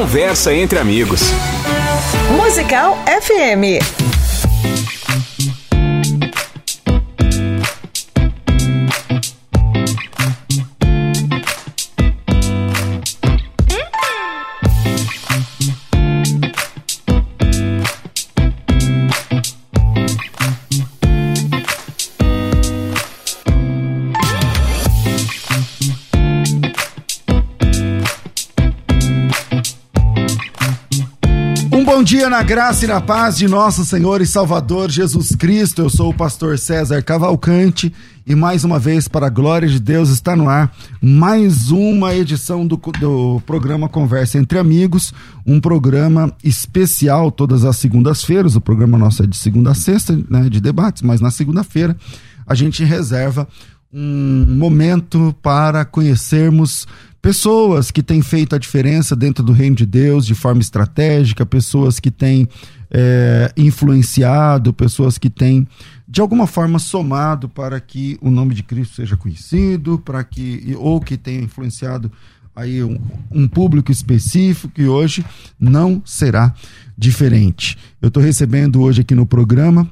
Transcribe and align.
Conversa 0.00 0.50
entre 0.54 0.78
amigos. 0.78 1.20
Musical 2.34 2.94
FM. 3.06 3.78
Na 32.30 32.44
graça 32.44 32.84
e 32.84 32.88
na 32.88 33.00
paz 33.00 33.36
de 33.36 33.48
nosso 33.48 33.84
Senhor 33.84 34.20
e 34.20 34.26
Salvador 34.26 34.88
Jesus 34.88 35.34
Cristo. 35.34 35.82
Eu 35.82 35.90
sou 35.90 36.10
o 36.10 36.14
pastor 36.14 36.56
César 36.60 37.02
Cavalcante 37.02 37.92
e 38.24 38.36
mais 38.36 38.62
uma 38.62 38.78
vez, 38.78 39.08
para 39.08 39.26
a 39.26 39.30
glória 39.30 39.66
de 39.66 39.80
Deus, 39.80 40.10
está 40.10 40.36
no 40.36 40.48
ar 40.48 40.72
mais 41.02 41.72
uma 41.72 42.14
edição 42.14 42.64
do, 42.64 42.76
do 43.00 43.42
programa 43.44 43.88
Conversa 43.88 44.38
entre 44.38 44.60
Amigos, 44.60 45.12
um 45.44 45.60
programa 45.60 46.32
especial 46.44 47.32
todas 47.32 47.64
as 47.64 47.78
segundas-feiras. 47.78 48.54
O 48.54 48.60
programa 48.60 48.96
nosso 48.96 49.24
é 49.24 49.26
de 49.26 49.36
segunda 49.36 49.72
a 49.72 49.74
sexta, 49.74 50.16
né, 50.30 50.48
de 50.48 50.60
debates, 50.60 51.02
mas 51.02 51.20
na 51.20 51.32
segunda-feira 51.32 51.96
a 52.46 52.54
gente 52.54 52.84
reserva 52.84 53.48
um 53.92 54.46
momento 54.46 55.34
para 55.42 55.84
conhecermos 55.84 56.86
pessoas 57.20 57.90
que 57.90 58.02
têm 58.02 58.22
feito 58.22 58.54
a 58.54 58.58
diferença 58.58 59.14
dentro 59.14 59.44
do 59.44 59.52
reino 59.52 59.76
de 59.76 59.86
Deus 59.86 60.26
de 60.26 60.34
forma 60.34 60.60
estratégica, 60.60 61.44
pessoas 61.44 62.00
que 62.00 62.10
têm 62.10 62.48
é, 62.90 63.52
influenciado, 63.56 64.72
pessoas 64.72 65.18
que 65.18 65.30
têm 65.30 65.66
de 66.08 66.20
alguma 66.20 66.46
forma 66.46 66.78
somado 66.78 67.48
para 67.48 67.80
que 67.80 68.18
o 68.20 68.30
nome 68.30 68.54
de 68.54 68.62
Cristo 68.62 68.96
seja 68.96 69.16
conhecido, 69.16 69.98
para 69.98 70.24
que 70.24 70.74
ou 70.78 71.00
que 71.00 71.16
tenha 71.16 71.40
influenciado 71.40 72.10
aí 72.54 72.82
um, 72.82 72.98
um 73.30 73.46
público 73.46 73.92
específico 73.92 74.80
e 74.80 74.88
hoje 74.88 75.24
não 75.58 76.02
será 76.04 76.52
diferente. 76.98 77.78
Eu 78.02 78.08
estou 78.08 78.22
recebendo 78.22 78.82
hoje 78.82 79.02
aqui 79.02 79.14
no 79.14 79.24
programa 79.24 79.88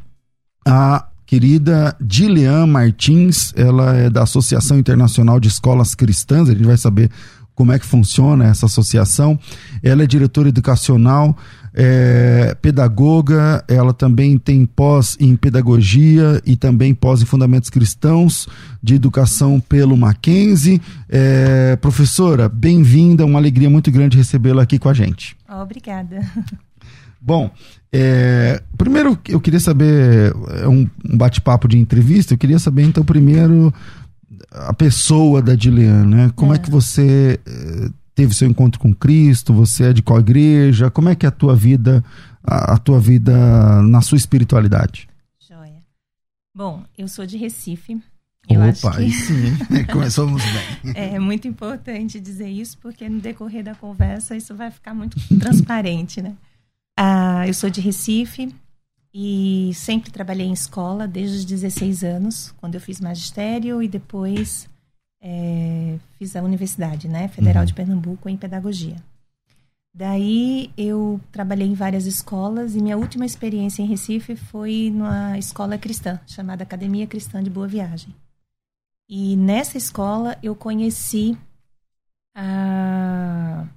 a 0.67 1.07
querida 1.29 1.95
Dilian 2.01 2.67
Martins, 2.67 3.53
ela 3.55 3.95
é 3.95 4.09
da 4.09 4.23
Associação 4.23 4.79
Internacional 4.79 5.39
de 5.39 5.47
Escolas 5.47 5.95
Cristãs, 5.95 6.48
a 6.48 6.53
gente 6.53 6.65
vai 6.65 6.79
saber 6.79 7.11
como 7.55 7.70
é 7.70 7.79
que 7.79 7.85
funciona 7.85 8.47
essa 8.47 8.65
associação. 8.65 9.39
Ela 9.83 10.05
é 10.05 10.07
diretora 10.07 10.48
educacional, 10.48 11.37
é, 11.75 12.57
pedagoga, 12.62 13.62
ela 13.69 13.93
também 13.93 14.39
tem 14.39 14.65
pós 14.65 15.19
em 15.20 15.37
pedagogia 15.37 16.41
e 16.47 16.57
também 16.57 16.95
pós 16.95 17.20
em 17.20 17.27
fundamentos 17.27 17.69
cristãos 17.69 18.48
de 18.83 18.95
educação 18.95 19.61
pelo 19.61 19.98
Mackenzie. 19.98 20.81
É, 21.11 21.77
professora, 21.77 22.48
bem-vinda, 22.48 23.27
uma 23.27 23.39
alegria 23.39 23.69
muito 23.69 23.91
grande 23.91 24.17
recebê-la 24.17 24.63
aqui 24.63 24.79
com 24.79 24.89
a 24.89 24.95
gente. 24.95 25.37
Obrigada. 25.47 26.20
Bom, 27.20 27.50
é, 27.92 28.62
primeiro 28.77 29.19
eu 29.28 29.41
queria 29.41 29.61
saber, 29.61 30.33
é 30.62 30.69
um, 30.69 30.88
um 31.05 31.16
bate-papo 31.16 31.66
de 31.66 31.78
entrevista, 31.78 32.34
eu 32.34 32.38
queria 32.38 32.58
saber 32.58 32.83
então 32.83 33.05
primeiro 33.05 33.72
a 34.50 34.72
pessoa 34.72 35.42
da 35.42 35.55
Dilian, 35.55 36.06
né? 36.06 36.33
Como 36.34 36.52
é, 36.52 36.56
é 36.56 36.58
que 36.58 36.70
você 36.70 37.41
é, 37.44 37.89
teve 38.14 38.34
seu 38.34 38.48
encontro 38.48 38.80
com 38.80 38.94
Cristo? 38.94 39.52
Você 39.55 39.84
é 39.84 39.92
de 39.92 40.02
qual 40.02 40.20
igreja? 40.20 40.91
Como 40.91 41.08
é 41.08 41.14
que 41.14 41.27
é 41.27 41.28
a 41.28 41.33
tua 41.33 41.55
vida, 41.55 42.05
a, 42.42 42.74
a 42.74 42.78
tua 42.78 43.00
vida 43.00 43.83
na 43.83 44.00
sua 44.00 44.16
espiritualidade? 44.16 45.08
Joia. 45.48 45.83
Bom, 46.55 46.84
eu 46.96 47.08
sou 47.08 47.27
de 47.27 47.36
Recife. 47.36 48.01
Eu 48.48 48.62
Opa, 48.62 48.96
que... 48.96 49.11
sim, 49.11 49.55
começamos 49.92 50.42
bem. 50.42 50.95
É 50.95 51.18
muito 51.18 51.46
importante 51.46 52.18
dizer 52.18 52.48
isso, 52.48 52.78
porque 52.78 53.07
no 53.07 53.20
decorrer 53.20 53.62
da 53.62 53.74
conversa 53.74 54.34
isso 54.34 54.55
vai 54.55 54.70
ficar 54.70 54.95
muito 54.95 55.18
transparente, 55.39 56.23
né? 56.23 56.34
Ah, 57.01 57.47
eu 57.47 57.55
sou 57.55 57.70
de 57.70 57.81
Recife 57.81 58.53
e 59.14 59.70
sempre 59.73 60.11
trabalhei 60.11 60.48
em 60.48 60.53
escola 60.53 61.07
desde 61.07 61.36
os 61.36 61.45
16 61.45 62.03
anos, 62.03 62.53
quando 62.57 62.75
eu 62.75 62.81
fiz 62.81 63.01
magistério 63.01 63.81
e 63.81 63.86
depois 63.86 64.69
é, 65.23 65.97
fiz 66.19 66.35
a 66.35 66.42
universidade, 66.42 67.07
né, 67.07 67.29
Federal 67.29 67.63
uhum. 67.63 67.67
de 67.67 67.75
Pernambuco 67.75 68.29
em 68.29 68.37
pedagogia. 68.37 68.97
Daí 69.95 70.73
eu 70.77 71.20
trabalhei 71.31 71.69
em 71.69 71.75
várias 71.75 72.05
escolas 72.05 72.75
e 72.75 72.83
minha 72.83 72.98
última 72.98 73.25
experiência 73.25 73.81
em 73.81 73.87
Recife 73.87 74.35
foi 74.35 74.91
numa 74.92 75.39
escola 75.39 75.79
cristã 75.79 76.19
chamada 76.27 76.64
Academia 76.64 77.07
Cristã 77.07 77.41
de 77.41 77.48
Boa 77.48 77.69
Viagem. 77.69 78.13
E 79.08 79.37
nessa 79.37 79.79
escola 79.79 80.37
eu 80.42 80.57
conheci 80.57 81.39
a 82.35 83.69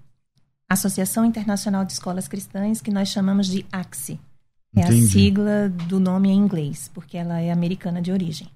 Associação 0.74 1.26
Internacional 1.26 1.84
de 1.84 1.94
Escolas 1.94 2.28
Cristãs, 2.28 2.82
que 2.82 2.92
nós 2.92 3.10
chamamos 3.10 3.48
de 3.48 3.66
AXE. 3.72 4.20
É 4.76 4.82
Entendi. 4.82 5.06
a 5.06 5.10
sigla 5.10 5.70
do 5.88 6.00
nome 6.00 6.30
em 6.30 6.38
inglês, 6.38 6.90
porque 6.94 7.18
ela 7.18 7.40
é 7.42 7.52
americana 7.52 8.02
de 8.02 8.12
origem. 8.12 8.48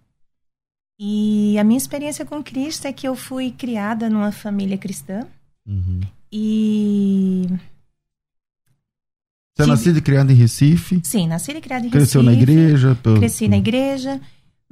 E 0.98 1.58
a 1.59 1.64
minha 1.64 1.78
experiência 1.78 2.25
com 2.25 2.42
Cristo 2.42 2.86
é 2.86 2.94
que 2.94 3.08
eu 3.08 3.16
fui 3.16 3.52
criada 3.52 4.09
numa 4.09 4.31
família 4.31 4.78
cristã. 4.78 5.28
Uhum. 5.68 6.00
E. 6.31 7.48
Você 9.54 9.64
é 9.64 9.66
nascida 9.66 10.00
e 10.00 10.02
criada 10.02 10.31
em 10.31 10.36
Recife? 10.36 11.02
Sim, 11.04 11.28
nascida 11.28 11.59
e 11.59 11.62
criada 11.62 11.86
em 11.86 11.90
Cresceu 11.90 12.22
Recife. 12.22 12.46
Cresceu 12.46 12.58
na 12.58 12.64
igreja? 12.64 12.96
Pelo... 13.02 13.20
Cresci 13.20 13.48
na 13.48 13.58
igreja. 13.58 14.22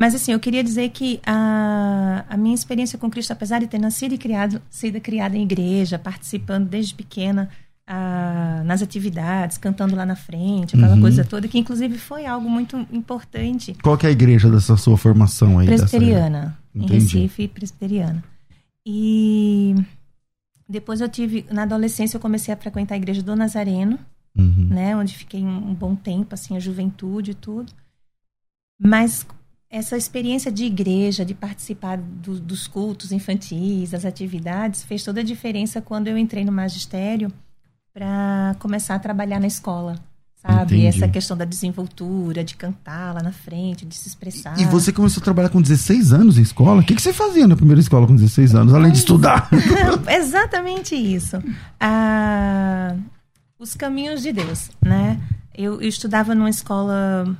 Mas 0.03 0.13
assim, 0.13 0.33
eu 0.33 0.39
queria 0.41 0.61
dizer 0.61 0.89
que 0.89 1.21
a, 1.25 2.25
a 2.27 2.35
minha 2.35 2.53
experiência 2.53 2.99
com 2.99 3.09
Cristo, 3.09 3.31
apesar 3.31 3.59
de 3.59 3.67
ter 3.67 3.79
nascido 3.79 4.13
e 4.13 4.17
criado, 4.17 4.61
sido 4.69 4.99
criada 4.99 5.37
em 5.37 5.43
igreja, 5.43 5.97
participando 5.97 6.67
desde 6.67 6.93
pequena 6.93 7.49
a, 7.87 8.63
nas 8.65 8.81
atividades, 8.81 9.57
cantando 9.57 9.95
lá 9.95 10.05
na 10.05 10.17
frente, 10.17 10.75
aquela 10.75 10.95
uhum. 10.95 10.99
coisa 10.99 11.23
toda, 11.23 11.47
que 11.47 11.57
inclusive 11.57 11.97
foi 11.97 12.25
algo 12.25 12.49
muito 12.49 12.75
importante. 12.91 13.77
Qual 13.81 13.97
que 13.97 14.05
é 14.05 14.09
a 14.09 14.11
igreja 14.11 14.49
dessa 14.49 14.75
sua 14.75 14.97
formação 14.97 15.57
aí? 15.57 15.67
Presbiteriana, 15.67 16.59
em 16.75 16.85
Recife, 16.85 17.47
presbiteriana. 17.47 18.21
E 18.85 19.73
depois 20.67 20.99
eu 20.99 21.07
tive, 21.07 21.45
na 21.49 21.63
adolescência 21.63 22.17
eu 22.17 22.21
comecei 22.21 22.53
a 22.53 22.57
frequentar 22.57 22.95
a 22.95 22.97
igreja 22.97 23.23
do 23.23 23.37
Nazareno, 23.37 23.97
uhum. 24.37 24.67
né, 24.69 24.97
onde 24.97 25.15
fiquei 25.15 25.41
um, 25.41 25.69
um 25.69 25.73
bom 25.73 25.95
tempo, 25.95 26.33
assim, 26.33 26.57
a 26.57 26.59
juventude 26.59 27.31
e 27.31 27.35
tudo. 27.35 27.71
Mas 28.77 29.25
essa 29.73 29.97
experiência 29.97 30.51
de 30.51 30.65
igreja, 30.65 31.25
de 31.25 31.33
participar 31.33 31.97
do, 31.97 32.39
dos 32.39 32.67
cultos 32.67 33.11
infantis, 33.11 33.89
das 33.89 34.05
atividades, 34.05 34.83
fez 34.83 35.03
toda 35.03 35.21
a 35.21 35.23
diferença 35.23 35.81
quando 35.81 36.07
eu 36.07 36.15
entrei 36.15 36.45
no 36.45 36.51
magistério 36.51 37.33
para 37.91 38.55
começar 38.59 38.93
a 38.93 38.99
trabalhar 38.99 39.39
na 39.39 39.47
escola. 39.47 39.95
Sabe? 40.35 40.75
Entendi. 40.75 40.85
Essa 40.85 41.07
questão 41.07 41.35
da 41.35 41.43
desenvoltura, 41.43 42.43
de 42.43 42.55
cantar 42.55 43.15
lá 43.15 43.23
na 43.23 43.31
frente, 43.31 43.83
de 43.83 43.95
se 43.95 44.07
expressar. 44.07 44.59
E 44.59 44.65
você 44.65 44.91
começou 44.91 45.21
a 45.21 45.23
trabalhar 45.23 45.49
com 45.49 45.59
16 45.59 46.13
anos 46.13 46.37
em 46.37 46.43
escola? 46.43 46.81
O 46.81 46.85
que, 46.85 46.93
que 46.93 47.01
você 47.01 47.11
fazia 47.11 47.47
na 47.47 47.55
primeira 47.55 47.81
escola 47.81 48.05
com 48.05 48.13
16 48.13 48.53
anos, 48.53 48.75
além 48.75 48.91
de 48.91 48.99
estudar? 48.99 49.49
Exatamente 50.07 50.93
isso. 50.93 51.41
Ah, 51.79 52.95
os 53.57 53.73
caminhos 53.73 54.21
de 54.21 54.33
Deus, 54.33 54.69
né? 54.85 55.19
Eu, 55.55 55.81
eu 55.81 55.89
estudava 55.89 56.35
numa 56.35 56.49
escola 56.49 57.35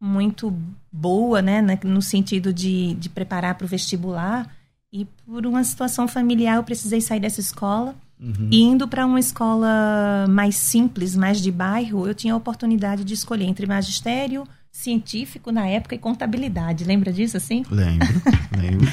muito 0.00 0.52
boa, 0.92 1.40
né, 1.40 1.62
no 1.84 2.02
sentido 2.02 2.52
de, 2.52 2.94
de 2.94 3.08
preparar 3.08 3.54
para 3.54 3.64
o 3.64 3.68
vestibular. 3.68 4.48
E 4.92 5.06
por 5.26 5.46
uma 5.46 5.64
situação 5.64 6.06
familiar, 6.06 6.56
eu 6.56 6.62
precisei 6.62 7.00
sair 7.00 7.20
dessa 7.20 7.40
escola. 7.40 7.94
Uhum. 8.20 8.48
E 8.50 8.62
indo 8.62 8.86
para 8.86 9.04
uma 9.04 9.18
escola 9.18 10.26
mais 10.28 10.56
simples, 10.56 11.16
mais 11.16 11.40
de 11.40 11.50
bairro, 11.50 12.06
eu 12.06 12.14
tinha 12.14 12.32
a 12.32 12.36
oportunidade 12.36 13.04
de 13.04 13.12
escolher 13.12 13.44
entre 13.44 13.66
magistério, 13.66 14.46
científico 14.70 15.50
na 15.50 15.66
época 15.66 15.94
e 15.94 15.98
contabilidade. 15.98 16.84
Lembra 16.84 17.12
disso 17.12 17.36
assim? 17.36 17.64
Lembro, 17.70 18.08
lembro. 18.56 18.92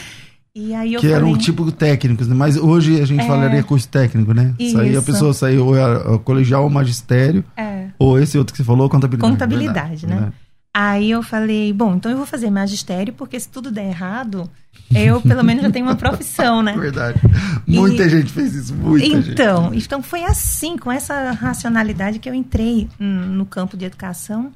E 0.53 0.73
aí 0.73 0.91
que 0.91 0.97
falei... 0.97 1.15
era 1.15 1.25
um 1.25 1.37
tipo 1.37 1.71
técnico, 1.71 2.25
né? 2.25 2.35
mas 2.35 2.57
hoje 2.57 2.99
a 2.99 3.05
gente 3.05 3.21
é... 3.21 3.27
falaria 3.27 3.63
curso 3.63 3.87
técnico, 3.87 4.33
né? 4.33 4.53
Isso. 4.59 4.77
Aí 4.77 4.95
a 4.97 5.01
pessoa 5.01 5.33
saiu 5.33 5.67
ou 5.67 5.75
era 5.75 6.17
colegial 6.19 6.63
ou 6.63 6.69
magistério, 6.69 7.43
é. 7.55 7.87
ou 7.97 8.19
esse 8.19 8.37
outro 8.37 8.53
que 8.53 8.57
você 8.57 8.63
falou, 8.63 8.89
contabilidade. 8.89 9.31
Contabilidade, 9.31 10.05
verdade, 10.05 10.07
né? 10.07 10.33
Aí 10.73 11.11
eu 11.11 11.21
falei, 11.21 11.73
bom, 11.73 11.95
então 11.95 12.09
eu 12.09 12.17
vou 12.17 12.25
fazer 12.25 12.49
magistério, 12.49 13.13
porque 13.13 13.37
se 13.37 13.49
tudo 13.49 13.69
der 13.69 13.89
errado, 13.89 14.49
eu 14.95 15.21
pelo 15.21 15.43
menos 15.43 15.63
já 15.63 15.69
tenho 15.69 15.85
uma 15.85 15.95
profissão, 15.95 16.61
né? 16.61 16.73
Verdade. 16.77 17.19
Muita 17.67 18.03
e, 18.03 18.09
gente 18.09 18.31
fez 18.31 18.55
isso, 18.55 18.73
muita 18.73 19.05
então, 19.05 19.71
gente. 19.73 19.85
Então, 19.85 20.01
foi 20.01 20.23
assim, 20.23 20.77
com 20.77 20.89
essa 20.89 21.31
racionalidade 21.31 22.19
que 22.19 22.29
eu 22.29 22.33
entrei 22.33 22.89
no 22.97 23.45
campo 23.45 23.75
de 23.75 23.83
educação. 23.85 24.51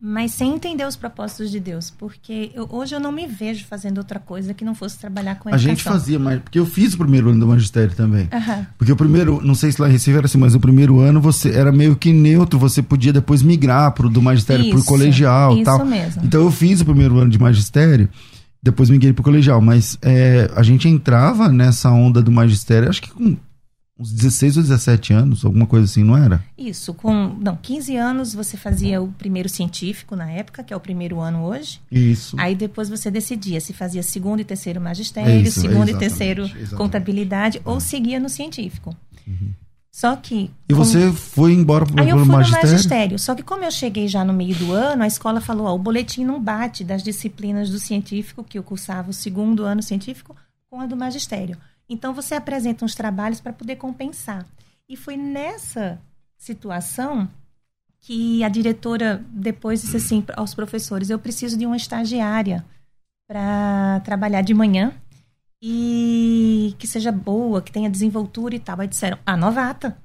Mas 0.00 0.30
sem 0.32 0.54
entender 0.54 0.86
os 0.86 0.94
propósitos 0.94 1.50
de 1.50 1.58
Deus, 1.58 1.90
porque 1.90 2.52
eu, 2.54 2.68
hoje 2.70 2.94
eu 2.94 3.00
não 3.00 3.10
me 3.10 3.26
vejo 3.26 3.64
fazendo 3.64 3.98
outra 3.98 4.20
coisa 4.20 4.54
que 4.54 4.64
não 4.64 4.74
fosse 4.74 4.96
trabalhar 4.98 5.34
com 5.34 5.48
a 5.48 5.52
educação. 5.52 5.70
gente 5.70 5.82
fazia, 5.82 6.18
mas 6.20 6.40
porque 6.40 6.58
eu 6.58 6.66
fiz 6.66 6.94
o 6.94 6.98
primeiro 6.98 7.30
ano 7.30 7.40
do 7.40 7.46
magistério 7.48 7.94
também. 7.96 8.28
Aham. 8.32 8.66
Porque 8.78 8.92
o 8.92 8.96
primeiro, 8.96 9.40
não 9.44 9.56
sei 9.56 9.72
se 9.72 9.82
lá 9.82 9.88
em 9.88 9.92
Recife 9.92 10.16
era 10.16 10.26
assim, 10.26 10.38
mas 10.38 10.54
o 10.54 10.60
primeiro 10.60 11.00
ano 11.00 11.20
você 11.20 11.50
era 11.50 11.72
meio 11.72 11.96
que 11.96 12.12
neutro, 12.12 12.58
você 12.60 12.80
podia 12.80 13.12
depois 13.12 13.42
migrar 13.42 13.90
pro 13.92 14.08
do 14.08 14.22
magistério 14.22 14.68
pro 14.70 14.78
Isso, 14.78 14.86
colegial 14.86 15.54
isso 15.56 15.64
tal. 15.64 15.84
mesmo. 15.84 16.22
Então 16.24 16.42
eu 16.42 16.50
fiz 16.52 16.80
o 16.80 16.84
primeiro 16.84 17.18
ano 17.18 17.30
de 17.30 17.38
magistério, 17.38 18.08
depois 18.62 18.90
migrei 18.90 19.12
pro 19.12 19.24
colegial, 19.24 19.60
mas 19.60 19.98
é, 20.00 20.48
a 20.54 20.62
gente 20.62 20.88
entrava 20.88 21.48
nessa 21.48 21.90
onda 21.90 22.22
do 22.22 22.30
magistério, 22.30 22.88
acho 22.88 23.02
que 23.02 23.10
com 23.10 23.36
uns 23.98 24.12
16 24.12 24.56
ou 24.58 24.62
17 24.62 25.12
anos, 25.12 25.44
alguma 25.44 25.66
coisa 25.66 25.84
assim, 25.86 26.04
não 26.04 26.16
era? 26.16 26.44
Isso, 26.56 26.94
com 26.94 27.34
não, 27.40 27.56
15 27.56 27.96
anos 27.96 28.32
você 28.32 28.56
fazia 28.56 29.02
o 29.02 29.08
primeiro 29.08 29.48
científico 29.48 30.14
na 30.14 30.30
época, 30.30 30.62
que 30.62 30.72
é 30.72 30.76
o 30.76 30.80
primeiro 30.80 31.18
ano 31.20 31.42
hoje. 31.44 31.80
Isso. 31.90 32.36
Aí 32.38 32.54
depois 32.54 32.88
você 32.88 33.10
decidia 33.10 33.60
se 33.60 33.72
fazia 33.72 34.02
segundo 34.02 34.40
e 34.40 34.44
terceiro 34.44 34.80
magistério, 34.80 35.30
É 35.32 35.36
isso, 35.40 35.60
segundo 35.60 35.88
e 35.88 35.90
exatamente, 35.90 35.98
terceiro 35.98 36.42
exatamente. 36.44 36.74
contabilidade, 36.76 37.60
ou 37.64 37.80
seguia 37.80 38.20
no 38.20 38.28
científico. 38.28 38.96
Só 39.90 40.14
que. 40.14 40.50
E 40.68 40.72
como- 40.74 40.84
você 40.84 41.10
foi 41.12 41.52
embora 41.52 41.84
pro, 41.84 42.00
Aí 42.00 42.08
eu 42.08 42.16
pro 42.16 42.24
fui 42.26 42.34
magistério? 42.34 42.66
no 42.68 42.72
magistério. 42.74 43.18
Só 43.18 43.34
que 43.34 43.42
como 43.42 43.64
eu 43.64 43.70
cheguei 43.70 44.06
já 44.06 44.24
no 44.24 44.32
meio 44.32 44.54
do 44.54 44.72
ano, 44.72 45.02
a 45.02 45.06
escola 45.08 45.40
falou, 45.40 45.66
ó, 45.66 45.74
o 45.74 45.78
boletim 45.78 46.24
não 46.24 46.40
bate 46.40 46.84
das 46.84 47.02
disciplinas 47.02 47.68
do 47.70 47.78
científico, 47.80 48.44
que 48.44 48.58
eu 48.58 48.62
cursava 48.62 49.10
o 49.10 49.12
segundo 49.12 49.64
ano 49.64 49.82
científico, 49.82 50.36
com 50.70 50.80
a 50.80 50.86
do 50.86 50.96
magistério. 50.96 51.56
Então 51.88 52.12
você 52.12 52.34
apresenta 52.34 52.84
uns 52.84 52.94
trabalhos 52.94 53.40
para 53.40 53.52
poder 53.52 53.76
compensar. 53.76 54.44
E 54.88 54.96
foi 54.96 55.16
nessa 55.16 55.98
situação 56.36 57.28
que 58.00 58.42
a 58.44 58.48
diretora 58.48 59.24
depois 59.30 59.82
disse 59.82 59.96
assim 59.96 60.24
aos 60.36 60.54
professores, 60.54 61.10
eu 61.10 61.18
preciso 61.18 61.56
de 61.58 61.66
uma 61.66 61.76
estagiária 61.76 62.64
para 63.28 64.00
trabalhar 64.04 64.42
de 64.42 64.54
manhã 64.54 64.92
e 65.62 66.74
que 66.78 66.86
seja 66.86 67.10
boa, 67.10 67.60
que 67.60 67.72
tenha 67.72 67.90
desenvoltura 67.90 68.54
e 68.54 68.58
tal. 68.58 68.80
Aí 68.80 68.88
disseram, 68.88 69.18
a 69.26 69.36
novata. 69.36 69.96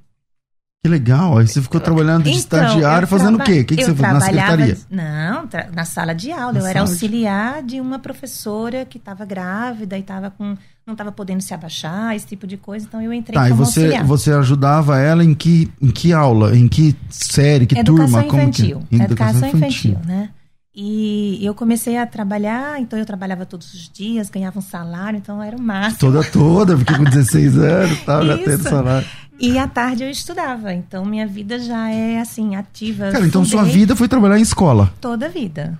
Que 0.84 0.90
legal. 0.90 1.38
Aí 1.38 1.48
você 1.48 1.62
ficou 1.62 1.80
trabalhando 1.80 2.24
de 2.24 2.32
Então, 2.32 2.60
estagiário, 2.60 3.08
fazendo 3.08 3.40
o 3.40 3.44
quê? 3.44 3.62
O 3.62 3.66
que, 3.66 3.76
que 3.78 3.86
você 3.86 3.96
fez? 3.96 4.02
Na 4.14 4.20
secretaria? 4.20 4.78
Não, 4.90 5.48
na 5.74 5.86
sala 5.86 6.14
de 6.14 6.32
aula. 6.32 6.54
Na 6.54 6.60
eu 6.60 6.66
era 6.66 6.80
sala 6.80 6.86
de- 6.88 6.92
auxiliar 6.92 7.64
de 7.64 7.80
uma 7.80 8.00
professora 8.00 8.84
que 8.84 8.98
estava 8.98 9.24
grávida 9.24 9.96
e 9.98 10.02
estava 10.02 10.30
com 10.32 10.58
não 10.86 10.94
estava 10.94 11.12
podendo 11.12 11.42
se 11.42 11.54
abaixar, 11.54 12.16
esse 12.16 12.26
tipo 12.26 12.46
de 12.46 12.58
coisa. 12.58 12.86
Então 12.88 13.02
eu 13.02 13.14
entrei 13.14 13.34
Tá, 13.36 13.48
e 13.48 13.52
como 13.52 13.66
você, 13.66 13.80
auxiliar. 13.82 14.06
você 14.06 14.32
ajudava 14.34 15.00
ela 15.00 15.24
em 15.24 15.34
que, 15.34 15.72
em 15.82 15.90
que 15.92 16.12
aula? 16.14 16.56
Em 16.58 16.68
que 16.68 16.96
série? 17.10 17.66
Que 17.66 17.78
educação 17.80 18.06
turma? 18.22 18.24
Como 18.30 18.42
infantil. 18.44 18.82
que... 18.90 18.96
Em 18.96 19.02
Educação 19.02 19.48
infantil, 19.50 19.98
né? 20.06 20.30
E 20.76 21.40
eu 21.46 21.54
comecei 21.54 21.98
a 22.00 22.08
trabalhar, 22.08 22.82
então 22.82 22.98
eu 22.98 23.06
trabalhava 23.06 23.46
todos 23.46 23.72
os 23.76 23.88
dias, 23.90 24.28
ganhava 24.30 24.58
um 24.58 24.62
salário, 24.62 25.18
então 25.18 25.42
era 25.42 25.56
o 25.56 25.62
máximo. 25.62 26.00
Toda, 26.00 26.24
toda, 26.24 26.76
fiquei 26.78 26.98
com 26.98 27.04
16 27.04 27.58
anos 27.60 27.92
e 28.00 28.02
tal, 28.02 28.26
já 28.26 28.38
tendo 28.40 28.64
salário. 28.64 29.08
E 29.40 29.58
à 29.60 29.68
tarde 29.68 30.04
eu 30.04 30.10
estudava, 30.10 30.74
então 30.74 31.06
minha 31.06 31.28
vida 31.28 31.60
já 31.60 31.92
é 31.92 32.20
assim, 32.20 32.56
ativa. 32.56 33.12
Cara, 33.12 33.26
então 33.26 33.46
sua 33.46 33.64
vida 33.64 33.96
foi 33.96 34.08
trabalhar 34.08 34.40
em 34.40 34.42
escola. 34.42 34.92
Toda 35.00 35.28
a 35.28 35.30
vida. 35.30 35.78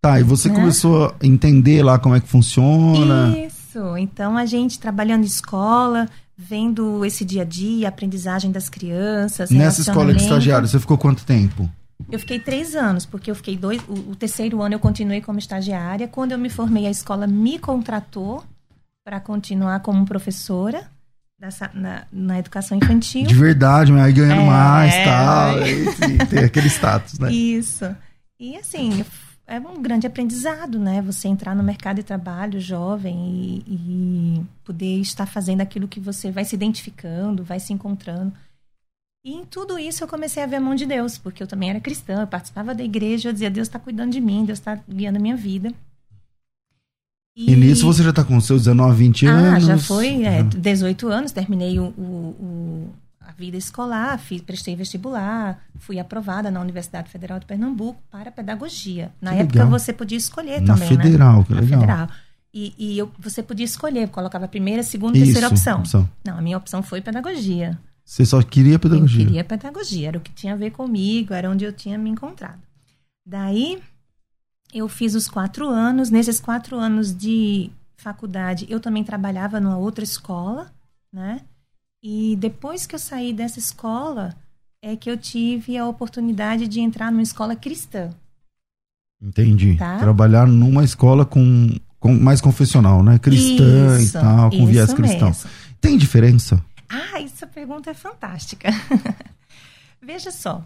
Tá, 0.00 0.18
e 0.18 0.22
você 0.22 0.48
Né? 0.48 0.54
começou 0.54 1.14
a 1.22 1.26
entender 1.26 1.82
lá 1.82 1.98
como 1.98 2.14
é 2.14 2.20
que 2.20 2.28
funciona. 2.28 3.36
Isso. 3.38 3.59
Então 3.98 4.36
a 4.36 4.46
gente 4.46 4.78
trabalhando 4.78 5.22
em 5.22 5.26
escola, 5.26 6.08
vendo 6.36 7.04
esse 7.04 7.24
dia 7.24 7.42
a 7.42 7.44
dia, 7.44 7.88
aprendizagem 7.88 8.50
das 8.50 8.68
crianças. 8.68 9.50
Nessa 9.50 9.82
escola 9.82 10.14
de 10.14 10.22
estagiário, 10.22 10.66
você 10.66 10.78
ficou 10.80 10.96
quanto 10.98 11.24
tempo? 11.24 11.68
Eu 12.10 12.18
fiquei 12.18 12.38
três 12.38 12.74
anos, 12.74 13.04
porque 13.04 13.30
eu 13.30 13.34
fiquei 13.34 13.56
dois. 13.56 13.80
O, 13.86 14.12
o 14.12 14.16
terceiro 14.16 14.62
ano 14.62 14.74
eu 14.74 14.78
continuei 14.80 15.20
como 15.20 15.38
estagiária. 15.38 16.08
Quando 16.08 16.32
eu 16.32 16.38
me 16.38 16.48
formei, 16.48 16.86
a 16.86 16.90
escola 16.90 17.26
me 17.26 17.58
contratou 17.58 18.42
para 19.04 19.20
continuar 19.20 19.80
como 19.80 20.04
professora 20.06 20.84
na, 21.74 22.04
na 22.12 22.38
educação 22.38 22.76
infantil. 22.76 23.26
De 23.26 23.34
verdade, 23.34 23.92
mas 23.92 24.04
aí 24.04 24.12
ganhando 24.12 24.42
É. 24.42 24.46
mais 24.46 24.94
tal. 25.04 25.56
aí 25.56 25.92
sim, 25.92 26.18
tem 26.28 26.44
aquele 26.44 26.68
status, 26.68 27.18
né? 27.18 27.32
Isso. 27.32 27.84
E 28.38 28.56
assim, 28.56 29.04
é 29.50 29.58
um 29.60 29.82
grande 29.82 30.06
aprendizado, 30.06 30.78
né? 30.78 31.02
Você 31.02 31.26
entrar 31.28 31.54
no 31.54 31.62
mercado 31.62 31.96
de 31.96 32.02
trabalho 32.04 32.60
jovem 32.60 33.62
e, 33.66 33.72
e 34.38 34.46
poder 34.64 35.00
estar 35.00 35.26
fazendo 35.26 35.60
aquilo 35.60 35.88
que 35.88 35.98
você 36.00 36.30
vai 36.30 36.44
se 36.44 36.54
identificando, 36.54 37.42
vai 37.44 37.58
se 37.58 37.72
encontrando. 37.72 38.32
E 39.24 39.32
em 39.34 39.44
tudo 39.44 39.78
isso 39.78 40.02
eu 40.02 40.08
comecei 40.08 40.42
a 40.42 40.46
ver 40.46 40.56
a 40.56 40.60
mão 40.60 40.74
de 40.74 40.86
Deus, 40.86 41.18
porque 41.18 41.42
eu 41.42 41.46
também 41.46 41.68
era 41.68 41.80
cristã, 41.80 42.22
eu 42.22 42.26
participava 42.26 42.74
da 42.74 42.82
igreja, 42.82 43.28
eu 43.28 43.32
dizia, 43.32 43.50
Deus 43.50 43.68
está 43.68 43.78
cuidando 43.78 44.12
de 44.12 44.20
mim, 44.20 44.44
Deus 44.44 44.58
está 44.58 44.76
guiando 44.88 45.18
a 45.18 45.22
minha 45.22 45.36
vida. 45.36 45.74
E 47.36 47.54
nisso 47.56 47.86
você 47.86 48.02
já 48.02 48.12
tá 48.12 48.24
com 48.24 48.40
seus 48.40 48.62
19, 48.62 48.96
20 48.96 49.26
ah, 49.26 49.30
anos? 49.30 49.64
já 49.64 49.78
foi, 49.78 50.24
é, 50.24 50.42
Uhum. 50.42 50.48
18 50.48 51.08
anos, 51.08 51.32
terminei 51.32 51.78
o, 51.78 51.84
o- 51.96 52.36
o- 52.40 52.90
a 53.30 53.32
vida 53.32 53.56
escolar, 53.56 54.18
fiz, 54.18 54.42
prestei 54.42 54.74
vestibular, 54.74 55.62
fui 55.78 55.98
aprovada 56.00 56.50
na 56.50 56.60
Universidade 56.60 57.08
Federal 57.08 57.38
de 57.38 57.46
Pernambuco 57.46 58.02
para 58.10 58.30
pedagogia. 58.32 59.12
Na 59.20 59.30
Que 59.32 59.38
época 59.38 59.64
legal. 59.64 59.78
você 59.78 59.92
podia 59.92 60.18
escolher 60.18 60.60
Na 60.60 60.74
também, 60.74 60.88
federal, 60.88 61.44
que 61.44 61.54
né? 61.54 61.60
legal. 61.60 61.80
Na 61.80 61.86
federal. 61.86 62.08
E, 62.52 62.74
e 62.76 62.98
eu, 62.98 63.10
você 63.18 63.42
podia 63.42 63.64
escolher, 63.64 64.08
colocava 64.08 64.46
a 64.46 64.48
primeira, 64.48 64.80
a 64.80 64.84
segunda 64.84 65.16
e 65.16 65.22
terceira 65.22 65.46
Isso, 65.46 65.70
opção. 65.70 66.08
Não, 66.24 66.36
a 66.38 66.42
minha 66.42 66.56
opção 66.56 66.82
foi 66.82 67.00
pedagogia. 67.00 67.78
Você 68.04 68.26
só 68.26 68.42
queria 68.42 68.76
pedagogia. 68.78 69.22
Eu 69.22 69.26
queria 69.26 69.44
pedagogia, 69.44 70.08
era 70.08 70.18
o 70.18 70.20
que 70.20 70.32
tinha 70.32 70.54
a 70.54 70.56
ver 70.56 70.72
comigo, 70.72 71.32
era 71.32 71.48
onde 71.48 71.64
eu 71.64 71.72
tinha 71.72 71.96
me 71.96 72.10
encontrado. 72.10 72.58
Daí, 73.24 73.80
eu 74.74 74.88
fiz 74.88 75.14
os 75.14 75.28
quatro 75.28 75.68
anos. 75.68 76.10
Nesses 76.10 76.40
quatro 76.40 76.76
anos 76.76 77.16
de 77.16 77.70
faculdade, 77.96 78.66
eu 78.68 78.80
também 78.80 79.04
trabalhava 79.04 79.60
numa 79.60 79.76
outra 79.78 80.02
escola, 80.02 80.72
né? 81.12 81.42
E 82.02 82.36
depois 82.36 82.86
que 82.86 82.94
eu 82.94 82.98
saí 82.98 83.32
dessa 83.32 83.58
escola, 83.58 84.34
é 84.82 84.96
que 84.96 85.10
eu 85.10 85.16
tive 85.16 85.76
a 85.76 85.86
oportunidade 85.86 86.66
de 86.66 86.80
entrar 86.80 87.10
numa 87.12 87.22
escola 87.22 87.54
cristã. 87.54 88.10
Entendi. 89.20 89.76
Tá. 89.76 89.98
Trabalhar 89.98 90.46
numa 90.46 90.82
escola 90.82 91.26
com, 91.26 91.68
com 91.98 92.14
mais 92.14 92.40
confessional, 92.40 93.02
né? 93.02 93.18
Cristã 93.18 93.98
Isso, 93.98 94.16
e 94.16 94.20
tal, 94.20 94.50
com 94.50 94.66
viés 94.66 94.94
cristão. 94.94 95.28
mesmo. 95.28 95.50
Tem 95.80 95.98
diferença? 95.98 96.64
Ah, 96.88 97.20
essa 97.20 97.46
pergunta 97.46 97.90
é 97.90 97.94
fantástica. 97.94 98.70
Veja 100.00 100.30
só. 100.30 100.64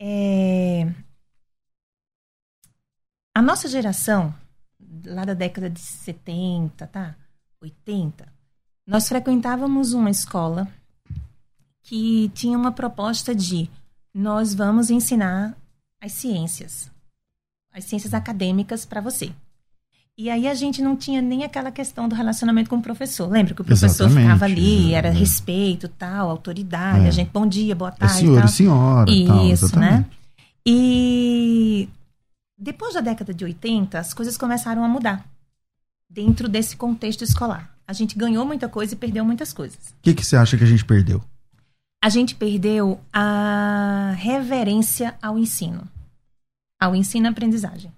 é, 0.00 0.90
A 3.34 3.42
nossa 3.42 3.68
geração, 3.68 4.34
lá 5.04 5.24
da 5.26 5.34
década 5.34 5.68
de 5.68 5.80
70, 5.80 6.86
tá? 6.86 7.14
80, 7.60 8.31
nós 8.86 9.08
frequentávamos 9.08 9.92
uma 9.92 10.10
escola 10.10 10.68
que 11.82 12.30
tinha 12.34 12.56
uma 12.56 12.72
proposta 12.72 13.34
de 13.34 13.68
nós 14.14 14.54
vamos 14.54 14.90
ensinar 14.90 15.54
as 16.00 16.12
ciências, 16.12 16.90
as 17.72 17.84
ciências 17.84 18.12
acadêmicas 18.14 18.84
para 18.84 19.00
você. 19.00 19.32
E 20.16 20.28
aí 20.28 20.46
a 20.46 20.54
gente 20.54 20.82
não 20.82 20.94
tinha 20.94 21.22
nem 21.22 21.42
aquela 21.42 21.70
questão 21.72 22.06
do 22.06 22.14
relacionamento 22.14 22.68
com 22.68 22.76
o 22.76 22.82
professor. 22.82 23.30
Lembra 23.30 23.54
que 23.54 23.62
o 23.62 23.64
professor 23.64 24.04
Exatamente, 24.04 24.26
ficava 24.26 24.44
ali, 24.44 24.92
é, 24.92 24.96
era 24.98 25.08
é. 25.08 25.12
respeito, 25.12 25.88
tal, 25.88 26.28
autoridade, 26.28 27.06
É. 27.06 27.08
a 27.08 27.10
gente 27.10 27.30
bom 27.32 27.46
dia, 27.46 27.74
boa 27.74 27.90
É 27.90 27.94
tarde, 27.94 28.18
senhor 28.18 28.36
tal. 28.36 28.44
e 28.44 28.48
senhora 28.48 29.10
e 29.10 29.26
tal. 29.26 29.46
Isso, 29.46 29.64
Exatamente. 29.64 29.92
né? 29.92 30.06
E 30.66 31.88
depois 32.58 32.94
da 32.94 33.00
década 33.00 33.32
de 33.32 33.44
80, 33.44 33.98
as 33.98 34.12
coisas 34.12 34.36
começaram 34.36 34.84
a 34.84 34.88
mudar 34.88 35.24
dentro 36.08 36.46
desse 36.48 36.76
contexto 36.76 37.24
escolar. 37.24 37.71
A 37.86 37.92
gente 37.92 38.16
ganhou 38.16 38.44
muita 38.46 38.68
coisa 38.68 38.94
e 38.94 38.96
perdeu 38.96 39.24
muitas 39.24 39.52
coisas. 39.52 39.90
O 39.90 40.02
que, 40.02 40.14
que 40.14 40.24
você 40.24 40.36
acha 40.36 40.56
que 40.56 40.64
a 40.64 40.66
gente 40.66 40.84
perdeu? 40.84 41.22
A 42.02 42.08
gente 42.08 42.34
perdeu 42.34 43.00
a 43.12 44.12
reverência 44.16 45.16
ao 45.22 45.38
ensino, 45.38 45.88
ao 46.80 46.96
ensino-aprendizagem. 46.96 47.92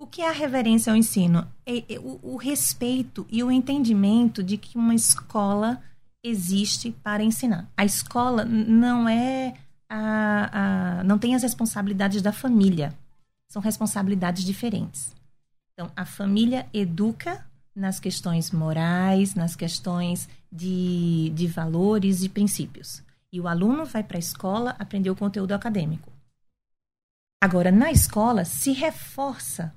O 0.00 0.06
que 0.06 0.22
é 0.22 0.28
a 0.28 0.32
reverência 0.32 0.90
ao 0.90 0.96
ensino? 0.96 1.46
É, 1.66 1.94
é 1.94 1.98
o, 1.98 2.18
o 2.22 2.36
respeito 2.36 3.26
e 3.30 3.42
o 3.44 3.50
entendimento 3.50 4.42
de 4.42 4.56
que 4.56 4.78
uma 4.78 4.94
escola 4.94 5.82
existe 6.24 6.90
para 7.02 7.22
ensinar. 7.22 7.68
A 7.76 7.84
escola 7.84 8.44
não 8.44 9.06
é 9.08 9.54
a, 9.88 11.00
a- 11.00 11.04
não 11.04 11.18
tem 11.18 11.34
as 11.34 11.42
responsabilidades 11.42 12.22
da 12.22 12.32
família. 12.32 12.94
São 13.48 13.60
responsabilidades 13.60 14.44
diferentes. 14.44 15.14
Então, 15.74 15.90
a 15.96 16.06
família 16.06 16.66
educa 16.72 17.44
nas 17.74 18.00
questões 18.00 18.50
morais, 18.50 19.34
nas 19.34 19.54
questões 19.56 20.28
de, 20.50 21.30
de 21.34 21.46
valores 21.46 22.22
e 22.22 22.28
princípios. 22.28 23.02
E 23.32 23.40
o 23.40 23.46
aluno 23.46 23.84
vai 23.84 24.02
para 24.02 24.18
a 24.18 24.20
escola 24.20 24.74
aprender 24.78 25.10
o 25.10 25.16
conteúdo 25.16 25.52
acadêmico. 25.52 26.10
Agora, 27.42 27.70
na 27.70 27.90
escola, 27.90 28.44
se 28.44 28.72
reforça 28.72 29.72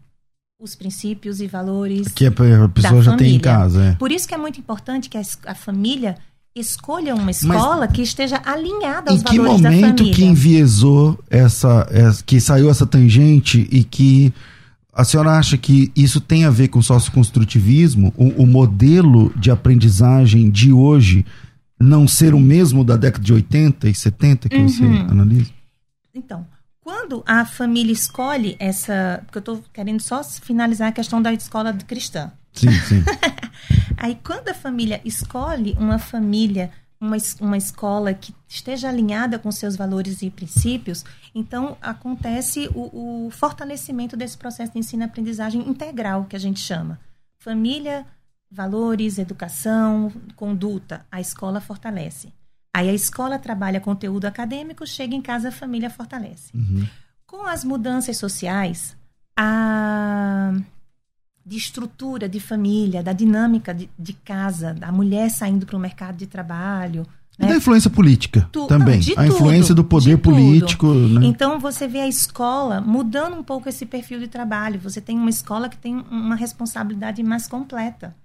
os 0.60 0.76
princípios 0.76 1.42
e 1.42 1.48
valores 1.48 2.08
Que 2.10 2.26
a 2.26 2.32
pessoa 2.32 2.96
Da 2.96 3.02
já 3.02 3.16
tem 3.18 3.36
em 3.36 3.40
família. 3.40 3.42
casa, 3.42 3.84
é. 3.84 3.92
por 3.96 4.12
isso 4.12 4.28
que 4.28 4.34
é 4.34 4.38
muito 4.38 4.60
importante 4.60 5.10
que 5.10 5.18
a, 5.18 5.22
a 5.46 5.56
família 5.56 6.18
escolha 6.56 7.16
uma 7.16 7.32
escola 7.32 7.86
Mas, 7.88 7.92
que 7.92 8.02
esteja 8.02 8.42
alinhada 8.46 9.12
aos 9.12 9.24
valores 9.24 9.62
da 9.62 9.70
família. 9.70 9.88
Em 9.88 9.96
que 9.96 10.04
momento 10.04 10.16
que 10.16 10.24
enviesou 10.24 11.20
essa, 11.30 11.88
essa, 11.90 12.24
que 12.24 12.40
saiu 12.40 12.70
essa 12.70 12.86
tangente 12.86 13.68
e 13.72 13.84
que 13.84 14.34
a 14.94 15.04
senhora 15.04 15.32
acha 15.32 15.58
que 15.58 15.92
isso 15.96 16.22
tem 16.22 16.46
a 16.46 16.50
ver 16.50 16.68
com 16.68 16.82
socioconstrutivismo, 16.82 18.14
o, 18.16 18.44
o 18.44 18.48
modelo 18.48 19.34
de 19.36 19.50
aprendizagem 19.50 20.50
de 20.50 20.72
hoje 20.72 21.26
não 21.80 22.08
ser 22.08 22.34
o 22.34 22.40
mesmo 22.40 22.84
da 22.84 22.96
década 22.96 23.24
de 23.24 23.34
80 23.34 23.90
e 23.90 23.96
70 23.96 24.50
que 24.50 24.56
uhum. 24.56 24.70
você 24.70 24.84
analisa? 24.84 25.52
Então, 26.14 26.46
quando 26.80 27.24
a 27.26 27.46
família 27.46 27.92
escolhe 27.92 28.56
essa. 28.60 29.22
Porque 29.26 29.38
eu 29.38 29.40
estou 29.40 29.64
querendo 29.74 30.00
só 30.00 30.24
finalizar 30.24 30.90
a 30.90 30.92
questão 30.92 31.22
da 31.22 31.34
escola 31.34 31.74
cristã. 31.74 32.32
Sim, 32.54 32.72
sim. 32.72 33.04
Aí, 33.98 34.18
quando 34.24 34.50
a 34.50 34.54
família 34.54 35.02
escolhe 35.04 35.76
uma 35.80 35.98
família, 35.98 36.70
uma, 37.04 37.18
uma 37.42 37.58
escola 37.58 38.14
que 38.14 38.34
esteja 38.48 38.88
alinhada 38.88 39.38
com 39.38 39.52
seus 39.52 39.76
valores 39.76 40.22
e 40.22 40.30
princípios, 40.30 41.04
então 41.36 41.78
acontece 41.82 42.70
o, 42.74 43.26
o 43.26 43.30
fortalecimento 43.30 44.16
desse 44.16 44.38
processo 44.38 44.72
de 44.72 44.80
ensino-aprendizagem 44.80 45.68
integral, 45.68 46.26
que 46.26 46.36
a 46.36 46.40
gente 46.40 46.62
chama. 46.62 46.98
Família, 47.38 48.06
valores, 48.50 49.18
educação, 49.18 50.12
conduta. 50.36 51.06
A 51.12 51.20
escola 51.20 51.60
fortalece. 51.60 52.32
Aí 52.74 52.90
a 52.90 52.94
escola 52.94 53.38
trabalha 53.38 53.82
conteúdo 53.82 54.26
acadêmico, 54.26 54.88
chega 54.88 55.14
em 55.14 55.22
casa, 55.22 55.50
a 55.50 55.52
família 55.52 55.90
fortalece. 55.90 56.56
Uhum. 56.56 56.88
Com 57.28 57.46
as 57.46 57.66
mudanças 57.66 58.16
sociais, 58.16 58.96
a 59.38 60.54
de 61.46 61.58
estrutura 61.58 62.30
de 62.30 62.40
família, 62.40 63.04
da 63.04 63.14
dinâmica 63.14 63.74
de, 63.74 63.90
de 63.98 64.14
casa, 64.14 64.74
da 64.74 64.92
mulher 64.92 65.30
saindo 65.30 65.66
para 65.66 65.76
o 65.76 65.80
mercado 65.80 66.16
de 66.16 66.28
trabalho. 66.28 67.06
E 67.38 67.42
né? 67.42 67.50
da 67.50 67.58
influência 67.58 67.90
política 67.90 68.48
tu, 68.52 68.68
também. 68.68 69.00
Não, 69.00 69.14
a 69.14 69.26
tudo, 69.26 69.36
influência 69.36 69.76
do 69.76 69.84
poder 69.84 70.18
político. 70.18 70.94
Né? 70.94 71.26
Então 71.26 71.60
você 71.60 71.88
vê 71.88 72.00
a 72.00 72.08
escola 72.08 72.80
mudando 72.80 73.36
um 73.36 73.44
pouco 73.44 73.68
esse 73.68 73.86
perfil 73.86 74.20
de 74.20 74.28
trabalho. 74.28 74.80
Você 74.80 75.02
tem 75.02 75.18
uma 75.18 75.30
escola 75.30 75.68
que 75.68 75.78
tem 75.78 75.96
uma 76.10 76.36
responsabilidade 76.36 77.22
mais 77.24 77.48
completa. 77.48 78.16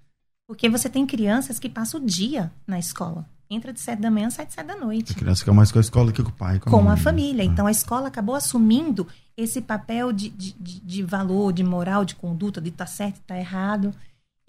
Porque 0.46 0.68
você 0.68 0.88
tem 0.88 1.06
crianças 1.06 1.58
que 1.58 1.68
passam 1.68 2.00
o 2.00 2.04
dia 2.04 2.50
na 2.66 2.78
escola. 2.78 3.26
Entra 3.50 3.72
de 3.72 3.80
sete 3.80 4.00
da 4.00 4.10
manhã, 4.10 4.28
sai 4.28 4.46
de 4.46 4.52
sete 4.52 4.66
da 4.66 4.76
noite. 4.76 5.12
A 5.12 5.16
criança 5.16 5.40
fica 5.40 5.52
mais 5.52 5.72
com 5.72 5.78
a 5.78 5.80
escola 5.80 6.12
que 6.12 6.22
com 6.22 6.28
o 6.28 6.32
pai. 6.32 6.58
Com, 6.58 6.70
com 6.70 6.88
a, 6.88 6.92
a 6.92 6.96
família. 6.96 7.42
Ah. 7.42 7.46
Então 7.46 7.66
a 7.66 7.70
escola 7.70 8.08
acabou 8.08 8.34
assumindo 8.34 9.06
esse 9.36 9.62
papel 9.62 10.12
de, 10.12 10.28
de, 10.28 10.52
de 10.54 11.02
valor, 11.02 11.52
de 11.52 11.64
moral, 11.64 12.04
de 12.04 12.14
conduta, 12.14 12.60
de 12.60 12.68
estar 12.68 12.84
tá 12.84 12.90
certo 12.90 13.16
e 13.16 13.20
estar 13.20 13.34
tá 13.34 13.40
errado. 13.40 13.94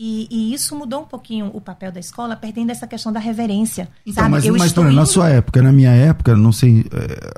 E, 0.02 0.30
e, 0.32 0.54
isso 0.54 0.78
mudou 0.78 1.02
um 1.02 1.06
pouquinho 1.06 1.52
o 1.54 1.60
papel 1.60 1.92
da 1.92 2.00
escola, 2.00 2.34
perdendo 2.34 2.72
essa 2.72 2.88
questão 2.88 3.12
da 3.12 3.20
reverência. 3.20 3.90
Então, 4.06 4.24
sabe? 4.24 4.30
Mas, 4.30 4.46
eu 4.46 4.58
mas 4.58 4.72
indo... 4.72 4.94
na 4.94 5.06
sua 5.06 5.28
época, 5.28 5.62
na 5.62 5.74
minha 5.74 5.92
época, 5.92 6.38
não 6.38 6.54
sei. 6.54 6.86
Eh, 6.90 7.30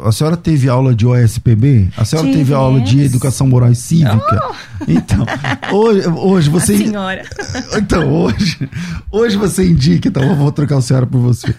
a 0.00 0.12
senhora 0.12 0.36
teve 0.36 0.68
aula 0.68 0.94
de 0.94 1.04
OSPB? 1.04 1.90
A 1.96 2.04
senhora 2.04 2.28
Tivemos. 2.28 2.46
teve 2.48 2.54
aula 2.54 2.80
de 2.80 3.02
educação 3.02 3.48
moral 3.48 3.72
e 3.72 3.74
cívica? 3.74 4.40
Oh. 4.48 4.84
Então, 4.86 5.26
hoje, 5.72 6.08
hoje 6.08 6.48
você. 6.48 6.74
A 6.74 6.78
senhora. 6.78 7.22
Então, 7.76 8.12
hoje, 8.12 8.70
hoje 9.10 9.36
você 9.36 9.68
indica. 9.68 10.06
Então, 10.06 10.22
eu 10.22 10.36
vou 10.36 10.52
trocar 10.52 10.76
a 10.76 10.82
senhora 10.82 11.08
por 11.08 11.18
você. 11.18 11.52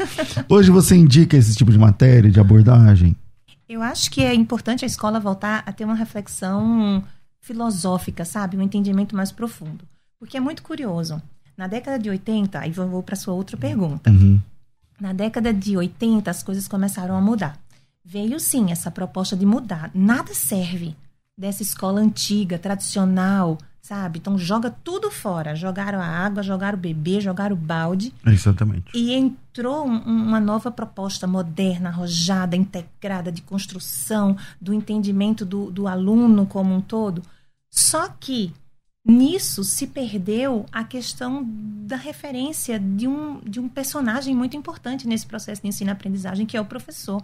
Hoje 0.48 0.72
você 0.72 0.96
indica 0.96 1.36
esse 1.36 1.56
tipo 1.56 1.72
de 1.74 1.78
matéria, 1.78 2.32
de 2.32 2.40
abordagem? 2.40 3.18
Eu 3.68 3.82
acho 3.82 4.10
que 4.10 4.24
é 4.24 4.34
importante 4.34 4.86
a 4.86 4.88
escola 4.88 5.20
voltar 5.20 5.62
a 5.66 5.74
ter 5.74 5.84
uma 5.84 5.96
reflexão 5.96 7.04
filosófica, 7.42 8.24
sabe? 8.24 8.56
Um 8.56 8.62
entendimento 8.62 9.14
mais 9.14 9.30
profundo. 9.30 9.84
Porque 10.20 10.38
é 10.38 10.40
muito 10.40 10.64
curioso. 10.64 11.22
Na 11.56 11.68
década 11.68 11.98
de 11.98 12.10
80, 12.10 12.60
aí 12.60 12.72
vou 12.72 13.02
para 13.02 13.16
sua 13.16 13.34
outra 13.34 13.58
pergunta. 13.58 14.10
Uhum. 14.10 14.40
Na 15.00 15.14
década 15.14 15.54
de 15.54 15.78
80, 15.78 16.30
as 16.30 16.44
coisas 16.44 16.68
começaram 16.68 17.16
a 17.16 17.22
mudar. 17.22 17.58
Veio 18.04 18.40
sim 18.40 18.72
essa 18.72 18.90
proposta 18.90 19.36
de 19.36 19.46
mudar. 19.46 19.92
Nada 19.94 20.34
serve 20.34 20.96
dessa 21.38 21.62
escola 21.62 22.00
antiga, 22.00 22.58
tradicional, 22.58 23.58
sabe? 23.82 24.20
Então 24.20 24.38
joga 24.38 24.70
tudo 24.70 25.12
fora. 25.12 25.56
Jogaram 25.56 26.00
a 26.00 26.06
água, 26.06 26.42
jogaram 26.42 26.78
o 26.78 26.82
bebê, 26.82 27.22
jogaram 27.22 27.56
o 27.56 27.60
balde. 27.60 28.14
Exatamente. 28.26 28.92
E 28.94 29.14
entrou 29.14 29.86
um, 29.88 29.98
uma 29.98 30.40
nova 30.40 30.72
proposta 30.72 31.28
moderna, 31.28 31.90
arrojada, 31.90 32.56
integrada, 32.56 33.32
de 33.32 33.42
construção, 33.42 34.36
do 34.60 34.74
entendimento 34.74 35.46
do, 35.46 35.72
do 35.72 35.88
aluno 35.88 36.46
como 36.46 36.74
um 36.74 36.82
todo. 36.82 37.22
Só 37.70 38.10
que 38.10 38.54
nisso 39.08 39.64
se 39.64 39.88
perdeu 39.88 40.66
a 40.72 40.84
questão 40.84 41.48
da 41.86 41.96
referência 41.96 42.78
de 42.78 43.08
um, 43.08 43.40
de 43.40 43.60
um 43.60 43.70
personagem 43.70 44.36
muito 44.36 44.58
importante 44.58 45.08
nesse 45.08 45.26
processo 45.26 45.62
de 45.62 45.70
ensino-aprendizagem, 45.70 46.46
que 46.46 46.58
é 46.58 46.62
o 46.62 46.66
professor. 46.66 47.24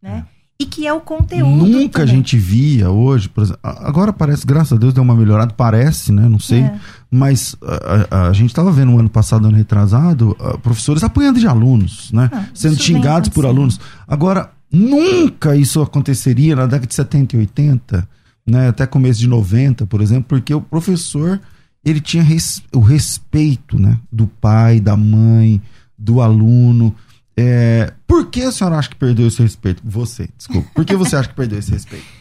Né? 0.00 0.24
É. 0.36 0.40
E 0.60 0.66
que 0.66 0.86
é 0.86 0.92
o 0.92 1.00
conteúdo. 1.00 1.66
Nunca 1.66 2.00
também. 2.00 2.14
a 2.14 2.16
gente 2.16 2.36
via 2.36 2.90
hoje, 2.90 3.30
por 3.30 3.42
exemplo, 3.42 3.60
agora 3.62 4.12
parece, 4.12 4.46
graças 4.46 4.74
a 4.74 4.76
Deus, 4.76 4.92
deu 4.92 5.02
uma 5.02 5.16
melhorada, 5.16 5.54
parece, 5.54 6.12
né? 6.12 6.28
Não 6.28 6.38
sei. 6.38 6.60
É. 6.60 6.78
Mas 7.10 7.56
a, 7.62 8.16
a, 8.16 8.28
a 8.28 8.32
gente 8.34 8.50
estava 8.50 8.70
vendo 8.70 8.92
no 8.92 8.98
ano 8.98 9.08
passado, 9.08 9.48
ano 9.48 9.56
retrasado, 9.56 10.36
professores 10.62 11.02
apanhando 11.02 11.40
de 11.40 11.46
alunos, 11.46 12.12
né? 12.12 12.28
Ah, 12.30 12.44
Sendo 12.52 12.80
xingados 12.80 13.30
por 13.30 13.46
alunos. 13.46 13.80
Agora, 14.06 14.52
nunca 14.70 15.56
isso 15.56 15.80
aconteceria 15.80 16.54
na 16.54 16.66
década 16.66 16.86
de 16.86 16.94
70 16.94 17.36
e 17.36 17.38
80 17.38 18.08
né, 18.50 18.68
até 18.68 18.86
começo 18.86 19.20
de 19.20 19.28
90, 19.28 19.86
por 19.86 20.00
exemplo, 20.00 20.24
porque 20.28 20.52
o 20.52 20.60
professor 20.60 21.40
ele 21.84 22.00
tinha 22.00 22.22
res, 22.22 22.62
o 22.74 22.80
respeito 22.80 23.78
né, 23.78 23.98
do 24.12 24.26
pai, 24.26 24.80
da 24.80 24.96
mãe, 24.96 25.62
do 25.96 26.20
aluno. 26.20 26.94
É, 27.36 27.94
por 28.06 28.28
que 28.30 28.42
a 28.42 28.52
senhora 28.52 28.78
acha 28.78 28.90
que 28.90 28.96
perdeu 28.96 29.28
esse 29.28 29.40
respeito? 29.42 29.82
Você, 29.84 30.28
desculpa. 30.36 30.68
Por 30.74 30.84
que 30.84 30.96
você 30.96 31.16
acha 31.16 31.28
que 31.28 31.34
perdeu 31.34 31.58
esse 31.58 31.70
respeito? 31.70 32.06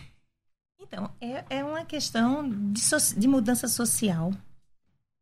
Então, 0.91 1.07
é, 1.21 1.59
é 1.59 1.63
uma 1.63 1.85
questão 1.85 2.49
de, 2.71 2.79
so, 2.79 2.97
de 3.15 3.27
mudança 3.27 3.67
social 3.67 4.33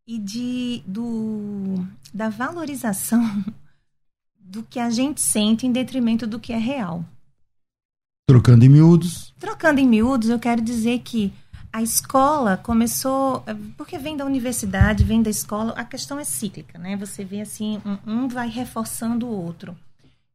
e 0.08 0.18
de, 0.18 0.82
do, 0.88 1.86
da 2.14 2.30
valorização 2.30 3.44
do 4.40 4.64
que 4.64 4.80
a 4.80 4.90
gente 4.90 5.20
sente 5.20 5.68
em 5.68 5.72
detrimento 5.74 6.26
do 6.26 6.40
que 6.40 6.54
é 6.54 6.58
real. 6.58 7.04
Trocando 8.28 8.66
em 8.66 8.70
miúdos. 8.70 9.34
Trocando 9.40 9.80
em 9.80 9.88
miúdos, 9.88 10.28
eu 10.28 10.38
quero 10.38 10.62
dizer 10.62 11.00
que 11.00 11.34
a 11.72 11.82
escola 11.82 12.58
começou, 12.58 13.42
porque 13.78 13.98
vem 13.98 14.18
da 14.18 14.26
universidade, 14.26 15.06
vem 15.06 15.24
da 15.24 15.30
escola, 15.30 15.72
a 15.78 15.86
questão 15.86 16.20
é 16.20 16.26
cíclica, 16.26 16.78
né? 16.78 16.98
Você 16.98 17.24
vê 17.24 17.40
assim, 17.40 17.82
um, 17.86 18.26
um 18.26 18.28
vai 18.28 18.50
reforçando 18.50 19.26
o 19.26 19.32
outro. 19.32 19.78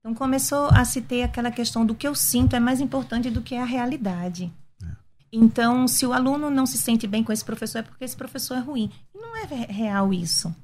Então 0.01 0.15
começou 0.15 0.69
a 0.73 0.87
se 0.87 1.03
ter 1.03 1.23
aquela 1.23 1.51
questão 1.51 1.85
do 1.85 1.95
que 1.95 2.09
eu 2.09 2.15
sinto 2.15 2.57
é 2.57 2.61
mais 2.61 2.81
importante 2.81 3.29
do 3.29 3.43
que 3.43 3.55
a 3.57 3.65
realidade. 3.65 4.51
É. 4.83 4.87
Então, 5.31 5.87
se 5.87 6.07
o 6.07 6.15
aluno 6.15 6.49
não 6.49 6.65
se 6.65 6.79
sente 6.79 7.07
bem 7.07 7.23
com 7.23 7.31
esse 7.31 7.45
professor, 7.45 7.81
é 7.81 7.83
porque 7.83 8.05
esse 8.05 8.17
professor 8.17 8.57
é 8.57 8.61
ruim. 8.61 8.91
E 9.15 9.19
não 9.19 9.37
é 9.37 9.45
real 9.71 10.15
isso. 10.15 10.55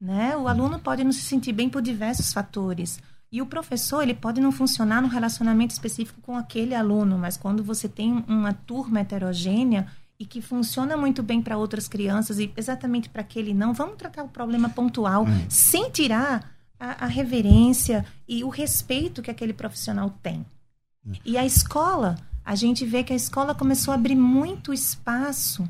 Né? 0.00 0.34
O 0.34 0.48
aluno 0.48 0.78
pode 0.78 1.04
não 1.04 1.12
se 1.12 1.20
sentir 1.20 1.52
bem 1.52 1.68
por 1.68 1.82
diversos 1.82 2.32
fatores. 2.32 2.98
E 3.34 3.42
o 3.42 3.46
professor, 3.46 4.00
ele 4.00 4.14
pode 4.14 4.40
não 4.40 4.52
funcionar 4.52 5.02
no 5.02 5.08
relacionamento 5.08 5.72
específico 5.72 6.20
com 6.20 6.36
aquele 6.36 6.72
aluno, 6.72 7.18
mas 7.18 7.36
quando 7.36 7.64
você 7.64 7.88
tem 7.88 8.24
uma 8.28 8.52
turma 8.52 9.00
heterogênea 9.00 9.88
e 10.16 10.24
que 10.24 10.40
funciona 10.40 10.96
muito 10.96 11.20
bem 11.20 11.42
para 11.42 11.56
outras 11.58 11.88
crianças 11.88 12.38
e 12.38 12.48
exatamente 12.56 13.08
para 13.08 13.22
aquele 13.22 13.52
não, 13.52 13.74
vamos 13.74 13.96
tratar 13.96 14.22
o 14.22 14.28
problema 14.28 14.68
pontual 14.68 15.24
hum. 15.24 15.46
sem 15.48 15.90
tirar 15.90 16.48
a, 16.78 17.06
a, 17.06 17.08
reverência 17.08 18.06
e 18.28 18.44
o 18.44 18.48
respeito 18.48 19.20
que 19.20 19.32
aquele 19.32 19.52
profissional 19.52 20.14
tem. 20.22 20.46
Hum. 21.04 21.14
E 21.24 21.36
a 21.36 21.44
escola, 21.44 22.14
a 22.44 22.54
gente 22.54 22.86
vê 22.86 23.02
que 23.02 23.12
a 23.12 23.16
escola 23.16 23.52
começou 23.52 23.90
a 23.90 23.96
abrir 23.96 24.14
muito 24.14 24.72
espaço 24.72 25.68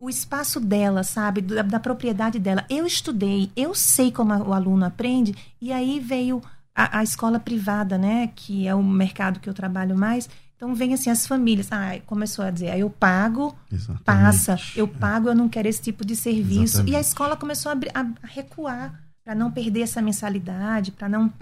o 0.00 0.08
espaço 0.08 0.60
dela, 0.60 1.02
sabe? 1.02 1.40
Da, 1.40 1.62
da, 1.62 1.80
propriedade 1.80 2.38
dela. 2.38 2.64
Eu 2.70 2.86
estudei, 2.86 3.50
eu 3.56 3.74
sei 3.74 4.12
como 4.12 4.32
a, 4.32 4.38
o 4.38 4.52
aluno 4.52 4.84
aprende, 4.84 5.34
e 5.60 5.72
aí 5.72 5.98
veio 5.98 6.40
a, 6.74 7.00
a, 7.00 7.02
escola 7.02 7.40
privada, 7.40 7.98
né? 7.98 8.30
Que 8.34 8.66
é 8.66 8.74
o 8.74 8.82
mercado 8.82 9.40
que 9.40 9.48
eu 9.48 9.54
trabalho 9.54 9.96
mais. 9.96 10.28
Então 10.56 10.74
vem 10.74 10.92
assim 10.92 11.10
as 11.10 11.26
famílias, 11.26 11.68
ah, 11.70 11.98
começou 12.04 12.44
a 12.44 12.50
dizer, 12.50 12.70
ah, 12.70 12.78
eu 12.78 12.90
pago, 12.90 13.56
Exatamente. 13.72 14.02
passa, 14.02 14.58
eu 14.74 14.86
é. 14.86 14.98
pago, 14.98 15.28
eu 15.28 15.34
não 15.34 15.48
quero 15.48 15.68
esse 15.68 15.80
tipo 15.80 16.04
de 16.04 16.16
serviço. 16.16 16.76
Exatamente. 16.76 16.92
E 16.92 16.96
a 16.96 17.00
escola 17.00 17.36
começou 17.36 17.70
a, 17.70 17.76
a 17.94 18.06
recuar 18.26 19.00
para 19.24 19.34
não 19.34 19.50
perder 19.50 19.82
essa 19.82 20.02
mensalidade, 20.02 20.90
para 20.90 21.08
não 21.08 21.32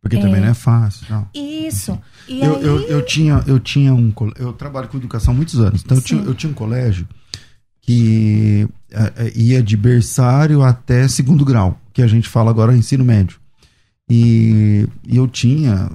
porque 0.00 0.16
é. 0.16 0.20
também 0.20 0.38
não 0.38 0.48
é 0.48 0.54
fácil. 0.54 1.06
Não. 1.08 1.26
Isso. 1.32 1.98
Eu, 2.28 2.56
aí... 2.56 2.62
eu, 2.62 2.80
eu, 2.82 3.06
tinha, 3.06 3.42
eu 3.46 3.58
tinha 3.58 3.94
um. 3.94 4.12
Eu 4.36 4.52
trabalho 4.52 4.86
com 4.88 4.98
educação 4.98 5.32
há 5.32 5.36
muitos 5.36 5.58
anos. 5.58 5.82
Então 5.82 5.96
eu 5.96 6.02
tinha, 6.02 6.22
eu 6.22 6.34
tinha 6.34 6.50
um 6.50 6.54
colégio 6.54 7.08
que 7.86 8.66
é, 8.90 9.26
é, 9.26 9.32
ia 9.38 9.62
de 9.62 9.76
berçário 9.76 10.62
até 10.62 11.06
segundo 11.06 11.44
grau, 11.44 11.78
que 11.92 12.02
a 12.02 12.06
gente 12.06 12.28
fala 12.28 12.50
agora 12.50 12.76
ensino 12.76 13.04
médio. 13.04 13.38
E, 14.08 14.88
e 15.06 15.16
eu 15.16 15.28
tinha, 15.28 15.90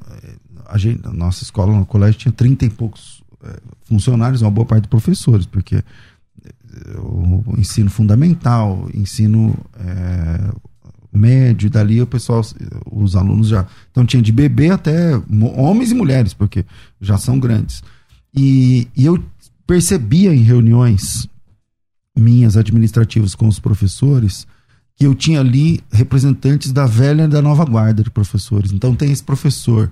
a, 0.68 0.78
gente, 0.78 1.02
a 1.06 1.12
nossa 1.12 1.44
escola 1.44 1.76
no 1.76 1.86
colégio 1.86 2.20
tinha 2.20 2.32
30 2.32 2.66
e 2.66 2.70
poucos 2.70 3.24
é, 3.44 3.60
funcionários, 3.86 4.42
uma 4.42 4.52
boa 4.52 4.66
parte 4.66 4.84
de 4.84 4.90
professores, 4.90 5.48
porque 5.48 5.78
é, 5.78 5.84
o 7.00 7.44
ensino 7.58 7.90
fundamental, 7.90 8.88
ensino 8.94 9.58
é, 9.80 10.52
médio, 11.12 11.72
dali 11.72 12.00
o 12.00 12.08
pessoal, 12.08 12.42
os 12.92 13.16
alunos 13.16 13.48
já. 13.48 13.66
Então 13.90 14.06
tinha 14.06 14.22
de 14.22 14.32
bebê 14.32 14.70
até 14.70 15.20
homens 15.56 15.90
e 15.92 15.96
mulheres, 15.96 16.36
porque 16.36 16.64
já 17.02 17.18
são 17.18 17.40
grandes. 17.40 17.82
E, 18.36 18.88
e 18.96 19.06
eu 19.08 19.24
percebia 19.66 20.34
em 20.34 20.44
reuniões 20.44 21.28
minhas 22.20 22.58
administrativas 22.58 23.34
com 23.36 23.48
os 23.48 23.60
professores 23.60 24.46
que 24.96 25.06
eu 25.06 25.16
tinha 25.16 25.40
ali 25.40 25.80
representantes 25.92 26.74
da 26.74 26.86
velha 26.86 27.24
e 27.24 27.28
da 27.28 27.42
nova 27.42 27.64
guarda 27.64 28.04
de 28.04 28.10
professores. 28.10 28.74
Então 28.74 28.94
tem 28.94 29.10
esse 29.10 29.24
professor 29.24 29.90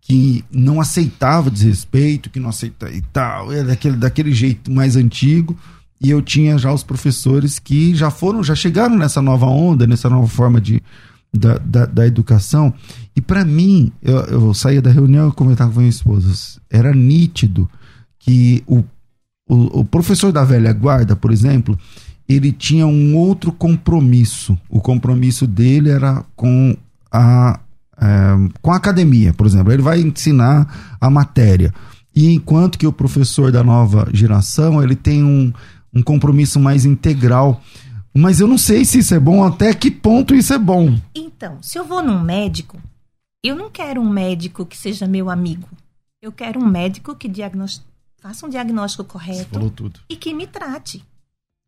que 0.00 0.44
não 0.50 0.80
aceitava 0.80 1.48
desrespeito, 1.50 2.30
que 2.30 2.40
não 2.40 2.48
aceitava 2.48 2.92
e 2.92 3.00
tal, 3.00 3.52
é 3.52 3.62
daquele, 3.62 3.96
daquele 3.96 4.32
jeito 4.32 4.70
mais 4.70 4.96
antigo. 4.96 5.56
E 6.00 6.10
eu 6.10 6.20
tinha 6.20 6.58
já 6.58 6.72
os 6.72 6.82
professores 6.82 7.58
que 7.60 7.94
já 7.94 8.10
foram, 8.10 8.42
já 8.42 8.54
chegaram 8.56 8.96
nessa 8.96 9.22
nova 9.22 9.46
onda, 9.46 9.86
nessa 9.86 10.10
nova 10.10 10.26
forma 10.26 10.60
de, 10.60 10.82
da, 11.32 11.58
da, 11.58 11.86
da 11.86 12.06
educação. 12.06 12.74
E 13.14 13.20
para 13.20 13.44
mim, 13.44 13.92
eu, 14.02 14.16
eu 14.22 14.54
saía 14.54 14.82
da 14.82 14.90
reunião 14.90 15.28
e 15.28 15.32
comentava 15.32 15.70
com 15.70 15.78
minha 15.78 15.90
esposa, 15.90 16.58
era 16.68 16.92
nítido 16.92 17.70
que 18.18 18.64
o, 18.66 18.82
o, 19.50 19.80
o 19.80 19.84
professor 19.84 20.30
da 20.30 20.44
velha 20.44 20.72
guarda, 20.72 21.16
por 21.16 21.32
exemplo, 21.32 21.76
ele 22.28 22.52
tinha 22.52 22.86
um 22.86 23.16
outro 23.16 23.50
compromisso. 23.50 24.56
O 24.68 24.80
compromisso 24.80 25.46
dele 25.46 25.90
era 25.90 26.24
com 26.36 26.76
a 27.10 27.58
é, 28.00 28.50
com 28.62 28.72
a 28.72 28.76
academia, 28.76 29.34
por 29.34 29.46
exemplo. 29.46 29.72
Ele 29.72 29.82
vai 29.82 30.00
ensinar 30.00 30.96
a 31.00 31.10
matéria. 31.10 31.74
E 32.14 32.32
enquanto 32.32 32.78
que 32.78 32.86
o 32.86 32.92
professor 32.92 33.52
da 33.52 33.62
nova 33.62 34.08
geração, 34.12 34.82
ele 34.82 34.96
tem 34.96 35.22
um, 35.22 35.52
um 35.92 36.02
compromisso 36.02 36.58
mais 36.58 36.84
integral. 36.84 37.60
Mas 38.14 38.40
eu 38.40 38.46
não 38.46 38.56
sei 38.56 38.84
se 38.84 39.00
isso 39.00 39.14
é 39.14 39.20
bom, 39.20 39.44
até 39.44 39.74
que 39.74 39.90
ponto 39.90 40.34
isso 40.34 40.54
é 40.54 40.58
bom. 40.58 40.96
Então, 41.14 41.58
se 41.60 41.78
eu 41.78 41.84
vou 41.84 42.02
num 42.02 42.20
médico, 42.22 42.78
eu 43.44 43.54
não 43.54 43.70
quero 43.70 44.00
um 44.00 44.08
médico 44.08 44.64
que 44.64 44.76
seja 44.76 45.06
meu 45.06 45.28
amigo. 45.28 45.68
Eu 46.22 46.32
quero 46.32 46.60
um 46.60 46.66
médico 46.66 47.14
que 47.14 47.28
diagnost... 47.28 47.82
faça 48.20 48.46
um 48.46 48.48
diagnóstico 48.48 49.04
correto 49.04 49.58
e 50.08 50.16
que 50.16 50.32
me 50.32 50.46
trate. 50.46 51.04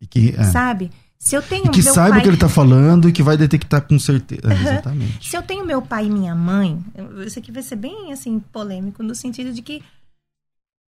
E 0.00 0.06
que, 0.06 0.34
é. 0.36 0.44
Sabe? 0.44 0.90
Se 1.18 1.36
eu 1.36 1.42
tenho 1.42 1.66
e 1.66 1.70
que 1.70 1.82
saiba 1.82 2.10
pai... 2.10 2.18
o 2.18 2.22
que 2.22 2.28
ele 2.28 2.36
está 2.36 2.48
falando 2.48 3.08
e 3.08 3.12
que 3.12 3.22
vai 3.22 3.36
detectar 3.36 3.80
com 3.82 3.98
certeza. 3.98 4.52
É, 4.52 4.60
exatamente. 4.60 5.30
Se 5.30 5.36
eu 5.36 5.42
tenho 5.42 5.64
meu 5.64 5.80
pai 5.80 6.06
e 6.06 6.10
minha 6.10 6.34
mãe, 6.34 6.84
isso 7.24 7.38
aqui 7.38 7.52
vai 7.52 7.62
ser 7.62 7.76
bem 7.76 8.12
assim 8.12 8.40
polêmico 8.40 9.02
no 9.02 9.14
sentido 9.14 9.52
de 9.52 9.62
que 9.62 9.82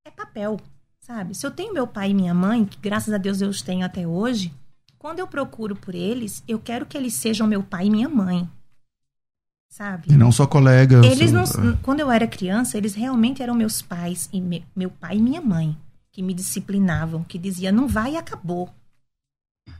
é 0.06 0.10
papel, 0.10 0.58
sabe? 1.00 1.34
Se 1.34 1.46
eu 1.46 1.50
tenho 1.50 1.74
meu 1.74 1.86
pai 1.86 2.10
e 2.10 2.14
minha 2.14 2.32
mãe, 2.32 2.64
que 2.64 2.78
graças 2.80 3.12
a 3.12 3.18
Deus 3.18 3.42
eu 3.42 3.50
os 3.50 3.60
tenho 3.60 3.84
até 3.84 4.06
hoje, 4.06 4.52
quando 4.98 5.18
eu 5.18 5.26
procuro 5.26 5.76
por 5.76 5.94
eles, 5.94 6.42
eu 6.48 6.58
quero 6.58 6.86
que 6.86 6.96
eles 6.96 7.12
sejam 7.12 7.46
meu 7.46 7.62
pai 7.62 7.86
e 7.86 7.90
minha 7.90 8.08
mãe. 8.08 8.48
Sabe? 9.72 10.12
E 10.12 10.16
não 10.18 10.30
só 10.30 10.46
colegas. 10.46 11.02
Eles 11.02 11.32
não, 11.32 11.44
quando 11.80 12.00
eu 12.00 12.10
era 12.10 12.26
criança, 12.26 12.76
eles 12.76 12.94
realmente 12.94 13.42
eram 13.42 13.54
meus 13.54 13.80
pais 13.80 14.28
e 14.30 14.38
me, 14.38 14.66
meu 14.76 14.90
pai 14.90 15.16
e 15.16 15.22
minha 15.22 15.40
mãe 15.40 15.74
que 16.10 16.22
me 16.22 16.34
disciplinavam, 16.34 17.24
que 17.24 17.38
dizia 17.38 17.72
não 17.72 17.88
vai 17.88 18.12
e 18.12 18.16
acabou. 18.18 18.68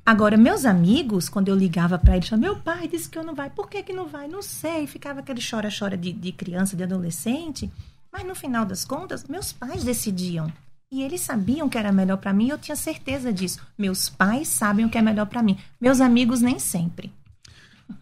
Agora, 0.04 0.38
meus 0.38 0.64
amigos, 0.64 1.28
quando 1.28 1.48
eu 1.48 1.54
ligava 1.54 1.98
para 1.98 2.16
eles, 2.16 2.30
meu 2.30 2.56
pai 2.56 2.88
disse 2.88 3.06
que 3.06 3.18
eu 3.18 3.22
não 3.22 3.34
vai. 3.34 3.50
Por 3.50 3.68
que, 3.68 3.82
que 3.82 3.92
não 3.92 4.08
vai? 4.08 4.26
Não 4.28 4.40
sei. 4.40 4.86
Ficava 4.86 5.20
aquele 5.20 5.42
chora-chora 5.42 5.94
de, 5.94 6.10
de 6.10 6.32
criança, 6.32 6.74
de 6.74 6.84
adolescente. 6.84 7.70
Mas 8.10 8.26
no 8.26 8.34
final 8.34 8.64
das 8.64 8.86
contas, 8.86 9.24
meus 9.28 9.52
pais 9.52 9.84
decidiam. 9.84 10.50
E 10.90 11.02
eles 11.02 11.20
sabiam 11.20 11.68
que 11.68 11.76
era 11.76 11.92
melhor 11.92 12.16
para 12.16 12.32
mim, 12.32 12.48
eu 12.48 12.56
tinha 12.56 12.76
certeza 12.76 13.30
disso. 13.30 13.60
Meus 13.76 14.08
pais 14.08 14.48
sabem 14.48 14.86
o 14.86 14.88
que 14.88 14.96
é 14.96 15.02
melhor 15.02 15.26
para 15.26 15.42
mim. 15.42 15.58
Meus 15.78 16.00
amigos 16.00 16.40
nem 16.40 16.58
sempre. 16.58 17.12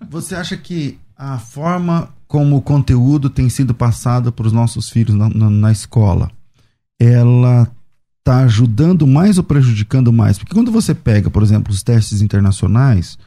Você 0.09 0.37
acha 0.37 0.57
que 0.57 1.01
a 1.21 1.39
forma 1.39 2.09
como 2.27 2.57
o 2.57 2.63
conteúdo 2.63 3.29
tem 3.29 3.51
sido 3.51 3.75
passado 3.75 4.33
para 4.33 4.47
os 4.47 4.55
nossos 4.55 4.89
filhos 4.89 5.15
na, 5.15 5.29
na, 5.29 5.51
na 5.51 5.71
escola, 5.71 6.31
ela 6.99 7.71
está 8.21 8.39
ajudando 8.45 9.07
mais 9.07 9.37
ou 9.37 9.45
prejudicando 9.45 10.11
mais? 10.11 10.39
Porque 10.39 10.55
quando 10.55 10.73
você 10.73 10.95
pega, 10.95 11.29
por 11.29 11.43
exemplo, 11.43 11.71
os 11.71 11.83
testes 11.83 12.23
internacionais, 12.23 13.19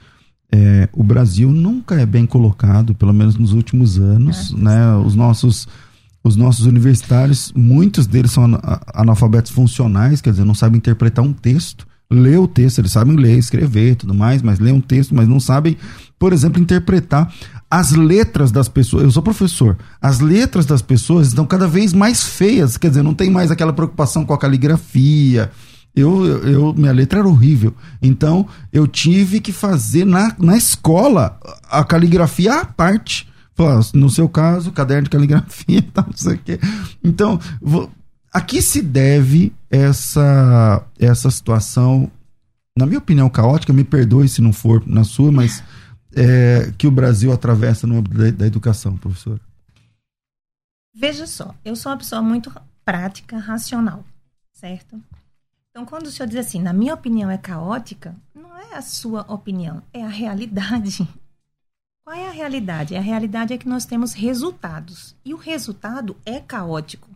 é, 0.51 0.89
o 0.91 1.03
Brasil 1.03 1.51
nunca 1.51 1.99
é 2.01 2.05
bem 2.05 2.25
colocado, 2.25 2.95
pelo 2.95 3.13
menos 3.13 3.35
nos 3.35 3.53
últimos 3.53 3.99
anos, 3.99 4.51
é. 4.53 4.57
né? 4.57 4.95
Os 4.95 5.13
nossos 5.13 5.67
os 6.23 6.37
nossos 6.37 6.65
universitários, 6.65 7.51
muitos 7.53 8.07
deles 8.07 8.31
são 8.31 8.45
analfabetos 8.93 9.51
funcionais, 9.51 10.21
quer 10.21 10.29
dizer, 10.29 10.45
não 10.45 10.55
sabem 10.55 10.77
interpretar 10.77 11.23
um 11.23 11.33
texto, 11.33 11.85
ler 12.09 12.39
o 12.39 12.47
texto, 12.47 12.79
eles 12.79 12.91
sabem 12.91 13.15
ler, 13.15 13.37
escrever, 13.37 13.95
tudo 13.95 14.13
mais, 14.13 14.41
mas 14.41 14.59
ler 14.59 14.71
um 14.71 14.79
texto, 14.79 15.13
mas 15.13 15.27
não 15.27 15.39
sabem, 15.39 15.75
por 16.17 16.31
exemplo, 16.31 16.61
interpretar 16.61 17.33
as 17.73 17.91
letras 17.91 18.51
das 18.51 18.69
pessoas, 18.69 19.01
eu 19.01 19.09
sou 19.09 19.23
professor, 19.23 19.75
as 19.99 20.19
letras 20.19 20.63
das 20.63 20.83
pessoas 20.83 21.29
estão 21.29 21.43
cada 21.43 21.67
vez 21.67 21.91
mais 21.91 22.21
feias, 22.21 22.77
quer 22.77 22.89
dizer, 22.89 23.01
não 23.01 23.15
tem 23.15 23.31
mais 23.31 23.49
aquela 23.49 23.73
preocupação 23.73 24.23
com 24.23 24.31
a 24.31 24.37
caligrafia. 24.37 25.49
Eu, 25.95 26.23
eu, 26.47 26.73
minha 26.75 26.91
letra 26.91 27.17
era 27.17 27.27
horrível. 27.27 27.73
Então, 27.99 28.47
eu 28.71 28.85
tive 28.85 29.39
que 29.39 29.51
fazer 29.51 30.05
na, 30.05 30.35
na 30.37 30.55
escola 30.55 31.39
a 31.67 31.83
caligrafia 31.83 32.59
à 32.61 32.65
parte. 32.65 33.27
No 33.91 34.07
seu 34.07 34.29
caso, 34.29 34.71
caderno 34.71 35.05
de 35.05 35.09
caligrafia, 35.09 35.83
tal, 35.91 36.05
não 36.05 36.15
sei 36.17 36.35
o 36.35 36.37
quê. 36.37 36.59
Então, 37.03 37.39
a 38.31 38.39
que 38.39 38.61
se 38.61 38.83
deve 38.83 39.51
essa, 39.71 40.83
essa 40.99 41.31
situação, 41.31 42.11
na 42.77 42.85
minha 42.85 42.99
opinião, 42.99 43.29
caótica? 43.29 43.73
Me 43.73 43.83
perdoe 43.83 44.29
se 44.29 44.43
não 44.43 44.53
for 44.53 44.83
na 44.85 45.03
sua, 45.03 45.31
mas 45.31 45.63
é, 46.15 46.71
que 46.77 46.87
o 46.87 46.91
Brasil 46.91 47.31
atravessa 47.31 47.87
no 47.87 47.97
âmbito 47.97 48.17
da, 48.17 48.31
da 48.31 48.47
educação, 48.47 48.97
professor? 48.97 49.39
Veja 50.93 51.25
só, 51.25 51.55
eu 51.65 51.75
sou 51.75 51.91
uma 51.91 51.97
pessoa 51.97 52.21
muito 52.21 52.53
prática, 52.85 53.37
racional, 53.37 54.05
certo? 54.51 55.01
Então, 55.71 55.85
quando 55.85 56.05
o 56.05 56.11
senhor 56.11 56.27
diz 56.27 56.37
assim, 56.37 56.61
na 56.61 56.71
minha 56.71 56.93
opinião 56.93 57.31
é 57.31 57.37
caótica, 57.37 58.15
não 58.33 58.55
é 58.55 58.75
a 58.75 58.81
sua 58.81 59.21
opinião, 59.21 59.81
é 59.91 60.03
a 60.03 60.07
realidade. 60.07 61.07
Qual 62.05 62.15
é 62.15 62.27
a 62.27 62.31
realidade? 62.31 62.95
A 62.95 63.01
realidade 63.01 63.53
é 63.53 63.57
que 63.57 63.67
nós 63.67 63.85
temos 63.85 64.13
resultados. 64.13 65.15
E 65.23 65.33
o 65.33 65.37
resultado 65.37 66.17
é 66.25 66.39
caótico. 66.39 67.09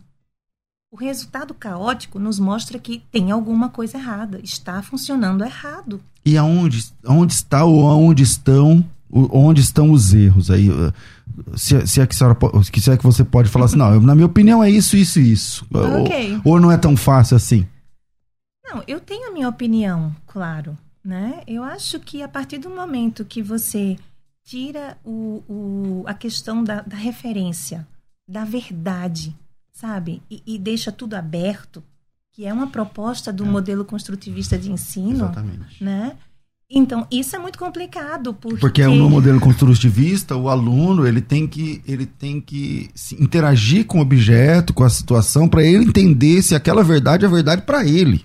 O 0.90 0.96
resultado 0.96 1.52
caótico 1.52 2.18
nos 2.18 2.38
mostra 2.38 2.78
que 2.78 3.02
tem 3.12 3.30
alguma 3.30 3.68
coisa 3.68 3.98
errada, 3.98 4.40
está 4.42 4.82
funcionando 4.82 5.44
errado. 5.44 6.00
E 6.24 6.36
aonde, 6.36 6.92
aonde 7.04 7.34
está 7.34 7.64
ou 7.64 7.86
aonde 7.88 8.22
estão 8.22 8.84
onde 9.10 9.60
estão 9.60 9.90
os 9.90 10.12
erros 10.12 10.50
aí? 10.50 10.68
Se, 11.56 11.86
se, 11.86 12.00
é 12.00 12.06
que 12.06 12.14
senhora, 12.14 12.36
se 12.62 12.90
é 12.90 12.96
que 12.96 13.02
você 13.02 13.24
pode 13.24 13.48
falar 13.48 13.66
assim 13.66 13.76
não 13.76 14.00
na 14.00 14.14
minha 14.14 14.26
opinião 14.26 14.62
é 14.62 14.70
isso 14.70 14.96
isso 14.96 15.18
isso. 15.18 15.66
Okay. 16.02 16.34
ou, 16.44 16.54
ou 16.54 16.60
não 16.60 16.70
é 16.70 16.76
tão 16.76 16.96
fácil 16.96 17.36
assim? 17.36 17.66
Não 18.66 18.82
eu 18.86 19.00
tenho 19.00 19.28
a 19.28 19.32
minha 19.32 19.48
opinião 19.48 20.14
claro 20.26 20.76
né? 21.04 21.40
Eu 21.46 21.62
acho 21.62 21.98
que 22.00 22.22
a 22.22 22.28
partir 22.28 22.58
do 22.58 22.68
momento 22.68 23.24
que 23.24 23.42
você 23.42 23.96
tira 24.44 24.98
o, 25.04 25.42
o 25.48 26.04
a 26.06 26.12
questão 26.12 26.62
da, 26.62 26.82
da 26.82 26.96
referência 26.96 27.86
da 28.28 28.44
verdade 28.44 29.34
sabe 29.78 30.22
e, 30.30 30.42
e 30.46 30.58
deixa 30.58 30.90
tudo 30.90 31.14
aberto 31.14 31.82
que 32.32 32.46
é 32.46 32.52
uma 32.52 32.68
proposta 32.68 33.32
do 33.32 33.44
é. 33.44 33.48
modelo 33.48 33.84
construtivista 33.84 34.56
de 34.56 34.70
ensino, 34.70 35.24
Exatamente. 35.24 35.82
né? 35.82 36.16
Então, 36.70 37.04
isso 37.10 37.34
é 37.34 37.38
muito 37.38 37.58
complicado, 37.58 38.32
porque... 38.32 38.60
Porque 38.60 38.86
no 38.86 39.10
modelo 39.10 39.40
construtivista, 39.40 40.36
o 40.36 40.48
aluno, 40.48 41.04
ele 41.04 41.20
tem 41.20 41.48
que, 41.48 41.82
ele 41.84 42.06
tem 42.06 42.40
que 42.40 42.90
interagir 43.18 43.86
com 43.86 43.98
o 43.98 44.02
objeto, 44.02 44.72
com 44.72 44.84
a 44.84 44.90
situação, 44.90 45.48
para 45.48 45.64
ele 45.64 45.86
entender 45.86 46.40
se 46.42 46.54
aquela 46.54 46.84
verdade 46.84 47.24
é 47.24 47.28
verdade 47.28 47.62
para 47.62 47.84
ele. 47.84 48.24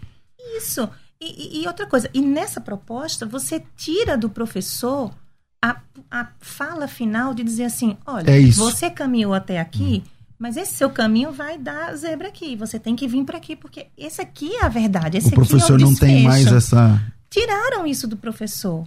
Isso. 0.58 0.88
E, 1.20 1.62
e, 1.62 1.68
outra 1.68 1.88
coisa, 1.88 2.08
e 2.14 2.22
nessa 2.22 2.62
proposta, 2.62 3.26
você 3.26 3.64
tira 3.76 4.16
do 4.16 4.30
professor 4.30 5.12
a, 5.60 5.78
a 6.12 6.28
fala 6.40 6.88
final 6.88 7.34
de 7.34 7.44
dizer 7.44 7.64
assim, 7.64 7.98
olha, 8.06 8.30
é 8.30 8.46
você 8.52 8.92
caminhou 8.92 9.34
até 9.34 9.60
aqui... 9.60 10.04
Hum 10.06 10.13
mas 10.44 10.58
esse 10.58 10.74
seu 10.74 10.90
caminho 10.90 11.32
vai 11.32 11.58
dar 11.58 11.96
zebra 11.96 12.28
aqui. 12.28 12.54
Você 12.58 12.78
tem 12.78 12.98
que 12.98 13.08
vir 13.08 13.24
para 13.24 13.38
aqui, 13.38 13.56
porque 13.56 13.88
esse 13.98 14.22
aqui 14.22 14.54
é 14.58 14.66
a 14.66 14.68
verdade. 14.68 15.18
Esse 15.18 15.30
o 15.30 15.32
professor 15.32 15.80
é 15.80 15.84
o 15.86 15.88
não 15.88 15.96
tem 15.96 16.22
mais 16.22 16.52
essa. 16.52 17.02
Tiraram 17.30 17.88
isso 17.88 18.10
do 18.10 18.18
professor. 18.18 18.86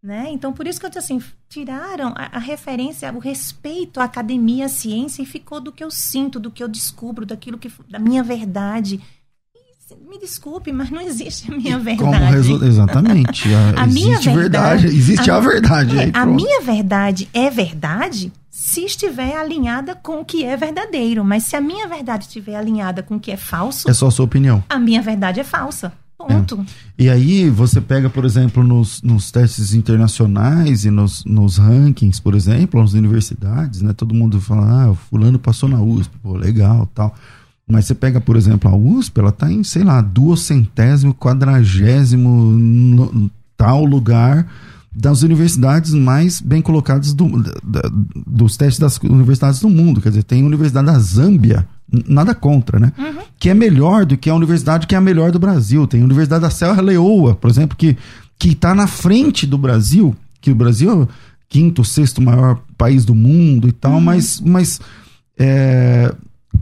Né? 0.00 0.28
Então, 0.30 0.52
por 0.52 0.64
isso 0.64 0.78
que 0.78 0.86
eu 0.86 0.90
disse 0.90 1.00
assim, 1.00 1.20
tiraram 1.48 2.14
a, 2.16 2.36
a, 2.36 2.38
referência, 2.38 3.12
o 3.12 3.18
respeito 3.18 3.98
à 3.98 4.04
academia, 4.04 4.66
à 4.66 4.68
ciência, 4.68 5.22
e 5.22 5.26
ficou 5.26 5.60
do 5.60 5.72
que 5.72 5.82
eu 5.82 5.90
sinto, 5.90 6.38
do 6.38 6.52
que 6.52 6.62
eu 6.62 6.68
descubro, 6.68 7.26
daquilo 7.26 7.58
que 7.58 7.68
da 7.90 7.98
minha 7.98 8.22
verdade. 8.22 9.00
Me 10.08 10.18
desculpe, 10.18 10.72
mas 10.72 10.90
não 10.90 11.00
existe 11.00 11.52
a 11.52 11.56
minha 11.56 11.78
verdade. 11.78 12.34
Resu... 12.34 12.64
Exatamente. 12.64 13.48
A, 13.52 13.82
a 13.82 13.86
existe 13.86 13.92
minha 13.92 14.18
verdade, 14.20 14.82
verdade, 14.82 14.86
existe 14.86 15.30
a, 15.30 15.36
a 15.36 15.40
verdade. 15.40 15.98
É, 15.98 16.10
a 16.14 16.26
minha 16.26 16.60
verdade 16.62 17.28
é 17.32 17.50
verdade 17.50 18.32
se 18.50 18.84
estiver 18.84 19.36
alinhada 19.36 19.94
com 19.94 20.20
o 20.20 20.24
que 20.24 20.44
é 20.44 20.56
verdadeiro. 20.56 21.24
Mas 21.24 21.44
se 21.44 21.56
a 21.56 21.60
minha 21.60 21.88
verdade 21.88 22.24
estiver 22.24 22.56
alinhada 22.56 23.02
com 23.02 23.16
o 23.16 23.20
que 23.20 23.30
é 23.30 23.36
falso. 23.36 23.90
É 23.90 23.92
só 23.92 24.06
a 24.06 24.10
sua 24.10 24.24
opinião. 24.24 24.62
A 24.68 24.78
minha 24.78 25.02
verdade 25.02 25.40
é 25.40 25.44
falsa. 25.44 25.92
Ponto. 26.16 26.60
É. 26.98 27.02
E 27.04 27.10
aí 27.10 27.50
você 27.50 27.80
pega, 27.80 28.08
por 28.08 28.24
exemplo, 28.24 28.62
nos, 28.62 29.02
nos 29.02 29.30
testes 29.30 29.74
internacionais 29.74 30.84
e 30.84 30.90
nos, 30.90 31.24
nos, 31.24 31.58
rankings, 31.58 32.20
por 32.20 32.34
exemplo, 32.34 32.80
nas 32.80 32.92
universidades, 32.92 33.82
né? 33.82 33.92
Todo 33.92 34.14
mundo 34.14 34.40
fala, 34.40 34.84
ah, 34.84 34.90
o 34.90 34.94
fulano 34.94 35.38
passou 35.38 35.68
na 35.68 35.80
USP, 35.80 36.16
pô, 36.22 36.36
legal, 36.36 36.86
tal. 36.94 37.14
Mas 37.72 37.86
você 37.86 37.94
pega, 37.94 38.20
por 38.20 38.36
exemplo, 38.36 38.70
a 38.70 38.76
USP, 38.76 39.18
ela 39.18 39.30
está 39.30 39.50
em, 39.50 39.64
sei 39.64 39.82
lá, 39.82 40.00
duocentésimo, 40.00 41.14
quadragésimo 41.14 42.28
no, 42.28 43.30
tal 43.56 43.84
lugar 43.84 44.46
das 44.94 45.22
universidades 45.22 45.94
mais 45.94 46.40
bem 46.40 46.60
colocadas 46.60 47.14
do, 47.14 47.42
da, 47.64 47.82
dos 48.26 48.58
testes 48.58 48.78
das 48.78 48.98
universidades 48.98 49.58
do 49.60 49.70
mundo. 49.70 50.00
Quer 50.00 50.10
dizer, 50.10 50.22
tem 50.22 50.42
a 50.42 50.46
Universidade 50.46 50.86
da 50.86 50.98
Zâmbia, 50.98 51.66
nada 52.06 52.34
contra, 52.34 52.78
né? 52.78 52.92
Uhum. 52.98 53.22
Que 53.38 53.48
é 53.48 53.54
melhor 53.54 54.04
do 54.04 54.18
que 54.18 54.28
a 54.28 54.34
universidade 54.34 54.86
que 54.86 54.94
é 54.94 54.98
a 54.98 55.00
melhor 55.00 55.32
do 55.32 55.38
Brasil. 55.38 55.86
Tem 55.86 56.02
a 56.02 56.04
Universidade 56.04 56.42
da 56.42 56.50
Serra 56.50 56.82
Leoa, 56.82 57.34
por 57.34 57.50
exemplo, 57.50 57.76
que 57.76 57.96
que 58.42 58.48
está 58.48 58.74
na 58.74 58.88
frente 58.88 59.46
do 59.46 59.56
Brasil, 59.56 60.16
que 60.40 60.50
o 60.50 60.54
Brasil 60.54 60.90
é 60.90 60.94
o 60.94 61.08
quinto, 61.48 61.84
sexto 61.84 62.20
maior 62.20 62.58
país 62.76 63.04
do 63.04 63.14
mundo 63.14 63.68
e 63.68 63.72
tal, 63.72 63.92
uhum. 63.92 64.00
mas, 64.00 64.40
mas 64.40 64.80
é, 65.38 66.12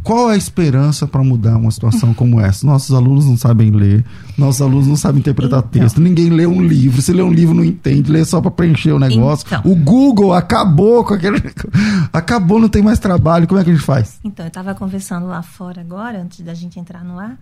qual 0.02 0.30
é 0.30 0.34
a 0.34 0.36
esperança 0.36 1.06
para 1.06 1.22
mudar 1.22 1.56
uma 1.56 1.70
situação 1.70 2.14
como 2.14 2.40
essa? 2.40 2.66
Nossos 2.66 2.94
alunos 2.94 3.26
não 3.26 3.36
sabem 3.36 3.70
ler, 3.70 4.04
nossos 4.36 4.62
alunos 4.62 4.86
não 4.86 4.96
sabem 4.96 5.20
interpretar 5.20 5.58
então. 5.58 5.70
texto, 5.70 6.00
ninguém 6.00 6.30
lê 6.30 6.46
um 6.46 6.62
livro. 6.62 7.02
Se 7.02 7.12
lê 7.12 7.22
um 7.22 7.32
livro, 7.32 7.54
não 7.54 7.64
entende, 7.64 8.10
lê 8.10 8.24
só 8.24 8.40
para 8.40 8.50
preencher 8.50 8.92
o 8.92 8.98
negócio. 8.98 9.46
Então. 9.46 9.70
O 9.70 9.76
Google 9.76 10.32
acabou 10.32 11.04
com 11.04 11.14
aquele. 11.14 11.40
Acabou, 12.12 12.58
não 12.58 12.68
tem 12.68 12.82
mais 12.82 12.98
trabalho. 12.98 13.46
Como 13.46 13.60
é 13.60 13.64
que 13.64 13.70
a 13.70 13.72
gente 13.72 13.84
faz? 13.84 14.18
Então, 14.24 14.44
eu 14.44 14.48
estava 14.48 14.74
conversando 14.74 15.26
lá 15.26 15.42
fora 15.42 15.80
agora, 15.80 16.22
antes 16.22 16.40
da 16.40 16.54
gente 16.54 16.80
entrar 16.80 17.04
no 17.04 17.18
ar. 17.18 17.38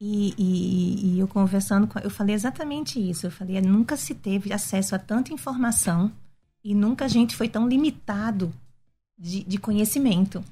E, 0.00 0.34
e, 0.36 1.14
e 1.14 1.18
eu 1.18 1.26
conversando 1.26 1.86
com. 1.86 1.98
Eu 1.98 2.10
falei 2.10 2.34
exatamente 2.34 3.00
isso. 3.00 3.26
Eu 3.26 3.30
falei, 3.30 3.60
nunca 3.60 3.96
se 3.96 4.14
teve 4.14 4.52
acesso 4.52 4.94
a 4.94 4.98
tanta 4.98 5.32
informação 5.32 6.12
e 6.62 6.74
nunca 6.74 7.06
a 7.06 7.08
gente 7.08 7.34
foi 7.34 7.48
tão 7.48 7.66
limitado 7.66 8.52
de, 9.18 9.42
de 9.44 9.58
conhecimento 9.58 10.44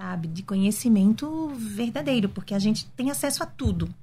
sabe? 0.00 0.28
De 0.28 0.42
conhecimento 0.42 1.48
verdadeiro, 1.54 2.30
porque 2.30 2.54
a 2.54 2.58
gente 2.58 2.86
tem 2.96 3.10
acesso 3.10 3.42
a 3.42 3.46
tudo. 3.46 3.94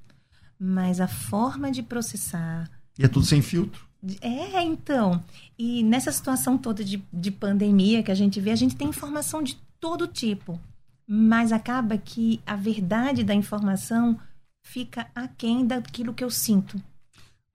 Mas 0.58 1.00
a 1.00 1.08
forma 1.08 1.72
de 1.72 1.82
processar. 1.82 2.70
E 2.96 3.04
é 3.04 3.08
tudo 3.08 3.26
sem 3.26 3.42
filtro. 3.42 3.84
É, 4.20 4.62
então. 4.62 5.22
E 5.58 5.82
nessa 5.82 6.12
situação 6.12 6.56
toda 6.56 6.84
de, 6.84 7.02
de 7.12 7.30
pandemia 7.32 8.02
que 8.02 8.12
a 8.12 8.14
gente 8.14 8.40
vê, 8.40 8.52
a 8.52 8.56
gente 8.56 8.76
tem 8.76 8.88
informação 8.88 9.42
de 9.42 9.56
todo 9.80 10.06
tipo. 10.06 10.60
Mas 11.04 11.50
acaba 11.50 11.98
que 11.98 12.40
a 12.46 12.54
verdade 12.54 13.24
da 13.24 13.34
informação 13.34 14.18
fica 14.62 15.08
aquém 15.14 15.66
daquilo 15.66 16.14
que 16.14 16.22
eu 16.22 16.30
sinto. 16.30 16.80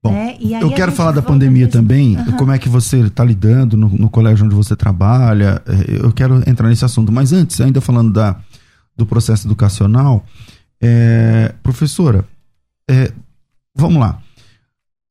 Bom, 0.04 0.12
né? 0.12 0.38
eu 0.62 0.70
quero 0.72 0.92
falar 0.92 1.14
da 1.14 1.22
pandemia 1.22 1.68
também, 1.70 2.18
uhum. 2.18 2.34
como 2.34 2.52
é 2.52 2.60
que 2.60 2.68
você 2.68 3.00
está 3.00 3.24
lidando 3.24 3.78
no, 3.78 3.88
no, 3.88 4.10
colégio 4.10 4.46
onde 4.46 4.54
você 4.54 4.76
trabalha, 4.76 5.62
é, 5.66 6.06
eu 6.06 6.12
quero 6.12 6.44
entrar 6.48 6.68
nesse 6.68 6.84
assunto. 6.84 7.10
Mas 7.10 7.32
antes, 7.32 7.62
ainda 7.62 7.80
falando 7.80 8.12
da, 8.12 8.36
do 8.98 9.06
processo 9.06 9.48
educacional, 9.48 10.26
é, 10.82 11.56
professora, 11.64 12.26
é, 12.90 13.14
vamos 13.74 14.02
lá. 14.02 14.20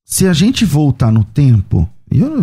Se 0.04 0.28
a 0.28 0.34
gente 0.34 0.66
voltar 0.66 1.10
no 1.10 1.24
tempo, 1.24 1.88
eu, 2.20 2.42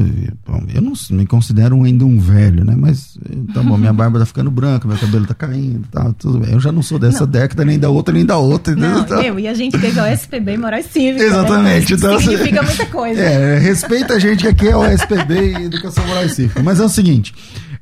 eu 0.73 0.81
não 0.81 0.93
me 1.11 1.25
considero 1.25 1.83
ainda 1.83 2.05
um 2.05 2.19
velho, 2.19 2.63
né? 2.63 2.75
Mas 2.77 3.17
tá 3.53 3.61
bom, 3.61 3.77
minha 3.77 3.93
barba 3.93 4.19
tá 4.19 4.25
ficando 4.25 4.49
branca, 4.49 4.87
meu 4.87 4.97
cabelo 4.97 5.25
tá 5.25 5.33
caindo, 5.33 5.87
tá, 5.89 6.13
tudo 6.17 6.39
bem. 6.39 6.53
Eu 6.53 6.59
já 6.59 6.71
não 6.71 6.81
sou 6.81 6.97
dessa 6.97 7.21
não. 7.21 7.31
década, 7.31 7.65
nem 7.65 7.77
da 7.77 7.89
outra, 7.89 8.13
nem 8.13 8.25
da 8.25 8.37
outra. 8.37 8.75
Não, 8.75 9.01
então, 9.01 9.21
eu, 9.21 9.39
e 9.39 9.47
a 9.47 9.53
gente 9.53 9.77
teve 9.77 9.99
o 9.99 10.05
SPB 10.05 10.53
e 10.53 10.57
Moraes 10.57 10.85
Cívica. 10.87 11.23
Né? 11.23 11.29
Exatamente. 11.29 11.91
Né? 11.91 11.97
Então, 11.97 12.19
significa 12.19 12.63
muita 12.63 12.85
coisa. 12.85 13.21
É, 13.21 13.59
respeita 13.59 14.13
a 14.13 14.19
gente 14.19 14.43
que 14.43 14.47
aqui 14.47 14.67
é 14.67 14.75
o 14.75 14.85
SPB 14.85 15.53
e 15.59 15.65
Educação 15.65 16.05
Moral 16.07 16.27
Cívica. 16.29 16.63
Mas 16.63 16.79
é 16.79 16.85
o 16.85 16.89
seguinte, 16.89 17.33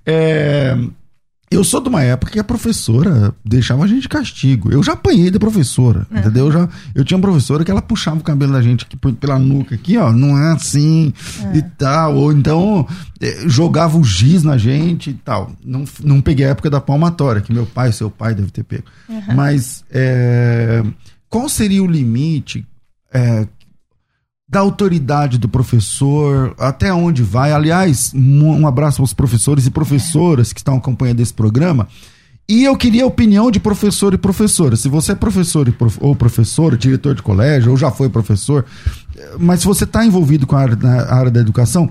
é, 0.06 0.78
eu 1.50 1.64
sou 1.64 1.80
de 1.80 1.88
uma 1.88 2.04
época 2.04 2.34
que 2.34 2.40
a 2.40 2.44
professora 2.44 3.34
deixava 3.44 3.86
a 3.86 3.88
gente 3.88 4.02
de 4.02 4.10
castigo. 4.10 4.70
Eu 4.70 4.84
já 4.84 4.94
apanhei 4.94 5.32
da 5.32 5.40
professora, 5.40 6.06
é. 6.12 6.20
entendeu? 6.20 6.48
Eu, 6.48 6.52
já, 6.52 6.70
eu 6.94 7.06
tinha 7.06 7.18
uma 7.18 7.22
professora 7.22 7.64
que 7.64 7.72
ela 7.72 7.82
puxava 7.82 8.18
o 8.18 8.24
cabelo 8.24 8.52
da 8.52 8.62
gente 8.62 8.84
aqui, 8.84 8.98
pela 9.14 9.40
nuca 9.40 9.76
aqui, 9.76 9.98
ó, 9.98 10.12
não 10.12 10.38
é 10.38 10.52
assim 10.52 11.14
é. 11.54 11.58
e 11.58 11.62
tal. 11.62 12.16
Ou 12.18 12.34
então 12.34 12.86
é, 13.22 13.48
jogava 13.48 13.98
o 13.98 14.04
giz 14.04 14.44
na 14.44 14.58
gente 14.58 15.12
e 15.12 15.14
tal. 15.14 15.54
Não, 15.64 15.86
não 16.04 16.20
peguei 16.20 16.46
a 16.46 16.50
época 16.50 16.70
da 16.70 16.82
palmatória, 16.82 17.42
que 17.42 17.54
meu 17.54 17.66
pai, 17.66 17.94
seu 17.94 18.12
pai 18.12 18.36
deve 18.36 18.52
ter 18.52 18.64
pego. 18.64 18.84
Uhum. 19.08 19.22
Mas 19.34 19.86
é, 19.90 20.84
qual 21.30 21.48
seria 21.48 21.82
o 21.82 21.88
limite 21.88 22.68
é, 23.14 23.48
da 24.50 24.60
autoridade 24.60 25.38
do 25.38 25.50
professor, 25.50 26.56
até 26.58 26.94
onde 26.94 27.22
vai. 27.22 27.52
Aliás, 27.52 28.14
um 28.16 28.66
abraço 28.66 29.02
aos 29.02 29.14
professores 29.14 29.66
e 29.66 29.72
professoras 29.72 30.54
que 30.54 30.60
estão 30.60 30.78
acompanhando 30.78 31.20
esse 31.20 31.34
programa. 31.34 31.88
E 32.50 32.64
eu 32.64 32.78
queria 32.78 33.04
a 33.04 33.08
opinião 33.08 33.52
de 33.52 33.60
professor 33.60 34.14
e 34.14 34.18
professora. 34.18 34.78
Se 34.78 34.88
você 34.88 35.12
é 35.12 35.16
professor 35.16 35.68
ou 36.00 36.16
professora, 36.16 36.78
diretor 36.78 37.14
de 37.14 37.22
colégio, 37.22 37.72
ou 37.72 37.78
já 37.78 37.92
foi 37.92 38.08
professor, 38.08 38.64
mas 39.38 39.60
se 39.60 39.66
você 39.66 39.84
está 39.84 40.06
envolvido 40.06 40.48
com 40.48 40.56
a 40.56 40.62
área, 40.62 40.76
na 40.78 41.14
área 41.14 41.30
da 41.30 41.42
educação, 41.42 41.90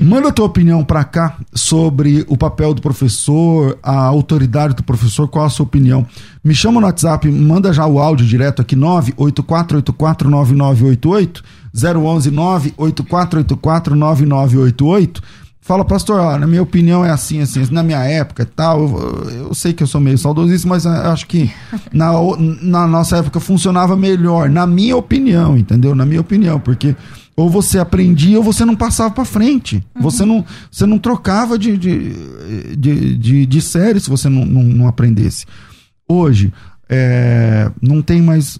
Manda 0.00 0.30
a 0.30 0.32
tua 0.32 0.46
opinião 0.46 0.82
para 0.82 1.04
cá 1.04 1.36
sobre 1.52 2.24
o 2.26 2.34
papel 2.34 2.72
do 2.72 2.80
professor, 2.80 3.78
a 3.82 3.96
autoridade 3.96 4.74
do 4.74 4.82
professor, 4.82 5.28
qual 5.28 5.44
a 5.44 5.50
sua 5.50 5.64
opinião. 5.64 6.06
Me 6.42 6.54
chama 6.54 6.80
no 6.80 6.86
WhatsApp, 6.86 7.30
manda 7.30 7.70
já 7.70 7.86
o 7.86 7.98
áudio 7.98 8.24
direto 8.24 8.62
aqui, 8.62 8.74
984849988, 8.74 11.42
011 11.74 12.30
984849988. 12.30 15.20
Fala, 15.60 15.84
pastor, 15.84 16.18
ó, 16.18 16.38
na 16.38 16.46
minha 16.46 16.62
opinião 16.62 17.04
é 17.04 17.10
assim, 17.10 17.42
assim, 17.42 17.62
na 17.70 17.82
minha 17.82 18.02
época 18.02 18.44
e 18.44 18.46
tal, 18.46 18.80
eu, 18.80 19.30
eu, 19.30 19.54
sei 19.54 19.74
que 19.74 19.82
eu 19.82 19.86
sou 19.86 20.00
meio 20.00 20.16
saudosista, 20.16 20.66
mas 20.66 20.86
acho 20.86 21.26
que 21.26 21.52
na, 21.92 22.10
na 22.62 22.86
nossa 22.86 23.18
época 23.18 23.38
funcionava 23.38 23.94
melhor, 23.94 24.48
na 24.48 24.66
minha 24.66 24.96
opinião, 24.96 25.58
entendeu? 25.58 25.94
Na 25.94 26.06
minha 26.06 26.22
opinião, 26.22 26.58
porque 26.58 26.96
ou 27.36 27.48
você 27.48 27.78
aprendia 27.78 28.38
ou 28.38 28.44
você 28.44 28.64
não 28.64 28.76
passava 28.76 29.10
para 29.12 29.24
frente. 29.24 29.84
Uhum. 29.94 30.02
Você, 30.02 30.24
não, 30.24 30.44
você 30.70 30.86
não 30.86 30.98
trocava 30.98 31.58
de, 31.58 31.76
de, 31.76 32.76
de, 32.76 33.16
de, 33.16 33.46
de 33.46 33.60
série 33.62 34.00
se 34.00 34.10
você 34.10 34.28
não, 34.28 34.44
não, 34.44 34.62
não 34.62 34.88
aprendesse. 34.88 35.46
Hoje, 36.08 36.52
é, 36.88 37.70
não 37.80 38.02
tem 38.02 38.20
mais. 38.20 38.58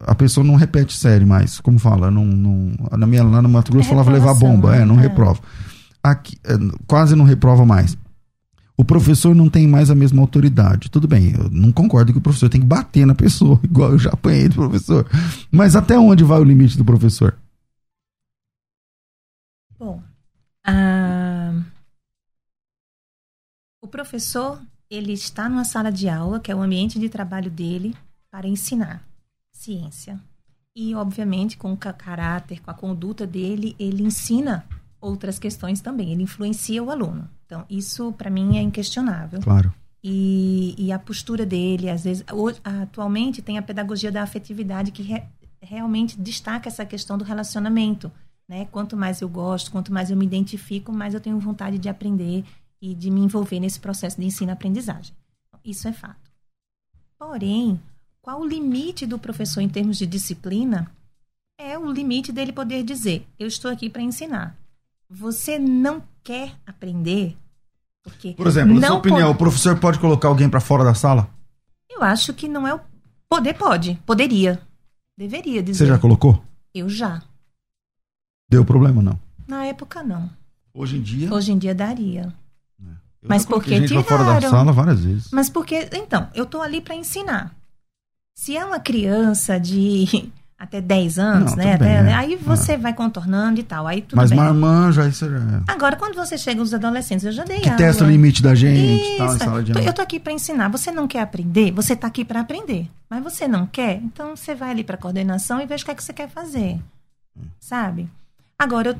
A 0.00 0.14
pessoa 0.14 0.44
não 0.44 0.54
repete 0.54 0.96
série 0.96 1.24
mais, 1.24 1.60
como 1.60 1.78
fala. 1.78 2.10
Não, 2.10 2.24
não, 2.24 2.72
na 2.96 3.06
minha, 3.06 3.22
lá 3.24 3.42
no 3.42 3.48
Mato 3.48 3.72
Grosso 3.72 3.88
é 3.88 3.90
falava 3.90 4.12
levar 4.12 4.34
bomba. 4.34 4.76
É, 4.76 4.84
não 4.84 4.98
é. 4.98 5.02
reprova. 5.02 5.40
Aqui, 6.02 6.36
é, 6.44 6.54
quase 6.86 7.16
não 7.16 7.24
reprova 7.24 7.66
mais. 7.66 7.96
O 8.76 8.84
professor 8.84 9.34
não 9.34 9.48
tem 9.48 9.68
mais 9.68 9.90
a 9.90 9.94
mesma 9.94 10.20
autoridade. 10.20 10.90
Tudo 10.90 11.06
bem, 11.06 11.32
eu 11.36 11.48
não 11.50 11.70
concordo 11.70 12.12
que 12.12 12.18
o 12.18 12.22
professor 12.22 12.48
tem 12.48 12.60
que 12.60 12.66
bater 12.66 13.06
na 13.06 13.14
pessoa, 13.14 13.58
igual 13.64 13.92
eu 13.92 13.98
já 13.98 14.10
apanhei 14.10 14.48
do 14.48 14.54
professor. 14.54 15.06
Mas 15.50 15.76
até 15.76 15.98
onde 15.98 16.24
vai 16.24 16.40
o 16.40 16.44
limite 16.44 16.76
do 16.76 16.84
professor? 16.84 17.34
Ah, 20.66 21.62
o 23.82 23.88
professor 23.88 24.60
ele 24.90 25.12
está 25.12 25.48
numa 25.48 25.64
sala 25.64 25.90
de 25.90 26.08
aula, 26.08 26.40
que 26.40 26.50
é 26.50 26.54
o 26.54 26.62
ambiente 26.62 26.98
de 26.98 27.08
trabalho 27.08 27.50
dele, 27.50 27.94
para 28.30 28.46
ensinar 28.46 29.04
ciência. 29.52 30.20
E, 30.76 30.94
obviamente, 30.94 31.56
com 31.56 31.72
o 31.72 31.76
caráter, 31.76 32.60
com 32.60 32.70
a 32.70 32.74
conduta 32.74 33.26
dele, 33.26 33.76
ele 33.78 34.02
ensina 34.02 34.66
outras 35.00 35.38
questões 35.38 35.80
também. 35.80 36.12
Ele 36.12 36.24
influencia 36.24 36.82
o 36.82 36.90
aluno. 36.90 37.28
Então, 37.46 37.64
isso, 37.70 38.12
para 38.12 38.30
mim, 38.30 38.58
é 38.58 38.62
inquestionável. 38.62 39.40
Claro. 39.40 39.72
E, 40.02 40.74
e, 40.76 40.92
a 40.92 40.98
postura 40.98 41.46
dele, 41.46 41.88
às 41.88 42.04
vezes, 42.04 42.24
atualmente 42.62 43.40
tem 43.40 43.56
a 43.56 43.62
pedagogia 43.62 44.12
da 44.12 44.22
afetividade 44.22 44.90
que 44.90 45.02
re, 45.02 45.22
realmente 45.62 46.20
destaca 46.20 46.68
essa 46.68 46.84
questão 46.84 47.16
do 47.16 47.24
relacionamento. 47.24 48.10
Né? 48.48 48.66
Quanto 48.66 48.96
mais 48.96 49.20
eu 49.20 49.28
gosto, 49.28 49.70
quanto 49.70 49.92
mais 49.92 50.10
eu 50.10 50.16
me 50.16 50.26
identifico, 50.26 50.92
mais 50.92 51.14
eu 51.14 51.20
tenho 51.20 51.38
vontade 51.38 51.78
de 51.78 51.88
aprender 51.88 52.44
e 52.80 52.94
de 52.94 53.10
me 53.10 53.20
envolver 53.20 53.58
nesse 53.60 53.80
processo 53.80 54.20
de 54.20 54.26
ensino-aprendizagem. 54.26 55.14
Isso 55.64 55.88
é 55.88 55.92
fato. 55.92 56.30
Porém, 57.18 57.80
qual 58.20 58.40
o 58.40 58.46
limite 58.46 59.06
do 59.06 59.18
professor 59.18 59.60
em 59.60 59.68
termos 59.68 59.96
de 59.96 60.06
disciplina? 60.06 60.90
É 61.58 61.78
o 61.78 61.90
limite 61.90 62.32
dele 62.32 62.52
poder 62.52 62.82
dizer: 62.82 63.26
eu 63.38 63.46
estou 63.46 63.70
aqui 63.70 63.88
para 63.88 64.02
ensinar. 64.02 64.54
Você 65.08 65.58
não 65.58 66.02
quer 66.22 66.54
aprender? 66.66 67.36
Porque 68.02 68.34
Por 68.34 68.46
exemplo, 68.46 68.78
na 68.78 68.88
sua 68.88 68.96
opinião, 68.96 69.28
pode... 69.28 69.34
o 69.34 69.38
professor 69.38 69.78
pode 69.78 69.98
colocar 69.98 70.28
alguém 70.28 70.50
para 70.50 70.60
fora 70.60 70.84
da 70.84 70.94
sala? 70.94 71.30
Eu 71.88 72.02
acho 72.02 72.34
que 72.34 72.48
não 72.48 72.68
é 72.68 72.74
o. 72.74 72.80
Poder 73.28 73.54
pode, 73.54 73.94
poderia. 74.04 74.60
Deveria 75.16 75.62
dizer. 75.62 75.84
Você 75.84 75.86
já 75.86 75.98
colocou? 75.98 76.42
Eu 76.74 76.88
já. 76.88 77.22
Deu 78.48 78.64
problema, 78.64 79.02
não? 79.02 79.18
Na 79.46 79.64
época, 79.66 80.02
não. 80.02 80.30
Hoje 80.72 80.96
em 80.96 81.02
dia? 81.02 81.32
Hoje 81.32 81.52
em 81.52 81.58
dia 81.58 81.74
daria. 81.74 82.32
É. 82.82 82.86
Mas 83.22 83.44
porque 83.46 83.70
gente 83.76 83.88
tiraram. 83.88 84.04
fora 84.06 84.40
da 84.40 84.48
sala 84.48 84.72
várias 84.72 85.00
vezes. 85.04 85.30
Mas 85.32 85.48
porque, 85.48 85.88
então, 85.92 86.28
eu 86.34 86.44
tô 86.46 86.60
ali 86.60 86.80
para 86.80 86.94
ensinar. 86.94 87.54
Se 88.36 88.56
é 88.56 88.64
uma 88.64 88.80
criança 88.80 89.58
de 89.58 90.30
até 90.58 90.80
10 90.80 91.18
anos, 91.18 91.50
Não, 91.52 91.56
né? 91.58 91.72
tudo 91.76 91.84
bem, 91.84 91.96
Até- 91.98 92.10
é. 92.10 92.14
aí 92.14 92.36
você 92.36 92.76
vai 92.76 92.92
contornando 92.92 93.60
e 93.60 93.62
tal. 93.62 93.86
Aí 93.86 94.02
tudo 94.02 94.16
Mas 94.16 94.30
bem. 94.30 94.38
marmanjo, 94.38 95.00
aí 95.00 95.12
você 95.12 95.28
já. 95.30 95.62
Agora, 95.68 95.94
quando 95.96 96.14
você 96.16 96.36
chega 96.36 96.60
aos 96.60 96.74
adolescentes, 96.74 97.24
eu 97.24 97.32
já 97.32 97.44
dei 97.44 97.60
Que 97.60 97.68
aula. 97.68 97.78
testa 97.78 98.04
o 98.04 98.08
limite 98.08 98.42
da 98.42 98.54
gente 98.54 99.14
e 99.14 99.16
tal, 99.18 99.26
em 99.28 99.36
Isso. 99.36 99.44
sala 99.44 99.62
de 99.62 99.72
aula. 99.72 99.84
Eu 99.84 99.92
tô 99.92 100.02
aqui 100.02 100.18
para 100.18 100.32
ensinar. 100.32 100.68
Você 100.68 100.90
não 100.90 101.06
quer 101.06 101.20
aprender? 101.20 101.70
Você 101.72 101.94
tá 101.94 102.06
aqui 102.08 102.24
para 102.24 102.40
aprender. 102.40 102.90
Mas 103.08 103.22
você 103.22 103.46
não 103.46 103.66
quer? 103.66 103.96
Então 104.02 104.34
você 104.36 104.54
vai 104.54 104.70
ali 104.70 104.82
para 104.84 104.96
coordenação 104.96 105.60
e 105.60 105.66
veja 105.66 105.82
o 105.82 105.84
que 105.86 105.90
é 105.92 105.94
que 105.94 106.02
você 106.04 106.12
quer 106.12 106.28
fazer. 106.28 106.80
Sabe? 107.60 108.08
Agora, 108.58 108.96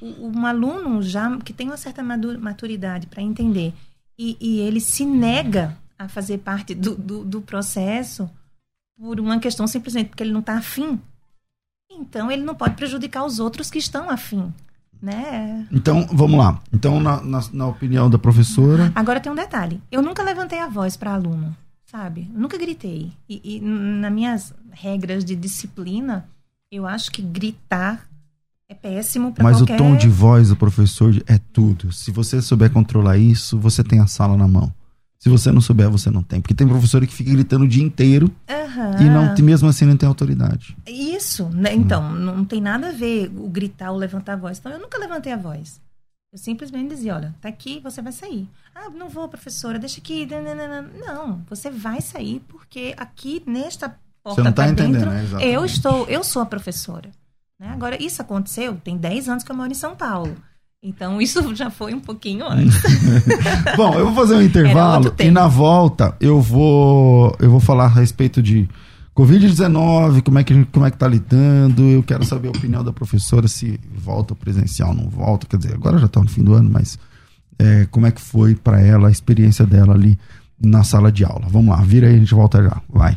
um 0.00 0.46
aluno 0.46 1.02
já 1.02 1.36
que 1.38 1.52
tem 1.52 1.66
uma 1.66 1.76
certa 1.76 2.02
maturidade 2.02 3.06
para 3.06 3.22
entender 3.22 3.74
e, 4.18 4.36
e 4.40 4.60
ele 4.60 4.80
se 4.80 5.04
nega 5.04 5.76
a 5.98 6.08
fazer 6.08 6.38
parte 6.38 6.74
do, 6.74 6.94
do, 6.94 7.24
do 7.24 7.40
processo 7.42 8.30
por 8.96 9.18
uma 9.18 9.40
questão 9.40 9.66
simplesmente 9.66 10.08
porque 10.08 10.22
ele 10.22 10.32
não 10.32 10.40
está 10.40 10.56
afim, 10.56 11.00
então 11.90 12.30
ele 12.30 12.42
não 12.42 12.54
pode 12.54 12.76
prejudicar 12.76 13.24
os 13.24 13.38
outros 13.40 13.70
que 13.70 13.78
estão 13.78 14.08
afim. 14.08 14.52
Né? 15.00 15.66
Então, 15.72 16.06
vamos 16.12 16.38
lá. 16.38 16.62
Então, 16.72 17.00
na, 17.00 17.20
na, 17.20 17.40
na 17.52 17.66
opinião 17.66 18.08
da 18.08 18.18
professora. 18.18 18.92
Agora 18.94 19.18
tem 19.18 19.32
um 19.32 19.34
detalhe. 19.34 19.82
Eu 19.90 20.00
nunca 20.00 20.22
levantei 20.22 20.60
a 20.60 20.68
voz 20.68 20.96
para 20.96 21.14
aluno, 21.14 21.56
sabe? 21.84 22.30
Eu 22.32 22.40
nunca 22.40 22.56
gritei. 22.56 23.10
E, 23.28 23.56
e 23.56 23.60
nas 23.60 24.12
minhas 24.12 24.54
regras 24.70 25.24
de 25.24 25.34
disciplina, 25.34 26.28
eu 26.70 26.86
acho 26.86 27.10
que 27.10 27.20
gritar 27.20 28.06
é 28.72 28.74
péssimo 28.74 29.32
para 29.32 29.44
Mas 29.44 29.58
qualquer... 29.58 29.74
o 29.74 29.78
tom 29.78 29.96
de 29.96 30.08
voz 30.08 30.48
do 30.48 30.56
professor 30.56 31.14
é 31.26 31.38
tudo. 31.52 31.92
Se 31.92 32.10
você 32.10 32.40
souber 32.40 32.70
controlar 32.70 33.18
isso, 33.18 33.58
você 33.58 33.84
tem 33.84 34.00
a 34.00 34.06
sala 34.06 34.36
na 34.36 34.48
mão. 34.48 34.72
Se 35.18 35.28
você 35.28 35.52
não 35.52 35.60
souber, 35.60 35.88
você 35.88 36.10
não 36.10 36.22
tem. 36.22 36.40
Porque 36.40 36.54
tem 36.54 36.66
professor 36.66 37.06
que 37.06 37.14
fica 37.14 37.30
gritando 37.30 37.64
o 37.64 37.68
dia 37.68 37.84
inteiro 37.84 38.28
Aham. 38.50 38.96
e 39.00 39.04
não, 39.04 39.34
mesmo 39.44 39.68
assim 39.68 39.84
não 39.84 39.96
tem 39.96 40.08
autoridade. 40.08 40.76
Isso, 40.84 41.48
né? 41.50 41.72
Então, 41.72 42.12
não 42.12 42.44
tem 42.44 42.60
nada 42.60 42.88
a 42.88 42.92
ver 42.92 43.30
o 43.36 43.48
gritar 43.48 43.92
ou 43.92 43.98
levantar 43.98 44.32
a 44.32 44.36
voz. 44.36 44.58
Então, 44.58 44.72
eu 44.72 44.80
nunca 44.80 44.98
levantei 44.98 45.32
a 45.32 45.36
voz. 45.36 45.80
Eu 46.32 46.38
simplesmente 46.38 46.88
dizia, 46.88 47.14
olha, 47.14 47.34
tá 47.40 47.48
aqui, 47.48 47.78
você 47.78 48.02
vai 48.02 48.10
sair. 48.10 48.48
Ah, 48.74 48.88
não 48.88 49.08
vou, 49.08 49.28
professora, 49.28 49.78
deixa 49.78 50.00
aqui. 50.00 50.26
Não, 51.06 51.42
você 51.48 51.70
vai 51.70 52.00
sair 52.00 52.42
porque 52.48 52.94
aqui 52.96 53.42
nesta 53.46 53.90
porta 54.24 54.40
Você 54.40 54.42
não 54.42 54.52
tá 54.52 54.62
pra 54.62 54.72
entendendo, 54.72 55.10
dentro, 55.10 55.36
né? 55.36 55.46
Eu 55.46 55.64
estou, 55.64 56.08
eu 56.08 56.24
sou 56.24 56.42
a 56.42 56.46
professora. 56.46 57.10
Né? 57.62 57.68
Agora, 57.68 58.02
isso 58.02 58.20
aconteceu, 58.20 58.74
tem 58.82 58.96
10 58.96 59.28
anos 59.28 59.44
que 59.44 59.52
eu 59.52 59.54
moro 59.54 59.70
em 59.70 59.74
São 59.74 59.94
Paulo. 59.94 60.34
Então, 60.82 61.22
isso 61.22 61.40
já 61.54 61.70
foi 61.70 61.94
um 61.94 62.00
pouquinho 62.00 62.44
antes. 62.44 62.76
Bom, 63.78 63.94
eu 63.94 64.06
vou 64.06 64.14
fazer 64.16 64.34
um 64.34 64.42
intervalo 64.42 65.14
e 65.16 65.30
na 65.30 65.46
volta 65.46 66.16
eu 66.20 66.40
vou 66.40 67.36
eu 67.38 67.48
vou 67.48 67.60
falar 67.60 67.84
a 67.84 67.88
respeito 67.88 68.42
de 68.42 68.68
Covid-19, 69.16 70.22
como 70.22 70.40
é 70.40 70.44
que 70.44 70.64
como 70.64 70.84
é 70.84 70.90
que 70.90 70.96
tá 70.96 71.06
lidando? 71.06 71.82
Eu 71.82 72.02
quero 72.02 72.24
saber 72.24 72.48
a 72.48 72.50
opinião 72.50 72.82
da 72.82 72.92
professora 72.92 73.46
se 73.46 73.78
volta 73.94 74.34
presencial, 74.34 74.92
não 74.92 75.08
volta, 75.08 75.46
quer 75.46 75.58
dizer, 75.58 75.74
agora 75.74 75.98
já 75.98 76.08
tá 76.08 76.20
no 76.20 76.28
fim 76.28 76.42
do 76.42 76.54
ano, 76.54 76.68
mas 76.68 76.98
é, 77.60 77.86
como 77.92 78.06
é 78.06 78.10
que 78.10 78.20
foi 78.20 78.56
para 78.56 78.80
ela 78.80 79.06
a 79.06 79.10
experiência 79.10 79.64
dela 79.64 79.94
ali 79.94 80.18
na 80.60 80.82
sala 80.82 81.12
de 81.12 81.24
aula? 81.24 81.46
Vamos 81.48 81.76
lá, 81.76 81.80
vira 81.80 82.08
aí, 82.08 82.16
a 82.16 82.18
gente 82.18 82.34
volta 82.34 82.60
já. 82.60 82.82
Vai. 82.88 83.16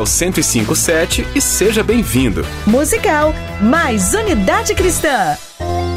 1057 0.05 1.27
e 1.35 1.41
seja 1.41 1.83
bem-vindo. 1.83 2.45
Musical 2.65 3.33
mais 3.61 4.13
Unidade 4.13 4.73
Cristã. 4.73 5.37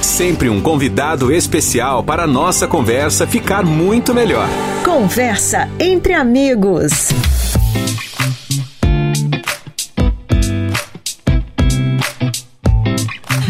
Sempre 0.00 0.48
um 0.48 0.60
convidado 0.60 1.32
especial 1.32 2.02
para 2.02 2.24
a 2.24 2.26
nossa 2.26 2.66
conversa 2.66 3.26
ficar 3.26 3.64
muito 3.64 4.14
melhor. 4.14 4.48
Conversa 4.84 5.68
entre 5.78 6.14
amigos. 6.14 7.10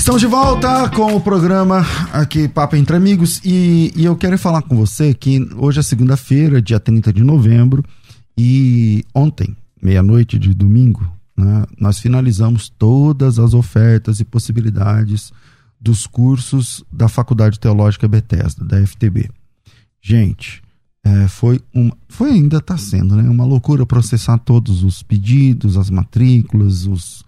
Estamos 0.06 0.20
de 0.20 0.28
volta 0.28 0.88
com 0.90 1.16
o 1.16 1.20
programa 1.20 1.84
aqui 2.12 2.46
Papo 2.46 2.76
Entre 2.76 2.96
Amigos 2.96 3.40
e, 3.44 3.92
e 3.96 4.04
eu 4.04 4.14
quero 4.14 4.38
falar 4.38 4.62
com 4.62 4.76
você 4.76 5.12
que 5.12 5.46
hoje 5.56 5.80
é 5.80 5.82
segunda-feira, 5.82 6.62
dia 6.62 6.78
30 6.78 7.12
de 7.12 7.24
novembro 7.24 7.84
e 8.38 9.04
ontem, 9.12 9.56
meia-noite 9.82 10.38
de 10.38 10.54
domingo, 10.54 11.04
né, 11.36 11.64
nós 11.76 11.98
finalizamos 11.98 12.68
todas 12.68 13.38
as 13.38 13.52
ofertas 13.52 14.20
e 14.20 14.24
possibilidades 14.24 15.32
dos 15.86 16.06
cursos 16.06 16.82
da 16.92 17.08
Faculdade 17.08 17.58
Teológica 17.60 18.08
Bethesda, 18.08 18.64
da 18.64 18.80
FTB. 18.86 19.30
Gente, 20.02 20.62
é, 21.04 21.28
foi 21.28 21.60
uma, 21.72 21.96
foi 22.08 22.30
ainda 22.32 22.58
está 22.58 22.76
sendo, 22.76 23.16
né, 23.16 23.28
uma 23.28 23.44
loucura 23.44 23.86
processar 23.86 24.38
todos 24.38 24.82
os 24.82 25.02
pedidos, 25.02 25.76
as 25.76 25.88
matrículas, 25.90 26.86
os 26.86 27.24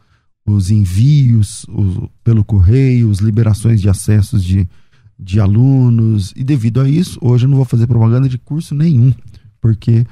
os 0.50 0.70
envios 0.70 1.64
o- 1.68 2.08
pelo 2.24 2.42
correio, 2.42 3.10
as 3.10 3.18
liberações 3.18 3.82
de 3.82 3.88
acessos 3.90 4.42
de, 4.42 4.66
de 5.18 5.38
alunos. 5.38 6.32
E 6.34 6.42
devido 6.42 6.80
a 6.80 6.88
isso, 6.88 7.18
hoje 7.20 7.44
eu 7.44 7.50
não 7.50 7.56
vou 7.58 7.66
fazer 7.66 7.86
propaganda 7.86 8.26
de 8.30 8.38
curso 8.38 8.74
nenhum, 8.74 9.12
porque 9.60 10.06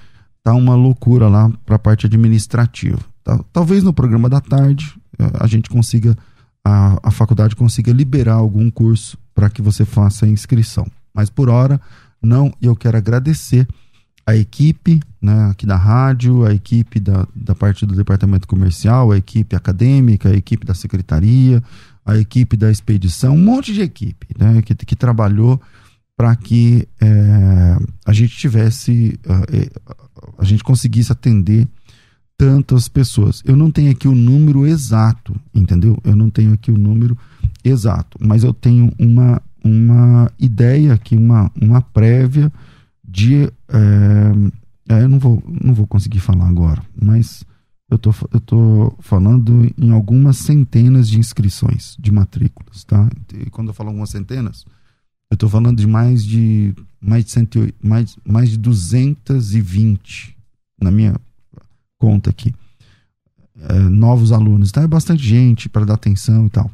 tá 0.44 0.52
uma 0.52 0.74
loucura 0.74 1.26
lá 1.26 1.50
para 1.64 1.76
a 1.76 1.78
parte 1.78 2.04
administrativa. 2.04 2.98
tá? 3.24 3.42
Talvez 3.50 3.82
no 3.82 3.94
programa 3.94 4.28
da 4.28 4.38
tarde 4.38 4.92
eh, 5.18 5.30
a 5.40 5.46
gente 5.46 5.70
consiga, 5.70 6.14
a, 6.66 6.98
a 7.00 7.10
faculdade 7.12 7.54
consiga 7.54 7.92
liberar 7.92 8.34
algum 8.34 8.68
curso 8.68 9.16
para 9.32 9.48
que 9.48 9.62
você 9.62 9.84
faça 9.84 10.26
a 10.26 10.28
inscrição. 10.28 10.84
Mas 11.14 11.30
por 11.30 11.48
hora, 11.48 11.80
não. 12.20 12.52
E 12.60 12.66
eu 12.66 12.74
quero 12.74 12.96
agradecer 12.96 13.68
a 14.26 14.34
equipe 14.34 15.00
né, 15.22 15.50
aqui 15.50 15.64
da 15.64 15.76
rádio, 15.76 16.44
a 16.44 16.52
equipe 16.52 16.98
da, 16.98 17.24
da 17.32 17.54
parte 17.54 17.86
do 17.86 17.94
departamento 17.94 18.48
comercial, 18.48 19.12
a 19.12 19.16
equipe 19.16 19.54
acadêmica, 19.54 20.28
a 20.28 20.34
equipe 20.34 20.66
da 20.66 20.74
secretaria, 20.74 21.62
a 22.04 22.16
equipe 22.16 22.56
da 22.56 22.68
expedição, 22.68 23.36
um 23.36 23.44
monte 23.44 23.72
de 23.72 23.82
equipe 23.82 24.26
né, 24.36 24.60
que, 24.62 24.74
que 24.74 24.96
trabalhou 24.96 25.60
para 26.16 26.34
que 26.34 26.88
eh, 27.00 27.76
a 28.04 28.12
gente 28.12 28.36
tivesse, 28.36 29.20
ah, 29.28 29.42
eh, 29.52 29.70
a 30.38 30.44
gente 30.44 30.64
conseguisse 30.64 31.12
atender 31.12 31.68
tantas 32.36 32.88
pessoas. 32.88 33.42
Eu 33.44 33.56
não 33.56 33.70
tenho 33.70 33.90
aqui 33.90 34.06
o 34.06 34.14
número 34.14 34.66
exato, 34.66 35.34
entendeu? 35.54 35.98
Eu 36.04 36.14
não 36.14 36.30
tenho 36.30 36.52
aqui 36.52 36.70
o 36.70 36.78
número 36.78 37.16
exato, 37.64 38.18
mas 38.20 38.44
eu 38.44 38.52
tenho 38.52 38.92
uma, 38.98 39.40
uma 39.64 40.30
ideia 40.38 40.94
aqui, 40.94 41.16
uma, 41.16 41.50
uma 41.60 41.80
prévia 41.80 42.52
de. 43.06 43.50
é, 43.68 45.02
eu 45.02 45.08
não 45.08 45.18
vou, 45.18 45.42
não 45.62 45.74
vou 45.74 45.86
conseguir 45.86 46.20
falar 46.20 46.48
agora, 46.48 46.82
mas 47.00 47.44
eu 47.90 47.98
tô, 47.98 48.14
eu 48.32 48.40
tô 48.40 48.94
falando 49.00 49.72
em 49.78 49.90
algumas 49.90 50.36
centenas 50.38 51.08
de 51.08 51.18
inscrições 51.18 51.96
de 51.98 52.12
matrículas, 52.12 52.84
tá? 52.84 53.08
E 53.34 53.50
quando 53.50 53.68
eu 53.68 53.74
falo 53.74 53.90
algumas 53.90 54.10
centenas, 54.10 54.64
eu 55.30 55.36
tô 55.36 55.48
falando 55.48 55.78
de 55.78 55.86
mais 55.86 56.24
de 56.24 56.74
mais 57.00 57.24
de, 57.24 57.30
108, 57.32 57.74
mais, 57.82 58.16
mais 58.24 58.50
de 58.50 58.58
220 58.58 60.36
na 60.80 60.90
minha 60.90 61.14
conta 61.98 62.30
aqui. 62.30 62.54
É, 63.68 63.78
novos 63.78 64.32
alunos, 64.32 64.70
tá? 64.70 64.82
É 64.82 64.86
bastante 64.86 65.22
gente 65.26 65.68
para 65.68 65.84
dar 65.86 65.94
atenção 65.94 66.46
e 66.46 66.50
tal. 66.50 66.70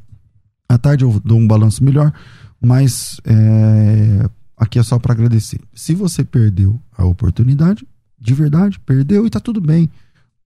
À 0.68 0.76
tarde 0.78 1.04
eu 1.04 1.20
dou 1.24 1.38
um 1.38 1.46
balanço 1.46 1.85
melhor, 1.85 2.12
mas 2.61 3.20
é, 3.24 4.28
aqui 4.56 4.78
é 4.78 4.82
só 4.82 4.98
para 4.98 5.12
agradecer. 5.12 5.61
Se 5.74 5.94
você 5.94 6.24
perdeu 6.24 6.80
a 6.96 7.04
oportunidade, 7.04 7.87
de 8.18 8.35
verdade, 8.35 8.80
perdeu 8.80 9.26
e 9.26 9.30
tá 9.30 9.38
tudo 9.38 9.61
bem. 9.61 9.88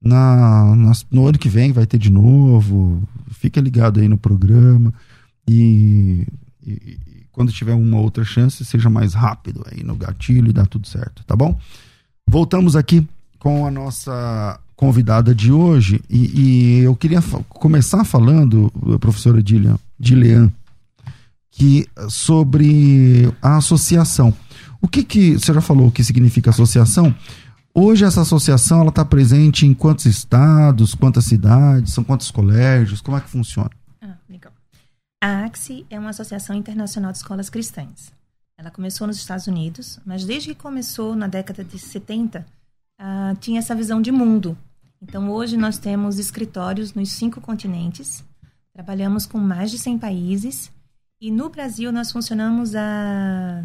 Na, 0.02 0.76
nas- 0.76 1.06
no 1.10 1.26
ano 1.26 1.38
que 1.38 1.48
vem 1.48 1.72
vai 1.72 1.86
ter 1.86 1.98
de 1.98 2.10
novo. 2.10 3.02
Fica 3.30 3.60
ligado 3.60 3.98
aí 3.98 4.08
no 4.08 4.18
programa 4.18 4.92
e, 5.48 6.26
e- 6.62 6.98
e 7.06 7.26
quando 7.32 7.50
tiver 7.52 7.74
uma 7.74 7.98
outra 7.98 8.24
chance, 8.24 8.62
seja 8.64 8.90
mais 8.90 9.14
rápido 9.14 9.64
aí 9.70 9.82
no 9.82 9.96
gatilho 9.96 10.50
e 10.50 10.52
dá 10.52 10.66
tudo 10.66 10.86
certo, 10.86 11.24
tá 11.24 11.34
bom? 11.34 11.58
Voltamos 12.26 12.76
aqui 12.76 13.06
com 13.38 13.66
a 13.66 13.70
nossa 13.70 14.58
convidada 14.76 15.34
de 15.34 15.50
hoje 15.50 16.02
e, 16.08 16.40
e 16.40 16.78
eu 16.80 16.94
queria 16.94 17.22
começar 17.48 18.04
falando, 18.04 18.70
professora 19.00 19.42
Dilian, 19.42 19.78
Dilean, 19.98 20.52
que 21.50 21.88
sobre 22.10 23.32
a 23.40 23.56
associação. 23.56 24.32
O 24.80 24.86
que 24.86 25.02
que 25.02 25.32
você 25.32 25.52
já 25.54 25.60
falou 25.60 25.88
o 25.88 25.90
que 25.90 26.04
significa 26.04 26.50
associação? 26.50 27.14
Hoje 27.74 28.04
essa 28.04 28.20
associação 28.20 28.80
ela 28.80 28.90
está 28.90 29.04
presente 29.04 29.66
em 29.66 29.74
quantos 29.74 30.04
estados, 30.06 30.94
quantas 30.94 31.24
cidades, 31.24 31.92
são 31.92 32.04
quantos 32.04 32.30
colégios? 32.30 33.00
Como 33.00 33.16
é 33.16 33.20
que 33.20 33.28
funciona? 33.28 33.70
Ah, 34.00 34.16
legal. 34.28 34.52
A 35.22 35.44
AXE 35.44 35.86
é 35.90 35.98
uma 35.98 36.10
associação 36.10 36.54
internacional 36.54 37.12
de 37.12 37.18
escolas 37.18 37.50
cristãs. 37.50 38.12
Ela 38.58 38.70
começou 38.70 39.06
nos 39.06 39.16
Estados 39.16 39.46
Unidos, 39.46 39.98
mas 40.06 40.24
desde 40.24 40.50
que 40.50 40.54
começou 40.54 41.14
na 41.14 41.26
década 41.26 41.62
de 41.62 41.78
70, 41.78 42.46
uh, 42.98 43.36
tinha 43.40 43.58
essa 43.58 43.74
visão 43.74 44.00
de 44.00 44.10
mundo. 44.10 44.56
Então, 45.02 45.30
hoje 45.30 45.56
nós 45.56 45.78
temos 45.78 46.18
escritórios 46.18 46.94
nos 46.94 47.12
cinco 47.12 47.40
continentes, 47.40 48.24
trabalhamos 48.72 49.26
com 49.26 49.38
mais 49.38 49.70
de 49.70 49.78
100 49.78 49.98
países 49.98 50.70
e 51.20 51.30
no 51.30 51.48
Brasil 51.48 51.92
nós 51.92 52.10
funcionamos 52.10 52.74
há 52.74 53.64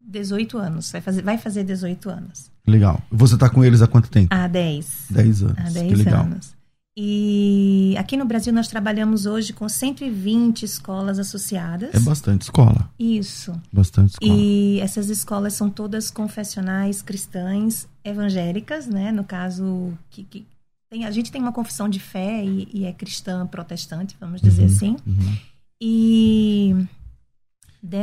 18 0.00 0.58
anos, 0.58 0.90
vai 0.92 1.00
fazer, 1.00 1.22
vai 1.22 1.38
fazer 1.38 1.64
18 1.64 2.10
anos. 2.10 2.50
Legal. 2.66 3.00
Você 3.10 3.34
está 3.34 3.48
com 3.48 3.64
eles 3.64 3.82
há 3.82 3.86
quanto 3.86 4.08
tempo? 4.08 4.28
Há 4.34 4.46
10. 4.46 5.06
10 5.10 5.42
anos. 5.42 5.58
Há 5.58 5.70
10 5.70 6.06
anos. 6.06 6.54
E 6.96 7.96
aqui 7.98 8.16
no 8.16 8.24
Brasil 8.24 8.52
nós 8.52 8.68
trabalhamos 8.68 9.26
hoje 9.26 9.52
com 9.52 9.68
120 9.68 10.62
escolas 10.62 11.18
associadas. 11.18 11.92
É 11.92 11.98
bastante 11.98 12.42
escola. 12.42 12.88
Isso. 12.98 13.52
Bastante 13.72 14.12
escola. 14.12 14.32
E 14.32 14.78
essas 14.80 15.10
escolas 15.10 15.54
são 15.54 15.68
todas 15.68 16.08
confessionais 16.08 17.02
cristãs 17.02 17.88
evangélicas, 18.04 18.86
né? 18.86 19.10
No 19.10 19.24
caso, 19.24 19.92
que, 20.08 20.22
que 20.22 20.46
tem, 20.88 21.04
a 21.04 21.10
gente 21.10 21.32
tem 21.32 21.42
uma 21.42 21.52
confissão 21.52 21.88
de 21.88 21.98
fé 21.98 22.44
e, 22.44 22.68
e 22.72 22.84
é 22.84 22.92
cristã 22.92 23.44
protestante, 23.44 24.16
vamos 24.20 24.40
dizer 24.40 24.62
uhum, 24.62 24.68
assim. 24.68 24.96
Uhum. 25.04 25.36
E 25.80 26.86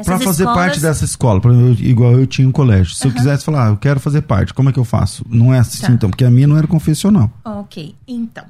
para 0.04 0.20
fazer 0.20 0.44
escolas... 0.44 0.66
parte 0.66 0.80
dessa 0.82 1.06
escola, 1.06 1.42
igual 1.80 2.20
eu 2.20 2.28
tinha 2.28 2.48
um 2.48 2.52
colégio. 2.52 2.94
Se 2.94 3.06
uhum. 3.06 3.12
eu 3.12 3.16
quisesse 3.16 3.46
falar, 3.46 3.68
ah, 3.68 3.70
eu 3.70 3.78
quero 3.78 4.02
fazer 4.02 4.22
parte, 4.24 4.54
como 4.54 4.70
é 4.70 4.74
que 4.74 4.80
eu 4.80 4.84
faço? 4.84 5.26
Não 5.30 5.54
é 5.54 5.60
assim, 5.60 5.82
tá. 5.82 5.92
então, 5.94 6.10
porque 6.10 6.26
a 6.26 6.30
minha 6.30 6.46
não 6.46 6.58
era 6.58 6.68
confessional. 6.68 7.32
Ok, 7.46 7.96
então. 8.06 8.44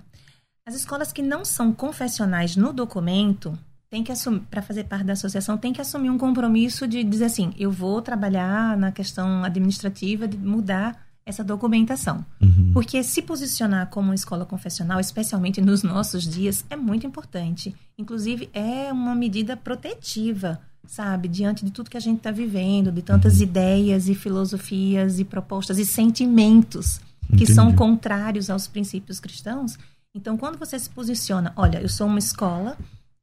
As 0.65 0.75
escolas 0.75 1.11
que 1.11 1.23
não 1.23 1.43
são 1.43 1.73
confessionais 1.73 2.55
no 2.55 2.71
documento 2.71 3.57
tem 3.89 4.03
que 4.03 4.11
assumir, 4.11 4.41
para 4.41 4.61
fazer 4.61 4.85
parte 4.85 5.03
da 5.03 5.13
associação, 5.13 5.57
tem 5.57 5.73
que 5.73 5.81
assumir 5.81 6.09
um 6.09 6.17
compromisso 6.17 6.87
de 6.87 7.03
dizer 7.03 7.25
assim, 7.25 7.53
eu 7.57 7.71
vou 7.71 8.01
trabalhar 8.01 8.77
na 8.77 8.91
questão 8.91 9.43
administrativa 9.43 10.27
de 10.27 10.37
mudar 10.37 11.05
essa 11.25 11.43
documentação. 11.43 12.25
Uhum. 12.39 12.71
Porque 12.73 13.03
se 13.03 13.21
posicionar 13.21 13.89
como 13.89 14.09
uma 14.09 14.15
escola 14.15 14.45
confessional, 14.45 14.99
especialmente 14.99 15.59
nos 15.59 15.83
nossos 15.83 16.23
dias, 16.23 16.63
é 16.69 16.75
muito 16.75 17.05
importante. 17.05 17.75
Inclusive, 17.97 18.49
é 18.53 18.93
uma 18.93 19.13
medida 19.13 19.57
protetiva, 19.57 20.61
sabe? 20.87 21.27
Diante 21.27 21.65
de 21.65 21.71
tudo 21.71 21.89
que 21.89 21.97
a 21.97 22.01
gente 22.01 22.17
está 22.17 22.31
vivendo, 22.31 22.91
de 22.91 23.01
tantas 23.01 23.37
uhum. 23.37 23.43
ideias 23.43 24.07
e 24.07 24.15
filosofias 24.15 25.19
e 25.19 25.25
propostas 25.25 25.77
e 25.79 25.85
sentimentos 25.85 27.01
que 27.29 27.43
Entendi. 27.43 27.53
são 27.53 27.73
contrários 27.73 28.49
aos 28.49 28.67
princípios 28.67 29.19
cristãos, 29.19 29.77
então, 30.13 30.37
quando 30.37 30.57
você 30.57 30.77
se 30.77 30.89
posiciona, 30.89 31.53
olha, 31.55 31.81
eu 31.81 31.89
sou 31.89 32.07
uma 32.07 32.19
escola 32.19 32.77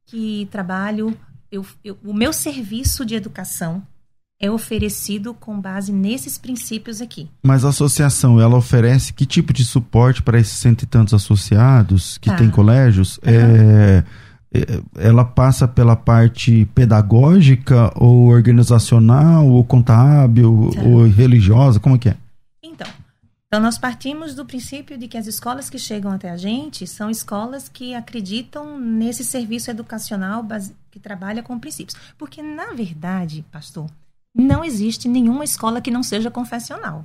que 0.05 0.47
trabalho, 0.51 1.15
eu, 1.51 1.65
eu, 1.83 1.97
o 2.03 2.13
meu 2.13 2.33
serviço 2.33 3.05
de 3.05 3.15
educação 3.15 3.83
é 4.41 4.49
oferecido 4.49 5.33
com 5.33 5.59
base 5.59 5.91
nesses 5.91 6.37
princípios 6.37 7.01
aqui. 7.01 7.29
Mas 7.43 7.65
a 7.65 7.69
associação, 7.69 8.39
ela 8.39 8.55
oferece 8.55 9.13
que 9.13 9.25
tipo 9.25 9.51
de 9.51 9.65
suporte 9.65 10.23
para 10.23 10.39
esses 10.39 10.57
cento 10.57 10.83
e 10.83 10.85
tantos 10.85 11.13
associados 11.13 12.17
que 12.17 12.29
tá. 12.29 12.37
tem 12.37 12.49
colégios? 12.49 13.17
Uhum. 13.17 13.33
É, 13.33 14.03
ela 14.97 15.23
passa 15.23 15.67
pela 15.67 15.95
parte 15.95 16.67
pedagógica 16.73 17.91
ou 17.95 18.27
organizacional 18.29 19.45
ou 19.47 19.63
contábil 19.63 20.71
tá. 20.73 20.81
ou 20.81 21.07
religiosa? 21.07 21.79
Como 21.79 21.95
é 21.95 21.99
que 21.99 22.09
é? 22.09 22.17
Então, 23.49 23.59
nós 23.59 23.79
partimos 23.79 24.35
do 24.35 24.45
princípio 24.45 24.95
de 24.95 25.07
que 25.07 25.17
as 25.17 25.25
escolas 25.25 25.71
que 25.71 25.79
chegam 25.79 26.11
até 26.11 26.29
a 26.29 26.37
gente 26.37 26.85
são 26.85 27.09
escolas 27.09 27.67
que 27.67 27.95
acreditam 27.95 28.79
nesse 28.79 29.25
serviço 29.25 29.71
educacional 29.71 30.45
que 30.91 30.99
trabalha 30.99 31.41
com 31.41 31.57
princípios. 31.57 31.97
Porque, 32.15 32.43
na 32.43 32.73
verdade, 32.73 33.43
pastor, 33.51 33.89
não 34.35 34.63
existe 34.63 35.07
nenhuma 35.07 35.43
escola 35.43 35.81
que 35.81 35.89
não 35.89 36.03
seja 36.03 36.29
confessional. 36.29 37.03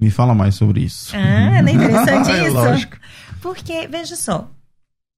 Me 0.00 0.10
fala 0.10 0.34
mais 0.34 0.56
sobre 0.56 0.80
isso. 0.80 1.14
Ah, 1.14 1.62
não 1.62 1.68
é 1.68 1.72
interessante 1.72 2.30
é 2.32 2.46
isso? 2.48 2.54
Lógico. 2.54 2.96
Porque, 3.40 3.86
veja 3.86 4.16
só, 4.16 4.50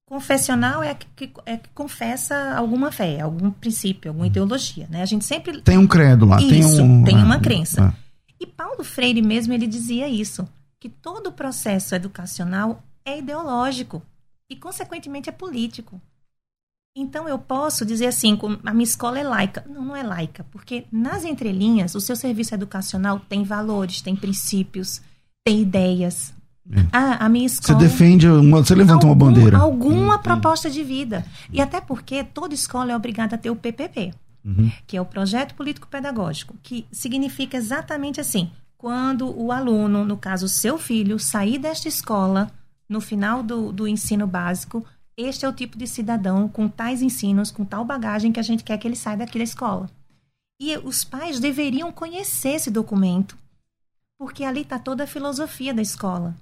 confessional 0.07 0.83
é 0.83 0.93
que, 0.93 1.31
é 1.47 1.57
que 1.57 1.69
confessa 1.73 2.53
alguma 2.55 2.91
fé, 2.91 3.19
algum 3.19 3.49
princípio, 3.49 4.11
alguma 4.11 4.27
ideologia, 4.27 4.85
né? 4.91 5.01
A 5.01 5.07
gente 5.07 5.25
sempre... 5.25 5.59
Tem 5.61 5.79
um 5.79 5.87
credo 5.87 6.27
lá. 6.27 6.39
Isso, 6.39 6.77
tem, 6.77 6.81
um... 6.81 7.03
tem 7.03 7.17
uma 7.17 7.37
ah, 7.37 7.39
crença. 7.39 7.85
Ah. 7.85 8.04
E 8.39 8.45
Paulo 8.45 8.83
Freire 8.83 9.21
mesmo 9.21 9.53
ele 9.53 9.67
dizia 9.67 10.07
isso, 10.07 10.47
que 10.79 10.89
todo 10.89 11.31
processo 11.31 11.95
educacional 11.95 12.83
é 13.03 13.19
ideológico 13.19 14.01
e 14.49 14.55
consequentemente 14.55 15.29
é 15.29 15.31
político. 15.31 15.99
Então 16.97 17.27
eu 17.27 17.37
posso 17.37 17.85
dizer 17.85 18.07
assim, 18.07 18.37
a 18.63 18.73
minha 18.73 18.83
escola 18.83 19.19
é 19.19 19.23
laica. 19.23 19.65
Não, 19.67 19.83
não 19.83 19.95
é 19.95 20.03
laica, 20.03 20.45
porque 20.51 20.85
nas 20.91 21.25
entrelinhas 21.25 21.93
o 21.93 21.99
seu 21.99 22.15
serviço 22.15 22.53
educacional 22.53 23.19
tem 23.19 23.43
valores, 23.43 24.01
tem 24.01 24.15
princípios, 24.15 25.01
tem 25.43 25.61
ideias. 25.61 26.33
É. 26.71 26.87
Ah, 26.91 27.25
a 27.25 27.29
minha 27.29 27.45
escola. 27.45 27.77
Você 27.77 27.85
defende, 27.85 28.27
uma, 28.27 28.63
você 28.63 28.73
levanta 28.73 29.05
algum, 29.05 29.07
uma 29.07 29.15
bandeira. 29.15 29.57
Alguma 29.57 30.19
proposta 30.19 30.69
de 30.69 30.83
vida. 30.83 31.25
E 31.51 31.61
até 31.61 31.81
porque 31.81 32.23
toda 32.23 32.53
escola 32.53 32.91
é 32.91 32.95
obrigada 32.95 33.35
a 33.35 33.37
ter 33.37 33.49
o 33.49 33.55
PPP 33.55 34.13
uhum. 34.45 34.71
que 34.85 34.95
é 34.95 35.01
o 35.01 35.05
projeto 35.05 35.55
político-pedagógico, 35.55 36.55
que 36.61 36.85
significa 36.91 37.57
exatamente 37.57 38.21
assim: 38.21 38.51
quando 38.77 39.35
o 39.35 39.51
aluno, 39.51 40.05
no 40.05 40.15
caso 40.15 40.47
seu 40.47 40.77
filho, 40.77 41.17
sair 41.17 41.57
desta 41.57 41.87
escola 41.87 42.51
no 42.87 43.01
final 43.01 43.41
do, 43.41 43.71
do 43.71 43.87
ensino 43.87 44.27
básico, 44.27 44.85
este 45.17 45.45
é 45.45 45.49
o 45.49 45.53
tipo 45.53 45.77
de 45.77 45.87
cidadão 45.87 46.47
com 46.47 46.67
tais 46.67 47.01
ensinos, 47.01 47.49
com 47.49 47.65
tal 47.65 47.83
bagagem 47.83 48.31
que 48.31 48.39
a 48.39 48.43
gente 48.43 48.63
quer 48.63 48.77
que 48.77 48.87
ele 48.87 48.95
saia 48.95 49.17
daquela 49.17 49.43
escola. 49.43 49.89
E 50.59 50.77
os 50.77 51.03
pais 51.03 51.39
deveriam 51.39 51.91
conhecer 51.91 52.49
esse 52.49 52.69
documento, 52.69 53.37
porque 54.17 54.43
ali 54.43 54.61
está 54.61 54.77
toda 54.77 55.03
a 55.03 55.07
filosofia 55.07 55.73
da 55.73 55.81
escola. 55.81 56.35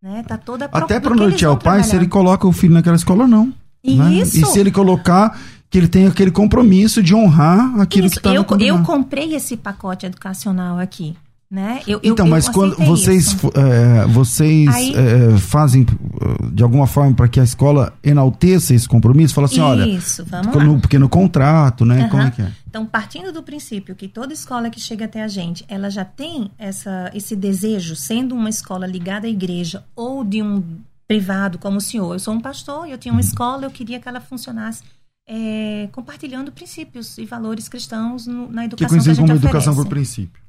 Né? 0.00 0.24
Tá 0.26 0.36
toda 0.36 0.64
a 0.64 0.78
Até 0.78 0.98
para 0.98 1.14
nortear 1.14 1.52
o 1.52 1.56
pai 1.56 1.62
trabalhar. 1.62 1.84
se 1.84 1.96
ele 1.96 2.08
coloca 2.08 2.46
o 2.46 2.52
filho 2.52 2.74
naquela 2.74 2.96
escola 2.96 3.22
ou 3.22 3.28
não. 3.28 3.52
Né? 3.84 4.14
Isso. 4.14 4.40
E 4.40 4.46
se 4.46 4.58
ele 4.58 4.70
colocar 4.70 5.38
que 5.68 5.78
ele 5.78 5.88
tem 5.88 6.06
aquele 6.06 6.30
compromisso 6.30 7.02
de 7.02 7.14
honrar 7.14 7.80
aquilo 7.80 8.06
Isso, 8.06 8.20
que 8.20 8.28
está 8.28 8.34
eu, 8.34 8.44
eu 8.60 8.82
comprei 8.82 9.34
esse 9.34 9.56
pacote 9.56 10.04
educacional 10.04 10.78
aqui. 10.78 11.16
Né? 11.50 11.80
Eu, 11.86 12.00
então, 12.02 12.24
eu, 12.24 12.30
mas 12.30 12.46
eu 12.46 12.52
quando 12.54 12.76
vocês, 12.78 13.36
é, 13.54 14.06
vocês 14.06 14.68
Aí, 14.74 14.94
é, 14.94 15.36
fazem 15.36 15.82
eh, 15.82 16.50
de 16.50 16.62
alguma 16.62 16.86
forma 16.86 17.14
para 17.14 17.28
que 17.28 17.38
a 17.38 17.44
escola 17.44 17.92
enalteça 18.02 18.72
esse 18.72 18.88
compromisso, 18.88 19.34
fala 19.34 19.44
assim, 19.46 19.60
isso, 19.94 20.22
olha, 20.22 20.42
vamos 20.42 20.64
no, 20.64 20.80
porque 20.80 20.98
no 20.98 21.10
contrato, 21.10 21.84
né? 21.84 22.04
Uhum. 22.04 22.08
Como 22.08 22.22
é 22.22 22.30
que 22.30 22.40
é? 22.40 22.52
Então, 22.66 22.86
partindo 22.86 23.30
do 23.32 23.42
princípio 23.42 23.94
que 23.94 24.08
toda 24.08 24.32
escola 24.32 24.70
que 24.70 24.80
chega 24.80 25.04
até 25.04 25.22
a 25.22 25.28
gente, 25.28 25.62
ela 25.68 25.90
já 25.90 26.06
tem 26.06 26.50
essa, 26.58 27.10
esse 27.14 27.36
desejo, 27.36 27.94
sendo 27.96 28.34
uma 28.34 28.48
escola 28.48 28.86
ligada 28.86 29.26
à 29.26 29.30
igreja 29.30 29.84
ou 29.94 30.24
de 30.24 30.42
um 30.42 30.62
privado 31.06 31.58
como 31.58 31.78
o 31.78 31.80
senhor. 31.80 32.14
Eu 32.14 32.18
sou 32.18 32.34
um 32.34 32.40
pastor, 32.40 32.88
eu 32.88 32.98
tinha 32.98 33.12
uma 33.12 33.20
uhum. 33.20 33.26
escola, 33.26 33.64
eu 33.64 33.70
queria 33.70 34.00
que 34.00 34.08
ela 34.08 34.20
funcionasse 34.20 34.82
é, 35.26 35.88
compartilhando 35.92 36.52
princípios 36.52 37.18
e 37.18 37.24
valores 37.24 37.68
cristãos 37.68 38.26
no, 38.26 38.50
na 38.50 38.64
educação 38.64 38.98
que, 38.98 39.04
que 39.04 39.10
a 39.10 39.14
gente 39.14 39.20
como 39.22 39.32
oferece. 39.32 39.46
educação 39.46 39.74
por 39.74 39.88
princípio. 39.88 40.42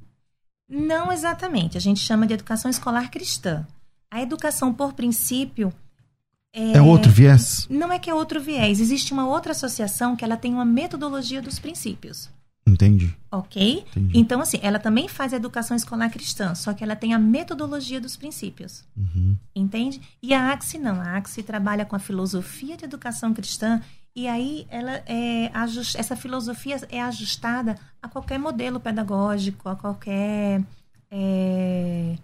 Não 0.69 1.11
exatamente. 1.11 1.77
A 1.77 1.81
gente 1.81 1.99
chama 1.99 2.25
de 2.25 2.33
educação 2.33 2.69
escolar 2.69 3.11
cristã. 3.11 3.65
A 4.09 4.21
educação 4.21 4.73
por 4.73 4.93
princípio 4.93 5.73
é, 6.53 6.77
é, 6.77 6.81
outro 6.81 7.11
viés? 7.11 7.67
Não 7.69 7.91
é 7.91 7.97
que 7.97 8.09
é 8.09 8.13
outro 8.13 8.39
viés. 8.39 8.79
Existe 8.79 9.11
uma 9.11 9.27
outra 9.27 9.51
associação 9.51 10.15
que 10.15 10.23
ela 10.23 10.37
tem 10.37 10.53
uma 10.53 10.65
metodologia 10.65 11.41
dos 11.41 11.57
princípios. 11.57 12.29
Entendi. 12.65 13.15
Ok? 13.31 13.85
Entendi. 13.87 14.17
Então, 14.17 14.39
assim, 14.41 14.59
ela 14.61 14.79
também 14.79 15.07
faz 15.07 15.33
a 15.33 15.37
educação 15.37 15.75
escolar 15.75 16.09
cristã, 16.09 16.55
só 16.55 16.73
que 16.73 16.83
ela 16.83 16.95
tem 16.95 17.13
a 17.13 17.19
metodologia 17.19 17.99
dos 17.99 18.15
princípios. 18.15 18.83
Uhum. 18.95 19.37
Entende? 19.55 20.01
E 20.21 20.33
a 20.33 20.51
AXE 20.51 20.77
não. 20.77 21.01
A 21.01 21.17
AXE 21.17 21.43
trabalha 21.43 21.85
com 21.85 21.95
a 21.95 21.99
filosofia 21.99 22.77
de 22.77 22.85
educação 22.85 23.33
cristã 23.33 23.81
e 24.15 24.27
aí 24.27 24.67
ela 24.69 25.03
é 25.07 25.51
essa 25.97 26.15
filosofia 26.15 26.79
é 26.89 27.01
ajustada 27.01 27.75
a 28.01 28.07
qualquer 28.07 28.37
modelo 28.37 28.79
pedagógico, 28.79 29.67
a 29.67 29.75
qualquer 29.75 30.63
é, 31.09 32.15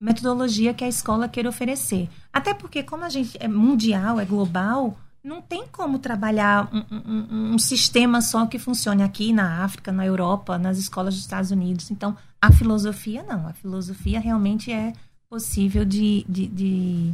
metodologia 0.00 0.74
que 0.74 0.84
a 0.84 0.88
escola 0.88 1.28
queira 1.28 1.48
oferecer. 1.48 2.08
Até 2.32 2.52
porque, 2.52 2.82
como 2.82 3.04
a 3.04 3.08
gente 3.08 3.36
é 3.40 3.46
mundial, 3.48 4.18
é 4.18 4.24
global, 4.24 4.98
não 5.26 5.42
tem 5.42 5.64
como 5.70 5.98
trabalhar 5.98 6.70
um, 6.72 6.84
um, 6.94 7.54
um, 7.54 7.58
sistema 7.58 8.22
só 8.22 8.46
que 8.46 8.60
funcione 8.60 9.02
aqui 9.02 9.32
na 9.32 9.64
África, 9.64 9.90
na 9.90 10.06
Europa, 10.06 10.56
nas 10.56 10.78
escolas 10.78 11.14
dos 11.14 11.24
Estados 11.24 11.50
Unidos. 11.50 11.90
Então, 11.90 12.16
a 12.40 12.52
filosofia 12.52 13.24
não. 13.24 13.48
A 13.48 13.52
filosofia 13.52 14.20
realmente 14.20 14.70
é 14.70 14.92
possível 15.28 15.84
de, 15.84 16.24
de, 16.28 16.46
de, 16.46 17.12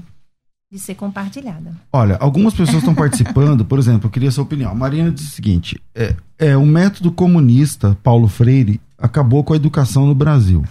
de 0.71 0.79
ser 0.79 0.95
compartilhada. 0.95 1.75
Olha, 1.91 2.19
algumas 2.21 2.53
pessoas 2.53 2.79
estão 2.79 2.95
participando, 2.95 3.65
por 3.65 3.79
exemplo, 3.79 4.09
eu 4.09 4.11
queria 4.11 4.31
sua 4.31 4.45
opinião. 4.45 4.71
A 4.71 4.75
Marina 4.75 5.11
diz 5.11 5.29
o 5.29 5.31
seguinte: 5.31 5.83
é, 5.95 6.15
é, 6.39 6.55
o 6.55 6.67
método 6.67 7.11
comunista 7.11 7.97
Paulo 8.03 8.29
Freire 8.29 8.79
acabou 8.99 9.43
com 9.43 9.55
a 9.55 9.57
educação 9.57 10.07
no 10.07 10.15
Brasil. 10.15 10.63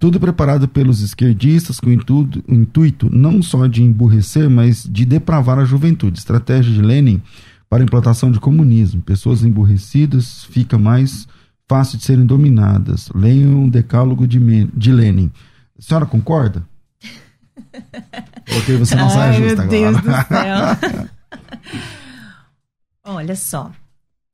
Tudo 0.00 0.18
preparado 0.18 0.66
pelos 0.66 1.02
esquerdistas 1.02 1.78
com 1.78 1.90
o 1.90 1.92
intuito, 1.92 2.42
o 2.48 2.54
intuito 2.54 3.14
não 3.14 3.42
só 3.42 3.66
de 3.66 3.82
emburrecer, 3.82 4.48
mas 4.48 4.82
de 4.82 5.04
depravar 5.04 5.58
a 5.58 5.64
juventude. 5.66 6.18
Estratégia 6.18 6.72
de 6.72 6.80
Lenin 6.80 7.20
para 7.68 7.82
a 7.82 7.84
implantação 7.84 8.30
de 8.32 8.40
comunismo. 8.40 9.02
Pessoas 9.02 9.44
emburrecidas 9.44 10.44
fica 10.44 10.78
mais 10.78 11.28
fácil 11.68 11.98
de 11.98 12.04
serem 12.04 12.24
dominadas. 12.24 13.10
Leiam 13.14 13.66
o 13.66 13.70
decálogo 13.70 14.26
de, 14.26 14.40
de 14.74 14.90
Lenin. 14.90 15.30
A 15.78 15.82
senhora 15.82 16.06
concorda? 16.06 16.64
Ok, 18.56 18.76
você 18.78 18.96
não 18.96 19.08
sai 19.08 19.34
justa 19.34 19.62
agora. 19.62 19.70
Meu 19.70 19.92
Deus 19.92 20.02
do 20.02 20.10
céu. 20.26 21.08
Olha 23.04 23.36
só, 23.36 23.70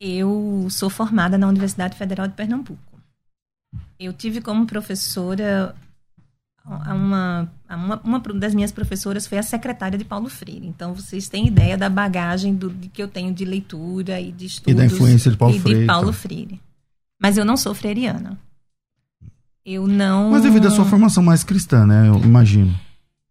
eu 0.00 0.66
sou 0.70 0.88
formada 0.88 1.36
na 1.36 1.46
Universidade 1.46 1.98
Federal 1.98 2.26
de 2.26 2.32
Pernambuco. 2.32 2.95
Eu 3.98 4.12
tive 4.12 4.40
como 4.40 4.66
professora 4.66 5.74
uma, 6.66 7.48
uma, 7.70 8.00
uma 8.02 8.18
das 8.34 8.54
minhas 8.54 8.72
professoras 8.72 9.26
foi 9.26 9.38
a 9.38 9.42
secretária 9.42 9.96
de 9.96 10.04
Paulo 10.04 10.28
Freire. 10.28 10.66
Então 10.66 10.94
vocês 10.94 11.28
têm 11.28 11.46
ideia 11.46 11.78
da 11.78 11.88
bagagem 11.88 12.54
do, 12.54 12.70
de 12.70 12.88
que 12.88 13.02
eu 13.02 13.08
tenho 13.08 13.32
de 13.32 13.44
leitura 13.44 14.20
e 14.20 14.32
de 14.32 14.46
estudos 14.46 14.72
e 14.72 14.74
da 14.74 14.84
influência 14.84 15.30
de 15.30 15.36
Paulo 15.36 15.54
e 15.54 15.60
Freire. 15.60 15.80
De 15.80 15.86
Paulo 15.86 16.08
então. 16.08 16.12
Freire. 16.12 16.60
Mas 17.20 17.38
eu 17.38 17.44
não 17.44 17.56
sou 17.56 17.74
freiriana. 17.74 18.38
Eu 19.64 19.86
não. 19.86 20.30
Mas 20.30 20.42
devido 20.42 20.68
à 20.68 20.70
sua 20.70 20.84
formação 20.84 21.22
mais 21.22 21.42
cristã, 21.42 21.86
né? 21.86 22.08
Eu 22.08 22.16
imagino. 22.22 22.78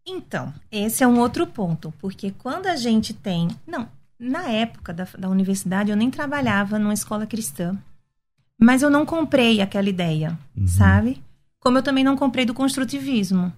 Então, 0.06 0.52
esse 0.70 1.02
é 1.02 1.06
um 1.06 1.18
outro 1.18 1.46
ponto, 1.46 1.92
porque 1.98 2.32
quando 2.38 2.66
a 2.66 2.76
gente 2.76 3.14
tem. 3.14 3.48
Não, 3.66 3.88
na 4.18 4.48
época 4.48 4.92
da, 4.92 5.06
da 5.18 5.28
universidade 5.28 5.90
eu 5.90 5.96
nem 5.96 6.10
trabalhava 6.10 6.78
numa 6.78 6.94
escola 6.94 7.26
cristã. 7.26 7.76
Mas 8.58 8.82
eu 8.82 8.90
não 8.90 9.04
comprei 9.04 9.60
aquela 9.60 9.88
ideia, 9.88 10.38
uhum. 10.56 10.66
sabe? 10.66 11.22
Como 11.60 11.78
eu 11.78 11.82
também 11.82 12.04
não 12.04 12.16
comprei 12.16 12.44
do 12.44 12.54
construtivismo. 12.54 13.52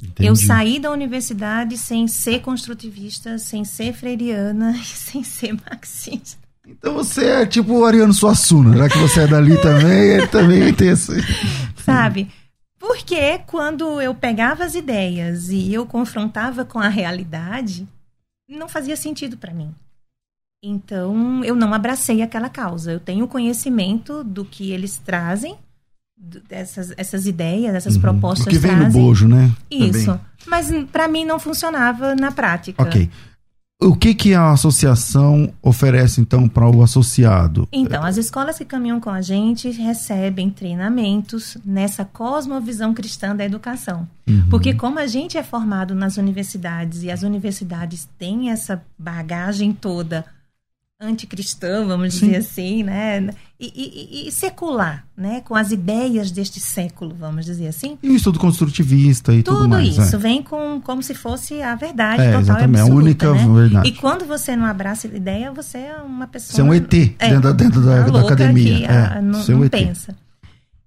Entendi. 0.00 0.28
Eu 0.28 0.36
saí 0.36 0.78
da 0.78 0.92
universidade 0.92 1.76
sem 1.76 2.06
ser 2.06 2.40
construtivista, 2.40 3.36
sem 3.38 3.64
ser 3.64 3.92
freiriana 3.92 4.76
e 4.78 4.84
sem 4.84 5.24
ser 5.24 5.54
marxista. 5.54 6.38
Então 6.66 6.94
você 6.94 7.24
é 7.24 7.46
tipo 7.46 7.72
o 7.72 7.84
Ariano 7.84 8.12
Suassuna, 8.12 8.76
já 8.76 8.88
que 8.88 8.98
você 8.98 9.20
é 9.20 9.26
dali 9.26 9.56
também, 9.60 10.10
ele 10.10 10.26
também 10.28 10.72
tem 10.74 10.88
esse. 10.90 11.12
Sabe? 11.82 12.30
Porque 12.78 13.38
quando 13.46 14.00
eu 14.00 14.14
pegava 14.14 14.64
as 14.64 14.74
ideias 14.74 15.48
e 15.48 15.72
eu 15.72 15.86
confrontava 15.86 16.64
com 16.64 16.78
a 16.78 16.88
realidade, 16.88 17.88
não 18.48 18.68
fazia 18.68 18.96
sentido 18.96 19.36
para 19.36 19.52
mim. 19.52 19.74
Então, 20.62 21.44
eu 21.44 21.54
não 21.54 21.72
abracei 21.72 22.20
aquela 22.20 22.48
causa. 22.48 22.92
Eu 22.92 23.00
tenho 23.00 23.28
conhecimento 23.28 24.24
do 24.24 24.44
que 24.44 24.72
eles 24.72 24.98
trazem, 24.98 25.56
dessas 26.48 26.92
essas 26.96 27.26
ideias, 27.26 27.74
essas 27.74 27.94
uhum. 27.94 28.00
propostas. 28.00 28.46
O 28.46 28.50
que 28.50 28.58
vem 28.58 28.76
trazem. 28.76 29.00
no 29.00 29.06
bojo, 29.06 29.28
né? 29.28 29.52
Isso. 29.70 30.06
Também. 30.06 30.20
Mas 30.46 30.70
para 30.90 31.06
mim 31.06 31.24
não 31.24 31.38
funcionava 31.38 32.14
na 32.14 32.32
prática. 32.32 32.82
Ok. 32.82 33.08
O 33.80 33.94
que, 33.94 34.12
que 34.12 34.34
a 34.34 34.50
associação 34.50 35.54
oferece, 35.62 36.20
então, 36.20 36.48
para 36.48 36.68
o 36.68 36.82
associado? 36.82 37.68
Então, 37.70 38.02
as 38.02 38.16
escolas 38.16 38.58
que 38.58 38.64
caminham 38.64 38.98
com 38.98 39.08
a 39.08 39.20
gente 39.22 39.70
recebem 39.70 40.50
treinamentos 40.50 41.56
nessa 41.64 42.04
cosmovisão 42.04 42.92
cristã 42.92 43.36
da 43.36 43.44
educação. 43.44 44.08
Uhum. 44.28 44.48
Porque, 44.50 44.74
como 44.74 44.98
a 44.98 45.06
gente 45.06 45.38
é 45.38 45.44
formado 45.44 45.94
nas 45.94 46.16
universidades 46.16 47.04
e 47.04 47.10
as 47.10 47.22
universidades 47.22 48.08
têm 48.18 48.50
essa 48.50 48.82
bagagem 48.98 49.72
toda 49.72 50.24
anticristã, 51.00 51.86
vamos 51.86 52.14
Sim. 52.14 52.26
dizer 52.26 52.36
assim, 52.38 52.82
né? 52.82 53.30
E, 53.60 54.24
e, 54.24 54.28
e, 54.28 54.32
secular, 54.32 55.04
né? 55.16 55.40
Com 55.42 55.54
as 55.54 55.70
ideias 55.70 56.30
deste 56.30 56.58
século, 56.58 57.14
vamos 57.18 57.44
dizer 57.44 57.68
assim. 57.68 57.96
E 58.02 58.08
o 58.08 58.16
estudo 58.16 58.38
construtivista 58.38 59.32
e 59.32 59.42
tudo, 59.42 59.58
tudo 59.58 59.68
mais. 59.68 59.94
Tudo 59.94 60.04
isso 60.04 60.16
é. 60.16 60.18
vem 60.18 60.42
com 60.42 60.80
como 60.80 61.02
se 61.02 61.14
fosse 61.14 61.62
a 61.62 61.74
verdade 61.76 62.22
é, 62.22 62.26
total 62.26 62.40
exatamente, 62.40 62.80
absoluta, 62.80 63.26
a 63.26 63.30
única 63.30 63.34
né? 63.34 63.60
verdade. 63.60 63.88
E 63.88 63.92
quando 63.92 64.24
você 64.24 64.56
não 64.56 64.64
abraça 64.64 65.06
a 65.06 65.10
ideia, 65.10 65.52
você 65.52 65.78
é 65.78 65.96
uma 65.96 66.26
pessoa... 66.26 66.54
Você 66.54 66.60
é 66.60 66.64
um 66.64 66.74
ET 66.74 66.92
é, 67.18 67.30
dentro, 67.30 67.54
dentro 67.54 67.80
da, 67.80 68.02
da 68.02 68.20
academia. 68.20 68.78
Que, 68.78 68.84
é, 68.84 68.88
a, 68.88 69.22
não, 69.22 69.44
não 69.44 69.62
um 69.62 69.68
pensa. 69.68 70.16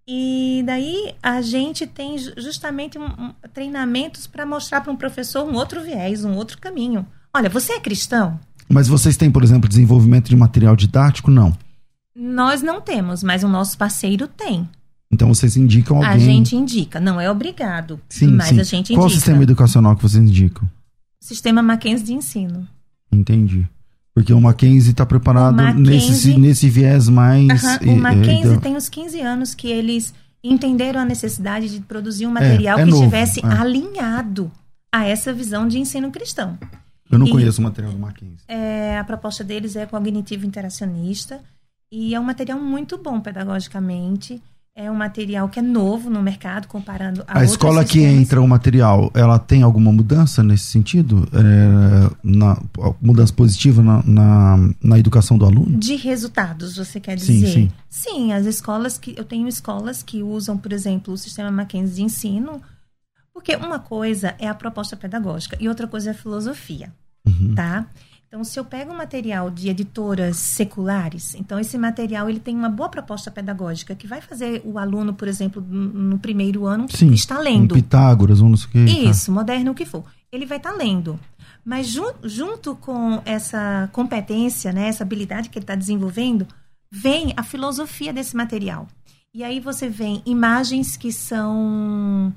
E 0.05 0.64
daí 0.66 1.14
a 1.24 1.41
gente 1.41 1.88
tem 1.88 2.18
justamente 2.18 2.99
um, 2.99 3.05
um, 3.05 3.34
treinamentos 3.53 4.28
para 4.28 4.45
mostrar 4.45 4.82
para 4.82 4.91
um 4.91 4.95
professor 4.97 5.47
um 5.47 5.55
outro 5.55 5.82
viés, 5.82 6.26
um 6.26 6.36
outro 6.36 6.57
caminho. 6.57 7.05
Olha, 7.34 7.49
você 7.49 7.74
é 7.74 7.80
cristão? 7.80 8.38
Mas 8.72 8.88
vocês 8.88 9.17
têm, 9.17 9.32
por 9.32 9.43
exemplo, 9.43 9.69
desenvolvimento 9.69 10.30
de 10.30 10.36
material 10.36 10.76
didático? 10.76 11.30
Não. 11.30 11.55
Nós 12.15 12.61
não 12.61 12.82
temos, 12.82 13.24
mas 13.24 13.43
o 13.43 13.47
nosso 13.47 13.78
parceiro 13.78 14.28
tem. 14.28 14.67
Então 15.11 15.28
vocês 15.28 15.57
indicam 15.57 15.97
alguém? 15.97 16.11
A 16.11 16.17
gente 16.17 16.55
indica, 16.55 16.99
não 16.99 17.19
é 17.19 17.30
obrigado, 17.30 17.99
sim, 18.07 18.28
mas 18.28 18.47
sim. 18.47 18.59
a 18.59 18.63
gente 18.63 18.93
indica. 18.93 18.95
Qual 18.95 19.07
o 19.07 19.09
sistema 19.09 19.43
educacional 19.43 19.95
que 19.95 20.01
vocês 20.01 20.24
indicam? 20.24 20.69
Sistema 21.19 21.61
Mackenzie 21.61 22.05
de 22.05 22.13
ensino. 22.13 22.67
Entendi. 23.11 23.67
Porque 24.13 24.34
o 24.34 24.41
Mackenzie 24.41 24.91
está 24.91 25.05
preparado 25.05 25.55
Mackenzie, 25.55 26.09
nesse, 26.09 26.38
nesse 26.38 26.69
viés 26.69 27.07
mais... 27.07 27.63
Uh 27.63 27.67
-huh, 27.67 27.93
o 27.93 27.97
Mackenzie 27.97 28.57
tem 28.59 28.76
uns 28.76 28.89
15 28.89 29.22
anos 29.22 29.55
que 29.55 29.67
eles 29.67 30.13
entenderam 30.43 31.01
a 31.01 31.05
necessidade 31.05 31.69
de 31.69 31.80
produzir 31.82 32.26
um 32.26 32.32
material 32.32 32.80
é, 32.80 32.82
é 32.82 32.86
que 32.86 32.91
novo, 32.91 33.03
estivesse 33.03 33.45
é. 33.45 33.47
alinhado 33.47 34.51
a 34.91 35.05
essa 35.05 35.32
visão 35.32 35.67
de 35.67 35.80
ensino 35.80 36.11
cristão. 36.11 36.57
Eu 37.12 37.20
não 37.20 37.28
e, 37.28 37.32
conheço 37.32 37.59
o 37.59 37.64
material 37.64 37.91
do 37.91 37.99
Mackenzie. 37.99 38.45
É, 38.47 38.97
a 38.97 39.03
proposta 39.03 39.43
deles 39.43 39.76
é 39.76 39.86
cognitivo 39.86 40.45
interacionista 40.45 41.41
e 41.91 42.16
é 42.16 42.20
um 42.20 42.24
material 42.24 42.59
muito 42.59 42.97
bom 42.97 43.20
pedagogicamente. 43.20 44.41
É 44.74 44.89
um 44.89 44.95
material 44.95 45.49
que 45.49 45.59
é 45.59 45.62
novo 45.62 46.09
no 46.09 46.24
mercado, 46.24 46.66
comparando 46.66 47.26
a 47.28 47.39
A 47.39 47.43
escola 47.43 47.84
que 47.84 47.99
entra 47.99 48.41
o 48.41 48.47
material, 48.47 49.12
ela 49.14 49.38
tem 49.38 49.64
alguma 49.64 49.91
mudança 49.91 50.41
nesse 50.41 50.64
sentido? 50.64 51.28
É, 51.34 52.16
na, 52.24 52.57
mudança 53.01 53.34
positiva 53.34 53.84
na, 53.84 54.01
na, 54.03 54.70
na, 54.82 54.97
educação 54.97 55.38
do 55.38 55.43
aluno? 55.43 55.78
De 55.78 55.97
resultados, 55.97 56.78
você 56.78 57.01
quer 57.01 57.18
dizer? 57.18 57.34
Sim, 57.34 57.47
sim. 57.47 57.72
Sim, 57.89 58.32
as 58.32 58.45
escolas 58.45 58.97
que. 58.97 59.14
Eu 59.18 59.26
tenho 59.26 59.45
escolas 59.45 60.01
que 60.01 60.24
usam, 60.24 60.57
por 60.57 60.72
exemplo, 60.72 61.14
o 61.14 61.18
sistema 61.18 61.51
Mackenzie 61.51 61.95
de 61.95 62.03
ensino, 62.03 62.62
porque 63.34 63.53
uma 63.57 63.78
coisa 63.78 64.36
é 64.39 64.47
a 64.47 64.55
proposta 64.55 64.95
pedagógica 64.95 65.57
e 65.59 65.68
outra 65.68 65.86
coisa 65.86 66.12
é 66.12 66.14
a 66.14 66.16
filosofia 66.16 66.93
uhum. 67.26 67.53
tá? 67.55 67.86
Então, 68.32 68.45
se 68.45 68.57
eu 68.57 68.63
pego 68.63 68.93
um 68.93 68.95
material 68.95 69.49
de 69.49 69.67
editoras 69.67 70.38
seculares, 70.38 71.36
então 71.36 71.59
esse 71.59 71.78
material 71.78 72.30
ele 72.30 72.39
tem 72.39 72.55
uma 72.55 72.69
boa 72.69 72.88
proposta 72.88 73.30
pedagógica 73.30 73.93
que 73.93 74.07
vai 74.07 74.22
fazer 74.22 74.61
o 74.63 74.80
aluno, 74.80 75.13
por 75.13 75.28
exemplo, 75.28 75.61
no 75.61 76.17
primeiro 76.17 76.65
ano 76.65 76.86
Sim, 76.89 77.11
estar 77.11 77.39
lendo. 77.39 77.74
Um 77.74 77.76
Pitágoras, 77.76 78.39
um 78.39 78.47
não 78.47 78.55
sei 78.55 78.67
o 78.67 78.72
que. 78.72 78.86
Tá. 78.86 79.09
Isso, 79.09 79.26
tá. 79.26 79.32
moderno 79.34 79.72
o 79.72 79.76
que 79.76 79.86
for. 79.86 80.05
Ele 80.32 80.45
vai 80.45 80.59
estar 80.59 80.72
lendo. 80.72 81.19
Mas 81.65 81.88
jun 81.88 82.09
junto 82.24 82.74
com 82.78 83.22
essa 83.26 83.89
competência, 83.91 84.72
né, 84.72 84.88
essa 84.88 85.03
habilidade 85.03 85.49
que 85.49 85.59
ele 85.59 85.63
está 85.63 85.76
desenvolvendo, 85.76 86.47
vem 86.89 87.34
a 87.36 87.43
filosofia 87.43 88.13
desse 88.13 88.34
material. 88.34 88.88
E 89.34 89.43
aí 89.43 89.59
você 89.59 89.89
vê 89.89 90.22
imagens 90.26 90.95
que 90.95 91.11
são 91.11 92.34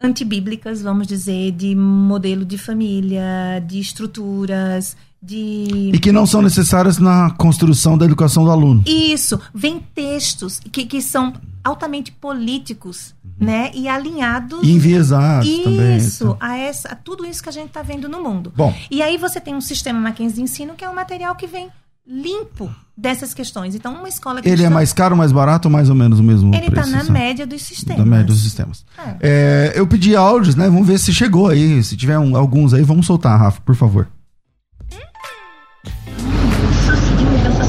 antibíblicas, 0.00 0.80
vamos 0.80 1.06
dizer, 1.06 1.52
de 1.52 1.74
modelo 1.74 2.44
de 2.44 2.56
família, 2.56 3.62
de 3.66 3.80
estruturas, 3.80 4.96
de. 5.20 5.90
E 5.92 5.98
que 5.98 6.12
não 6.12 6.24
são 6.24 6.40
necessárias 6.40 6.98
na 6.98 7.30
construção 7.32 7.98
da 7.98 8.04
educação 8.04 8.44
do 8.44 8.50
aluno. 8.50 8.82
Isso. 8.86 9.40
Vem 9.52 9.80
textos 9.94 10.60
que, 10.60 10.86
que 10.86 11.02
são 11.02 11.34
altamente 11.64 12.12
políticos, 12.12 13.14
uhum. 13.24 13.46
né? 13.46 13.70
E 13.74 13.88
alinhados. 13.88 14.60
E 14.62 14.70
enviesados 14.70 15.48
isso, 15.48 15.64
também. 15.64 15.96
Isso, 15.96 16.24
então. 16.24 16.36
a, 16.40 16.56
essa, 16.56 16.88
a 16.88 16.94
tudo 16.94 17.26
isso 17.26 17.42
que 17.42 17.48
a 17.48 17.52
gente 17.52 17.68
está 17.68 17.82
vendo 17.82 18.08
no 18.08 18.22
mundo. 18.22 18.52
Bom. 18.56 18.72
E 18.90 19.02
aí 19.02 19.16
você 19.16 19.40
tem 19.40 19.54
um 19.54 19.60
sistema 19.60 19.98
Mackenzie 19.98 20.36
de 20.36 20.42
ensino 20.42 20.74
que 20.74 20.84
é 20.84 20.88
um 20.88 20.94
material 20.94 21.34
que 21.34 21.46
vem 21.46 21.68
limpo 22.08 22.70
dessas 22.96 23.34
questões. 23.34 23.74
Então, 23.74 23.94
uma 23.94 24.08
escola 24.08 24.40
Ele 24.42 24.64
é 24.64 24.68
mais 24.68 24.92
caro, 24.92 25.16
mais 25.16 25.30
barato 25.30 25.68
ou 25.68 25.72
mais 25.72 25.88
ou 25.90 25.94
menos 25.94 26.18
o 26.18 26.22
mesmo 26.22 26.54
Ele 26.54 26.66
está 26.66 26.86
na 26.86 27.04
média 27.04 27.46
dos 27.46 27.62
sistemas. 27.62 27.98
Da 27.98 28.04
média 28.04 28.24
dos 28.24 28.42
sistemas. 28.42 28.84
É. 29.20 29.72
É, 29.74 29.78
eu 29.78 29.86
pedi 29.86 30.16
áudios, 30.16 30.56
né? 30.56 30.64
Vamos 30.64 30.86
ver 30.86 30.98
se 30.98 31.12
chegou 31.12 31.48
aí. 31.48 31.82
Se 31.84 31.96
tiver 31.96 32.18
um, 32.18 32.36
alguns 32.36 32.72
aí, 32.72 32.82
vamos 32.82 33.06
soltar, 33.06 33.38
Rafa, 33.38 33.60
por 33.60 33.76
favor. 33.76 34.08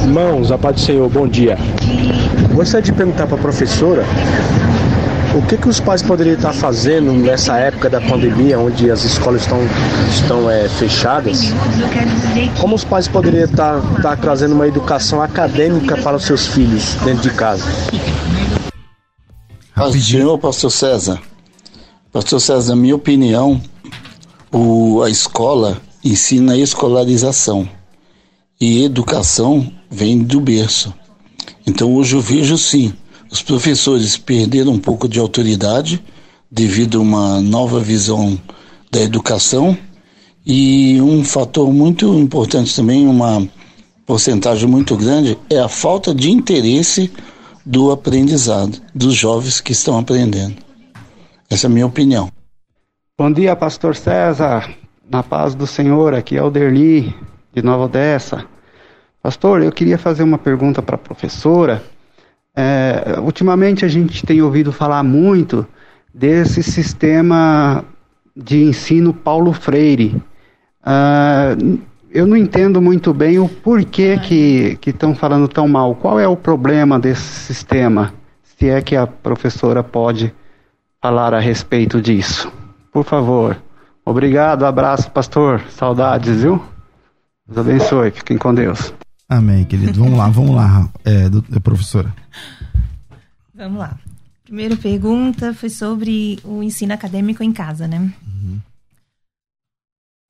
Irmãos, 0.02 0.52
a 0.52 0.58
paz 0.58 0.76
do 0.76 0.82
Senhor, 0.82 1.10
bom 1.10 1.28
dia. 1.28 1.56
Gostaria 2.54 2.82
de 2.82 2.94
perguntar 2.94 3.28
para 3.28 3.38
a 3.38 3.42
professora 3.42 4.04
o 5.36 5.42
que, 5.46 5.58
que 5.58 5.70
os 5.70 5.80
pais 5.80 6.02
poderiam 6.02 6.36
estar 6.36 6.54
fazendo 6.54 7.14
nessa 7.14 7.58
época 7.58 7.90
da 7.90 8.02
pandemia, 8.02 8.58
onde 8.58 8.90
as 8.90 9.04
escolas 9.04 9.42
estão, 9.42 9.60
estão 10.10 10.50
é, 10.50 10.68
fechadas? 10.68 11.54
Como 12.60 12.76
os 12.76 12.84
pais 12.84 13.08
poderiam 13.08 13.46
estar, 13.46 13.80
estar 13.96 14.18
trazendo 14.18 14.56
uma 14.56 14.68
educação 14.68 15.22
acadêmica 15.22 15.98
para 15.98 16.18
os 16.18 16.24
seus 16.24 16.48
filhos 16.48 16.96
dentro 17.04 17.30
de 17.30 17.36
casa? 17.36 17.64
Senhor 19.94 20.38
Pastor 20.38 20.72
César, 20.72 21.22
Pastor 22.12 22.42
César, 22.42 22.76
na 22.76 22.82
minha 22.82 22.96
opinião, 22.96 23.62
o, 24.52 25.02
a 25.04 25.10
escola 25.10 25.80
ensina 26.04 26.54
a 26.54 26.58
escolarização 26.58 27.70
e 28.60 28.84
educação 28.84 29.72
vem 29.90 30.18
do 30.18 30.42
berço. 30.42 30.94
Então 31.66 31.96
hoje 31.96 32.16
eu 32.16 32.22
vejo 32.22 32.58
sim, 32.58 32.94
os 33.32 33.42
professores 33.42 34.18
perderam 34.18 34.74
um 34.74 34.80
pouco 34.80 35.08
de 35.08 35.20
autoridade 35.20 36.04
devido 36.50 36.98
a 37.00 37.02
uma 37.02 37.42
nova 37.42 37.80
visão 37.80 38.40
da 38.92 39.00
educação 39.02 39.78
e 40.46 41.00
um 41.02 41.24
fator 41.24 41.72
muito 41.72 42.12
importante 42.18 42.76
também, 42.76 43.06
uma 43.06 43.48
porcentagem 44.06 44.68
muito 44.68 44.98
grande, 44.98 45.38
é 45.50 45.60
a 45.60 45.70
falta 45.70 46.16
de 46.16 46.32
interesse 46.32 47.12
do 47.64 47.92
aprendizado, 47.92 48.82
dos 48.96 49.14
jovens 49.14 49.62
que 49.62 49.74
estão 49.74 50.00
aprendendo. 50.00 50.56
Essa 51.48 51.68
é 51.68 51.70
a 51.70 51.72
minha 51.72 51.86
opinião. 51.86 52.32
Bom 53.16 53.32
dia, 53.32 53.56
pastor 53.56 53.96
César. 53.96 54.76
Na 55.08 55.22
paz 55.22 55.54
do 55.54 55.68
Senhor, 55.68 56.14
aqui 56.16 56.38
é 56.38 56.44
o 56.44 56.50
Derli, 56.50 57.14
de 57.54 57.62
Nova 57.62 57.86
Odessa. 57.86 58.46
Pastor, 59.22 59.62
eu 59.62 59.72
queria 59.72 59.98
fazer 59.98 60.24
uma 60.24 60.38
pergunta 60.38 60.82
para 60.82 60.96
a 60.96 61.00
professora. 61.00 61.84
É, 62.56 63.20
ultimamente 63.20 63.86
a 63.86 63.88
gente 63.88 64.26
tem 64.26 64.42
ouvido 64.42 64.72
falar 64.72 65.04
muito 65.04 65.66
desse 66.14 66.64
sistema 66.64 67.84
de 68.36 68.64
ensino 68.64 69.14
Paulo 69.14 69.54
Freire. 69.54 70.22
Uh, 70.82 71.80
eu 72.12 72.26
não 72.26 72.36
entendo 72.36 72.82
muito 72.82 73.14
bem 73.14 73.38
o 73.38 73.48
porquê 73.48 74.18
que 74.18 74.90
estão 74.90 75.14
falando 75.14 75.48
tão 75.48 75.68
mal. 75.68 75.96
Qual 75.96 76.20
é 76.20 76.28
o 76.28 76.36
problema 76.36 77.00
desse 77.00 77.22
sistema? 77.22 78.14
Se 78.42 78.70
é 78.70 78.82
que 78.82 78.96
a 78.96 79.06
professora 79.06 79.84
pode 79.84 80.34
falar 81.02 81.34
a 81.34 81.40
respeito 81.40 82.02
disso. 82.02 82.52
Por 82.92 83.06
favor. 83.06 83.58
Obrigado, 84.04 84.66
abraço, 84.66 85.12
pastor. 85.12 85.62
Saudades, 85.70 86.42
viu? 86.42 86.64
Deus 87.48 87.60
abençoe. 87.60 88.12
Fiquem 88.12 88.38
com 88.38 88.54
Deus. 88.54 88.94
Amém, 89.30 89.64
querido. 89.64 90.00
Vamos 90.00 90.18
lá, 90.18 90.28
vamos 90.28 90.56
lá, 90.56 90.90
é, 91.06 91.30
do, 91.30 91.46
é, 91.56 91.60
professora. 91.60 92.12
Vamos 93.54 93.78
lá. 93.78 93.96
Primeira 94.44 94.76
pergunta 94.76 95.54
foi 95.54 95.70
sobre 95.70 96.40
o 96.44 96.64
ensino 96.64 96.92
acadêmico 96.96 97.44
em 97.44 97.54
casa, 97.54 97.88
né? 97.88 98.12
Uhum. 98.26 98.60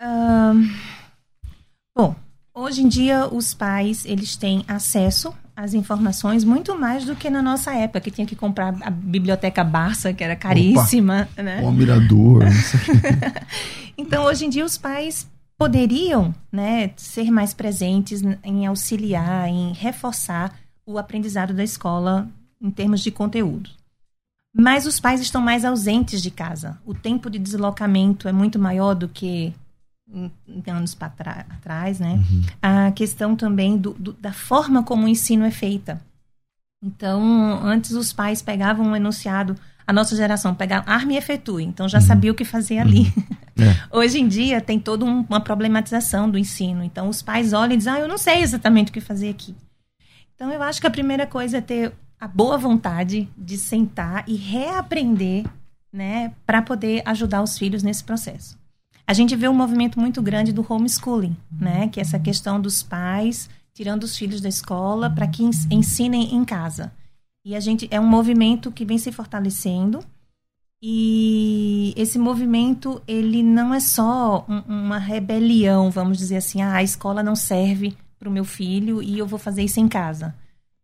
Uh, 0.02 0.70
bom, 1.96 2.16
hoje 2.54 2.82
em 2.82 2.90
dia 2.90 3.26
os 3.28 3.54
pais 3.54 4.06
eles 4.06 4.36
têm 4.36 4.66
acesso 4.68 5.34
as 5.56 5.74
informações 5.74 6.44
muito 6.44 6.78
mais 6.78 7.06
do 7.06 7.16
que 7.16 7.30
na 7.30 7.42
nossa 7.42 7.74
época, 7.74 8.02
que 8.02 8.12
tinha 8.12 8.28
que 8.28 8.36
comprar 8.36 8.76
a 8.82 8.90
biblioteca 8.90 9.64
Barça, 9.64 10.14
que 10.14 10.24
era 10.24 10.36
caríssima. 10.36 11.28
Opa, 11.34 11.44
né? 11.44 11.62
O 11.62 11.72
mirador. 11.72 12.44
então, 13.98 14.24
hoje 14.24 14.46
em 14.46 14.50
dia, 14.50 14.64
os 14.64 14.78
pais 14.78 15.28
poderiam 15.60 16.34
né, 16.50 16.92
ser 16.96 17.30
mais 17.30 17.54
presentes 17.54 18.22
em 18.46 18.66
auxiliar, 18.66 19.50
em 19.50 19.74
reforçar 19.74 20.58
o 20.86 20.98
aprendizado 20.98 21.54
da 21.54 21.64
escola 21.64 22.30
em 22.62 22.72
termos 22.72 23.02
de 23.02 23.12
conteúdo. 23.12 23.70
Mas 24.56 24.88
os 24.88 25.02
pais 25.02 25.20
estão 25.20 25.42
mais 25.42 25.66
ausentes 25.66 26.22
de 26.22 26.32
casa. 26.32 26.80
O 26.86 26.94
tempo 26.94 27.30
de 27.30 27.38
deslocamento 27.38 28.30
é 28.30 28.32
muito 28.32 28.58
maior 28.58 28.96
do 28.96 29.10
que 29.10 29.54
anos 30.66 30.96
para 30.96 31.46
trás, 31.62 32.00
né? 32.00 32.14
Uhum. 32.14 32.42
A 32.62 32.92
questão 32.92 33.36
também 33.36 33.78
do, 33.78 33.94
do, 33.94 34.14
da 34.14 34.32
forma 34.32 34.82
como 34.82 35.06
o 35.06 35.10
ensino 35.10 35.44
é 35.44 35.52
feita. 35.52 36.02
Então, 36.82 37.22
antes 37.62 37.92
os 37.92 38.14
pais 38.14 38.42
pegavam 38.42 38.88
um 38.88 38.96
enunciado, 38.96 39.56
a 39.90 39.94
nossa 39.94 40.16
geração 40.16 40.54
pegava 40.54 40.88
arme 40.88 41.16
e 41.16 41.18
efetue, 41.18 41.64
então 41.64 41.90
já 41.90 41.98
uhum. 41.98 42.06
sabia 42.06 42.32
o 42.32 42.36
que 42.36 42.46
fazer 42.46 42.78
ali. 42.78 43.12
Uhum. 43.58 43.66
É. 43.66 43.88
Hoje 43.98 44.20
em 44.20 44.28
dia 44.28 44.62
tem 44.62 44.80
toda 44.80 45.04
um, 45.04 45.26
uma 45.28 45.42
problematização 45.42 46.30
do 46.30 46.38
ensino. 46.38 46.84
Então, 46.84 47.10
os 47.10 47.24
pais 47.24 47.54
olham 47.54 47.74
e 47.74 47.78
dizem, 47.78 47.94
ah, 47.94 48.00
eu 48.00 48.08
não 48.08 48.20
sei 48.20 48.44
exatamente 48.44 48.92
o 48.92 48.94
que 48.94 49.02
fazer 49.02 49.30
aqui. 49.30 49.56
Então, 50.36 50.52
eu 50.52 50.62
acho 50.62 50.80
que 50.80 50.86
a 50.86 50.92
primeira 50.92 51.26
coisa 51.26 51.58
é 51.58 51.62
ter 51.62 51.92
a 52.20 52.28
boa 52.28 52.56
vontade 52.56 53.28
de 53.36 53.58
sentar 53.58 54.26
e 54.28 54.36
reaprender, 54.36 55.48
né, 55.92 56.34
para 56.46 56.62
poder 56.62 57.02
ajudar 57.04 57.42
os 57.42 57.58
filhos 57.58 57.82
nesse 57.82 58.04
processo. 58.04 58.60
A 59.08 59.14
gente 59.14 59.36
vê 59.36 59.48
um 59.48 59.56
movimento 59.56 60.00
muito 60.00 60.22
grande 60.22 60.54
do 60.54 60.64
homeschooling, 60.70 61.36
né? 61.52 61.88
Que 61.88 62.00
é 62.00 62.04
essa 62.04 62.20
questão 62.20 62.62
dos 62.62 62.84
pais 62.84 63.50
tirando 63.74 64.04
os 64.04 64.16
filhos 64.16 64.40
da 64.40 64.50
escola 64.50 65.10
para 65.10 65.28
que 65.28 65.44
ensinem 65.72 66.36
em 66.36 66.46
casa. 66.46 66.92
E 67.50 67.56
a 67.56 67.60
gente 67.60 67.88
é 67.90 68.00
um 68.00 68.06
movimento 68.06 68.72
que 68.72 68.86
vem 68.86 69.00
se 69.00 69.12
fortalecendo. 69.12 70.02
E 70.80 71.96
esse 71.98 72.20
movimento, 72.20 73.02
ele 73.08 73.42
não 73.42 73.74
é 73.74 73.80
só 73.80 74.46
um, 74.48 74.60
uma 74.68 75.00
rebelião, 75.00 75.90
vamos 75.90 76.20
dizer 76.20 76.36
assim, 76.36 76.62
ah, 76.62 76.76
a 76.76 76.84
escola 76.84 77.24
não 77.24 77.36
serve 77.36 77.98
para 78.20 78.30
o 78.30 78.32
meu 78.32 78.46
filho 78.46 79.02
e 79.02 79.18
eu 79.18 79.26
vou 79.26 79.40
fazer 79.40 79.64
isso 79.64 79.80
em 79.80 79.88
casa. 79.88 80.36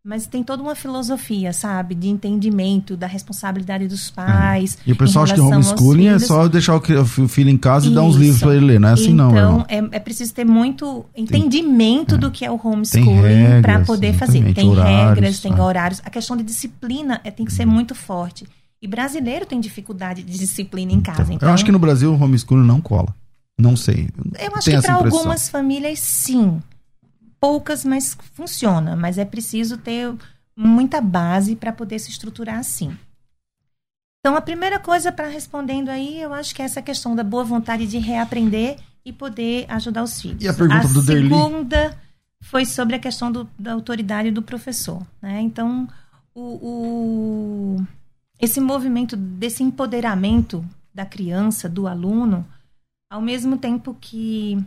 Mas 0.06 0.28
tem 0.28 0.44
toda 0.44 0.62
uma 0.62 0.76
filosofia, 0.76 1.52
sabe? 1.52 1.96
De 1.96 2.08
entendimento, 2.08 2.96
da 2.96 3.08
responsabilidade 3.08 3.88
dos 3.88 4.12
pais. 4.12 4.78
É. 4.86 4.92
E 4.92 4.94
o 4.94 4.96
pessoal 4.96 5.24
acha 5.24 5.34
que 5.34 5.42
homeschooling 5.42 6.10
é 6.10 6.20
só 6.20 6.48
deixar 6.48 6.76
o 6.76 7.28
filho 7.28 7.50
em 7.50 7.58
casa 7.58 7.86
Isso. 7.86 7.92
e 7.92 7.96
dar 7.96 8.04
uns 8.04 8.16
livros 8.16 8.40
para 8.40 8.56
ele 8.56 8.68
ler, 8.68 8.80
não 8.80 8.90
é 8.90 8.92
assim 8.92 9.14
então, 9.14 9.32
não. 9.32 9.62
Então, 9.62 9.66
é, 9.68 9.98
é, 9.98 10.00
preciso 10.00 10.32
ter 10.32 10.46
muito 10.46 11.04
entendimento 11.18 12.10
tem, 12.10 12.18
é. 12.18 12.22
do 12.22 12.30
que 12.30 12.46
é 12.46 12.52
o 12.52 12.60
homeschooling 12.64 13.64
para 13.64 13.80
poder 13.80 14.14
fazer. 14.14 14.54
Tem 14.54 14.70
horários, 14.70 15.16
regras, 15.16 15.40
tem 15.40 15.60
horários. 15.60 16.02
A 16.06 16.10
questão 16.12 16.38
de 16.38 16.44
disciplina 16.44 17.20
é, 17.24 17.32
tem 17.32 17.44
que 17.44 17.52
ser 17.52 17.66
muito 17.66 17.96
forte. 17.96 18.46
E 18.80 18.88
brasileiro 18.88 19.48
tem 19.48 19.60
dificuldade 19.60 20.22
de 20.22 20.38
disciplina 20.38 20.92
em 20.92 21.02
casa. 21.02 21.24
Então, 21.24 21.36
então, 21.38 21.50
eu 21.50 21.54
acho 21.56 21.66
que 21.66 21.72
no 21.72 21.80
Brasil 21.80 22.14
o 22.14 22.24
homeschooling 22.24 22.68
não 22.68 22.80
cola. 22.80 23.12
Não 23.58 23.76
sei. 23.76 24.08
Eu 24.40 24.56
acho 24.56 24.70
que 24.70 24.82
para 24.84 24.94
algumas 24.94 25.50
famílias 25.50 25.98
sim 25.98 26.62
poucas, 27.46 27.86
mas 27.86 28.18
funciona. 28.34 28.96
Mas 28.96 29.20
é 29.20 29.24
preciso 29.24 29.78
ter 29.78 30.12
muita 30.56 31.00
base 31.00 31.56
para 31.56 31.72
poder 31.72 32.00
se 32.00 32.10
estruturar 32.10 32.58
assim. 32.58 32.98
Então, 34.20 34.36
a 34.36 34.42
primeira 34.42 34.80
coisa 34.80 35.12
para 35.12 35.28
respondendo 35.28 35.90
aí, 35.90 36.20
eu 36.20 36.34
acho 36.34 36.56
que 36.56 36.64
é 36.64 36.66
essa 36.66 36.82
questão 36.82 37.16
da 37.16 37.24
boa 37.24 37.44
vontade 37.44 37.86
de 37.86 38.00
reaprender 38.00 38.80
e 39.06 39.14
poder 39.14 39.68
ajudar 39.70 40.02
os 40.02 40.20
filhos. 40.20 40.44
E 40.44 40.48
a 40.48 40.54
pergunta 40.56 40.88
a 40.88 40.92
do 40.92 41.04
Derli? 41.04 41.28
A 41.28 41.38
segunda 41.38 41.98
foi 42.42 42.66
sobre 42.66 42.96
a 42.96 43.00
questão 43.00 43.32
do, 43.32 43.48
da 43.60 43.74
autoridade 43.74 44.32
do 44.32 44.42
professor. 44.42 45.06
Né? 45.22 45.40
Então, 45.42 45.88
o, 46.34 46.42
o, 46.42 47.86
esse 48.42 48.60
movimento 48.60 49.16
desse 49.16 49.62
empoderamento 49.62 50.66
da 50.92 51.06
criança, 51.06 51.70
do 51.70 51.86
aluno, 51.86 52.44
ao 53.08 53.22
mesmo 53.22 53.58
tempo 53.58 53.96
que 54.02 54.58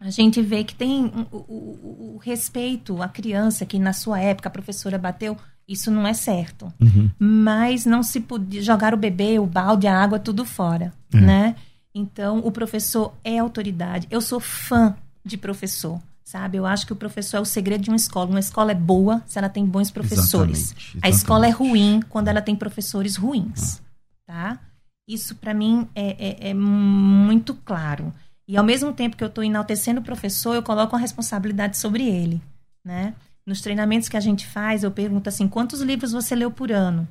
a 0.00 0.08
gente 0.08 0.40
vê 0.40 0.64
que 0.64 0.74
tem 0.74 1.12
o, 1.30 1.36
o, 1.36 2.14
o, 2.14 2.20
respeito 2.22 3.02
à 3.02 3.08
criança, 3.08 3.66
que 3.66 3.78
na 3.78 3.92
sua 3.92 4.18
época 4.18 4.48
a 4.48 4.52
professora 4.52 4.96
bateu, 4.96 5.36
isso 5.68 5.90
não 5.90 6.06
é 6.06 6.14
certo. 6.14 6.72
Uhum. 6.80 7.10
Mas 7.18 7.84
não 7.84 8.02
se 8.02 8.18
podia 8.20 8.62
jogar 8.62 8.94
o 8.94 8.96
bebê, 8.96 9.38
o 9.38 9.44
balde, 9.46 9.86
a 9.86 10.02
água, 10.02 10.18
tudo 10.18 10.44
fora, 10.46 10.92
é. 11.12 11.20
né? 11.20 11.56
Então, 11.94 12.38
o 12.38 12.50
professor 12.50 13.12
é 13.22 13.38
autoridade. 13.38 14.06
Eu 14.10 14.22
sou 14.22 14.40
fã 14.40 14.96
de 15.22 15.36
professor, 15.36 16.00
sabe? 16.24 16.56
Eu 16.56 16.64
acho 16.64 16.86
que 16.86 16.94
o 16.94 16.96
professor 16.96 17.36
é 17.36 17.40
o 17.40 17.44
segredo 17.44 17.82
de 17.82 17.90
uma 17.90 17.96
escola. 17.96 18.30
Uma 18.30 18.40
escola 18.40 18.72
é 18.72 18.74
boa 18.74 19.22
se 19.26 19.38
ela 19.38 19.50
tem 19.50 19.66
bons 19.66 19.90
professores. 19.90 20.58
Exatamente, 20.58 20.82
exatamente. 20.82 21.06
A 21.06 21.08
escola 21.10 21.46
é 21.46 21.50
ruim 21.50 22.00
quando 22.08 22.28
ela 22.28 22.40
tem 22.40 22.56
professores 22.56 23.16
ruins, 23.16 23.82
ah. 24.26 24.32
tá? 24.32 24.58
Isso, 25.06 25.34
para 25.34 25.52
mim, 25.52 25.86
é, 25.94 26.46
é, 26.46 26.50
é 26.50 26.54
muito 26.54 27.52
claro. 27.52 28.14
E 28.50 28.56
ao 28.56 28.64
mesmo 28.64 28.92
tempo 28.92 29.16
que 29.16 29.22
eu 29.22 29.28
estou 29.28 29.44
enaltecendo 29.44 30.00
o 30.00 30.02
professor, 30.02 30.56
eu 30.56 30.62
coloco 30.64 30.96
a 30.96 30.98
responsabilidade 30.98 31.78
sobre 31.78 32.08
ele, 32.08 32.42
né? 32.84 33.14
Nos 33.46 33.60
treinamentos 33.60 34.08
que 34.08 34.16
a 34.16 34.20
gente 34.20 34.44
faz, 34.44 34.82
eu 34.82 34.90
pergunto 34.90 35.28
assim, 35.28 35.46
quantos 35.46 35.80
livros 35.82 36.10
você 36.10 36.34
leu 36.34 36.50
por 36.50 36.72
ano? 36.72 37.06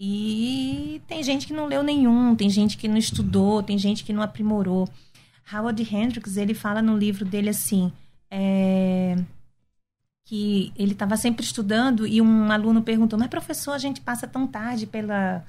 E 0.00 1.00
tem 1.06 1.22
gente 1.22 1.46
que 1.46 1.52
não 1.52 1.66
leu 1.66 1.84
nenhum, 1.84 2.34
tem 2.34 2.50
gente 2.50 2.76
que 2.76 2.88
não 2.88 2.96
estudou, 2.96 3.62
tem 3.62 3.78
gente 3.78 4.02
que 4.02 4.12
não 4.12 4.22
aprimorou. 4.22 4.88
Howard 5.54 5.80
Hendricks, 5.88 6.36
ele 6.36 6.52
fala 6.52 6.82
no 6.82 6.98
livro 6.98 7.24
dele 7.24 7.50
assim, 7.50 7.92
é, 8.28 9.16
que 10.24 10.72
ele 10.76 10.94
estava 10.94 11.16
sempre 11.16 11.44
estudando 11.44 12.08
e 12.08 12.20
um 12.20 12.50
aluno 12.50 12.82
perguntou, 12.82 13.16
mas 13.16 13.28
professor, 13.28 13.70
a 13.70 13.78
gente 13.78 14.00
passa 14.00 14.26
tão 14.26 14.48
tarde 14.48 14.88
pela 14.88 15.44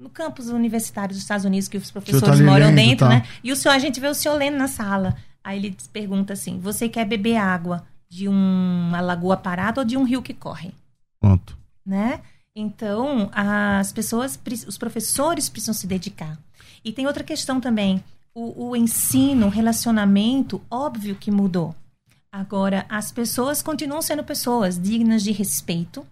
no 0.00 0.08
campus 0.08 0.48
universitário 0.48 1.14
dos 1.14 1.22
Estados 1.22 1.44
Unidos, 1.44 1.68
que 1.68 1.76
os 1.76 1.90
professores 1.90 2.38
tá 2.38 2.44
moram 2.44 2.66
lendo, 2.66 2.76
dentro, 2.76 3.06
tá. 3.06 3.10
né? 3.10 3.26
E 3.44 3.52
o 3.52 3.56
senhor, 3.56 3.74
a 3.74 3.78
gente 3.78 4.00
vê 4.00 4.08
o 4.08 4.14
senhor 4.14 4.34
lendo 4.34 4.56
na 4.56 4.66
sala. 4.66 5.14
Aí 5.44 5.58
ele 5.58 5.76
pergunta 5.92 6.32
assim: 6.32 6.58
você 6.58 6.88
quer 6.88 7.04
beber 7.04 7.36
água 7.36 7.84
de 8.08 8.26
uma 8.26 9.00
lagoa 9.00 9.36
parada 9.36 9.82
ou 9.82 9.84
de 9.84 9.98
um 9.98 10.04
rio 10.04 10.22
que 10.22 10.32
corre? 10.32 10.72
Pronto. 11.20 11.56
Né? 11.84 12.20
Então, 12.56 13.30
as 13.32 13.92
pessoas, 13.92 14.40
os 14.66 14.78
professores 14.78 15.48
precisam 15.48 15.74
se 15.74 15.86
dedicar. 15.86 16.36
E 16.84 16.92
tem 16.92 17.06
outra 17.06 17.22
questão 17.22 17.60
também. 17.60 18.02
O, 18.34 18.70
o 18.70 18.76
ensino, 18.76 19.46
o 19.46 19.50
relacionamento, 19.50 20.62
óbvio 20.70 21.14
que 21.14 21.30
mudou. 21.30 21.74
Agora, 22.32 22.86
as 22.88 23.12
pessoas 23.12 23.60
continuam 23.60 24.00
sendo 24.00 24.24
pessoas 24.24 24.80
dignas 24.80 25.22
de 25.22 25.30
respeito, 25.30 26.06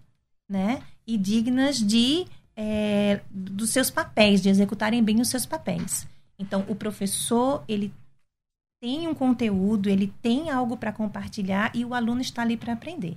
né? 0.48 0.82
E 1.06 1.16
dignas 1.16 1.78
de 1.78 2.26
é, 2.60 3.20
dos 3.30 3.70
seus 3.70 3.88
papéis, 3.88 4.42
de 4.42 4.48
executarem 4.48 5.00
bem 5.00 5.20
os 5.20 5.28
seus 5.28 5.46
papéis. 5.46 6.08
Então, 6.36 6.64
o 6.66 6.74
professor, 6.74 7.62
ele 7.68 7.94
tem 8.80 9.06
um 9.06 9.14
conteúdo, 9.14 9.88
ele 9.88 10.12
tem 10.20 10.50
algo 10.50 10.76
para 10.76 10.90
compartilhar 10.90 11.70
e 11.72 11.84
o 11.84 11.94
aluno 11.94 12.20
está 12.20 12.42
ali 12.42 12.56
para 12.56 12.72
aprender. 12.72 13.16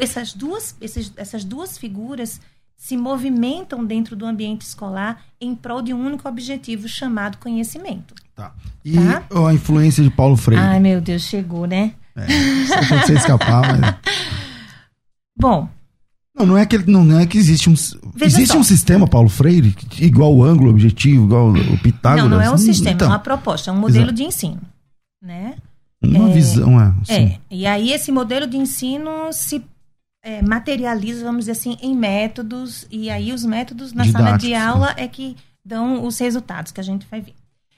Essas 0.00 0.32
duas, 0.32 0.76
esses, 0.80 1.12
essas 1.16 1.42
duas 1.42 1.76
figuras 1.76 2.40
se 2.76 2.96
movimentam 2.96 3.84
dentro 3.84 4.14
do 4.14 4.24
ambiente 4.24 4.62
escolar 4.62 5.24
em 5.40 5.56
prol 5.56 5.82
de 5.82 5.92
um 5.92 6.06
único 6.06 6.28
objetivo 6.28 6.86
chamado 6.86 7.38
conhecimento. 7.38 8.14
Tá. 8.36 8.54
E 8.84 8.94
tá? 8.94 9.24
a 9.48 9.52
influência 9.52 10.04
de 10.04 10.10
Paulo 10.10 10.36
Freire? 10.36 10.62
Ai, 10.62 10.78
meu 10.78 11.00
Deus, 11.00 11.22
chegou, 11.22 11.66
né? 11.66 11.94
É, 12.14 12.26
só 12.66 12.98
você 12.98 13.14
escapar, 13.14 13.62
mas... 13.76 13.96
Bom, 15.36 15.68
não, 16.38 16.46
não 16.46 16.58
é 16.58 16.66
que 16.66 16.78
não 16.78 17.18
é 17.18 17.26
que 17.26 17.36
existe 17.36 17.68
um 17.68 17.74
Veja 18.14 18.36
existe 18.36 18.52
só. 18.52 18.58
um 18.58 18.62
sistema 18.62 19.06
Paulo 19.06 19.28
Freire 19.28 19.74
igual 19.98 20.34
o 20.34 20.42
ângulo 20.42 20.70
objetivo, 20.70 21.24
igual 21.24 21.50
o 21.50 21.78
Pitágoras. 21.78 22.30
Não, 22.30 22.36
não 22.36 22.42
é 22.42 22.50
um 22.50 22.58
sistema, 22.58 22.92
então, 22.92 23.08
é 23.08 23.10
uma 23.10 23.18
proposta, 23.18 23.70
é 23.70 23.72
um 23.72 23.78
modelo 23.78 24.06
Exato. 24.06 24.14
de 24.14 24.24
ensino, 24.24 24.60
né? 25.22 25.56
Uma 26.02 26.30
é, 26.30 26.32
visão, 26.32 26.80
é. 26.80 26.94
É. 27.08 27.38
E 27.50 27.66
aí 27.66 27.92
esse 27.92 28.12
modelo 28.12 28.46
de 28.46 28.56
ensino 28.56 29.32
se 29.32 29.64
é, 30.22 30.42
materializa, 30.42 31.24
vamos 31.24 31.40
dizer 31.40 31.52
assim, 31.52 31.76
em 31.82 31.96
métodos 31.96 32.86
e 32.90 33.10
aí 33.10 33.32
os 33.32 33.44
métodos 33.44 33.92
na 33.92 34.04
sala 34.04 34.36
de 34.36 34.54
aula 34.54 34.94
é 34.96 35.08
que 35.08 35.36
dão 35.64 36.04
os 36.04 36.18
resultados 36.18 36.72
que 36.72 36.80
a 36.80 36.84
gente 36.84 37.06
vai 37.10 37.20
ver. 37.20 37.34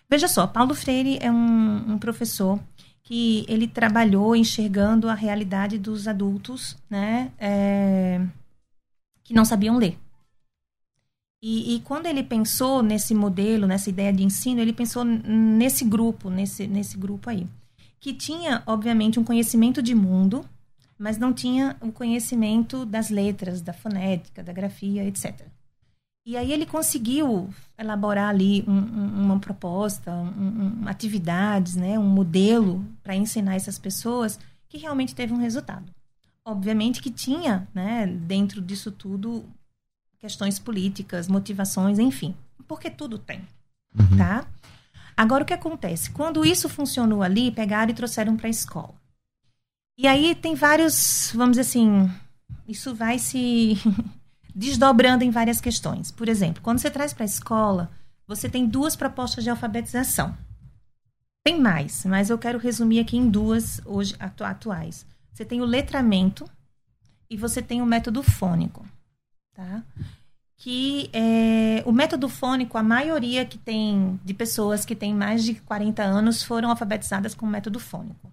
Veja 0.08 0.26
só, 0.26 0.46
Paulo 0.46 0.74
Freire 0.74 1.18
é 1.20 1.30
um, 1.30 1.92
um 1.92 1.98
professor 1.98 2.58
que 3.02 3.44
ele 3.48 3.66
trabalhou 3.66 4.36
enxergando 4.36 5.08
a 5.08 5.14
realidade 5.14 5.78
dos 5.78 6.06
adultos, 6.06 6.76
né? 6.88 7.30
É, 7.38 8.20
que 9.30 9.34
não 9.34 9.44
sabiam 9.44 9.78
ler. 9.78 9.96
E, 11.40 11.76
e, 11.76 11.80
quando 11.82 12.06
ele 12.06 12.24
pensou 12.24 12.82
nesse 12.82 13.14
modelo, 13.14 13.64
nessa 13.64 13.88
ideia 13.88 14.12
de 14.12 14.24
ensino, 14.24 14.60
ele 14.60 14.72
pensou 14.72 15.04
nesse 15.04 15.84
grupo, 15.84 16.28
nesse, 16.28 16.66
nesse 16.66 16.98
grupo 16.98 17.30
aí, 17.30 17.46
que 18.00 18.12
tinha, 18.12 18.60
obviamente, 18.66 19.20
um 19.20 19.24
conhecimento 19.24 19.80
de 19.80 19.94
mundo, 19.94 20.44
mas 20.98 21.16
não 21.16 21.32
tinha 21.32 21.76
o 21.80 21.92
conhecimento 21.92 22.84
das 22.84 23.08
letras, 23.08 23.62
da 23.62 23.72
fonética, 23.72 24.42
da 24.42 24.52
grafia, 24.52 25.04
etc. 25.04 25.46
E 26.26 26.36
aí 26.36 26.52
ele 26.52 26.66
conseguiu 26.66 27.48
elaborar 27.78 28.30
ali 28.30 28.64
um, 28.66 28.72
um, 28.72 29.26
uma 29.26 29.38
proposta, 29.38 30.12
um, 30.12 30.88
atividades, 30.88 31.76
né, 31.76 31.96
um 31.96 32.08
modelo 32.08 32.84
para 33.00 33.14
ensinar 33.14 33.54
essas 33.54 33.78
pessoas 33.78 34.40
que 34.68 34.76
realmente 34.76 35.14
teve 35.14 35.32
um 35.32 35.38
resultado 35.38 35.90
obviamente 36.44 37.00
que 37.00 37.10
tinha, 37.10 37.68
né, 37.74 38.06
dentro 38.06 38.60
disso 38.60 38.90
tudo, 38.90 39.44
questões 40.18 40.58
políticas, 40.58 41.28
motivações, 41.28 41.98
enfim, 41.98 42.34
porque 42.66 42.90
tudo 42.90 43.18
tem, 43.18 43.40
uhum. 43.98 44.16
tá? 44.16 44.46
Agora, 45.16 45.42
o 45.42 45.46
que 45.46 45.52
acontece? 45.52 46.10
Quando 46.10 46.44
isso 46.44 46.68
funcionou 46.68 47.22
ali, 47.22 47.50
pegaram 47.50 47.90
e 47.90 47.94
trouxeram 47.94 48.36
para 48.36 48.46
a 48.46 48.50
escola. 48.50 48.94
E 49.98 50.06
aí 50.06 50.34
tem 50.34 50.54
vários, 50.54 51.30
vamos 51.34 51.58
dizer 51.58 51.68
assim, 51.68 52.10
isso 52.66 52.94
vai 52.94 53.18
se 53.18 53.74
desdobrando 54.54 55.24
em 55.24 55.30
várias 55.30 55.60
questões. 55.60 56.10
Por 56.10 56.28
exemplo, 56.28 56.62
quando 56.62 56.78
você 56.78 56.90
traz 56.90 57.12
para 57.12 57.24
a 57.24 57.26
escola, 57.26 57.90
você 58.26 58.48
tem 58.48 58.66
duas 58.66 58.96
propostas 58.96 59.44
de 59.44 59.50
alfabetização. 59.50 60.34
Tem 61.44 61.60
mais, 61.60 62.04
mas 62.04 62.30
eu 62.30 62.38
quero 62.38 62.58
resumir 62.58 63.00
aqui 63.00 63.16
em 63.16 63.28
duas 63.28 63.80
hoje 63.84 64.14
atuais. 64.18 65.04
Você 65.32 65.44
tem 65.44 65.60
o 65.60 65.64
letramento 65.64 66.44
e 67.28 67.36
você 67.36 67.62
tem 67.62 67.80
o 67.80 67.86
método 67.86 68.22
fônico, 68.22 68.84
tá? 69.54 69.82
Que 70.56 71.08
é, 71.12 71.82
o 71.86 71.92
método 71.92 72.28
fônico, 72.28 72.76
a 72.76 72.82
maioria 72.82 73.44
que 73.44 73.56
tem 73.56 74.20
de 74.24 74.34
pessoas 74.34 74.84
que 74.84 74.94
têm 74.94 75.14
mais 75.14 75.44
de 75.44 75.54
40 75.54 76.02
anos 76.02 76.42
foram 76.42 76.70
alfabetizadas 76.70 77.34
com 77.34 77.46
o 77.46 77.48
método 77.48 77.78
fônico. 77.78 78.30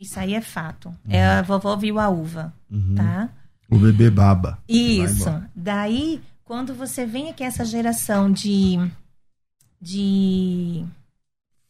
Isso 0.00 0.18
aí 0.18 0.34
é 0.34 0.40
fato. 0.40 0.88
Uhum. 0.88 0.94
É 1.08 1.26
a 1.26 1.42
vovó 1.42 1.76
viu 1.76 1.98
a 1.98 2.08
uva, 2.08 2.52
uhum. 2.70 2.94
tá? 2.94 3.30
O 3.70 3.78
bebê 3.78 4.10
baba. 4.10 4.58
Isso. 4.68 5.30
Daí, 5.54 6.20
quando 6.44 6.74
você 6.74 7.04
vem 7.04 7.30
aqui 7.30 7.42
essa 7.42 7.64
geração 7.64 8.30
de 8.30 8.78
de 9.80 10.84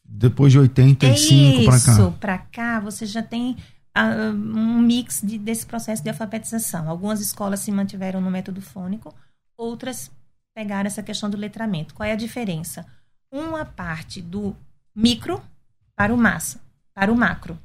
depois 0.04 0.52
de 0.52 0.58
85 0.58 1.64
para 1.64 1.80
cá. 1.80 1.92
Isso, 1.92 2.12
para 2.20 2.38
cá, 2.38 2.80
você 2.80 3.06
já 3.06 3.22
tem 3.22 3.56
um 4.04 4.80
mix 4.80 5.20
de, 5.22 5.38
desse 5.38 5.66
processo 5.66 6.02
de 6.02 6.08
alfabetização. 6.08 6.88
Algumas 6.88 7.20
escolas 7.20 7.60
se 7.60 7.72
mantiveram 7.72 8.20
no 8.20 8.30
método 8.30 8.60
fônico, 8.60 9.14
outras 9.56 10.10
pegaram 10.54 10.86
essa 10.86 11.02
questão 11.02 11.30
do 11.30 11.36
letramento. 11.36 11.94
Qual 11.94 12.06
é 12.06 12.12
a 12.12 12.16
diferença? 12.16 12.86
Uma 13.30 13.64
parte 13.64 14.20
do 14.20 14.56
micro 14.94 15.42
para 15.94 16.14
o 16.14 16.16
massa, 16.16 16.60
para 16.94 17.12
o 17.12 17.16
macro. 17.16 17.58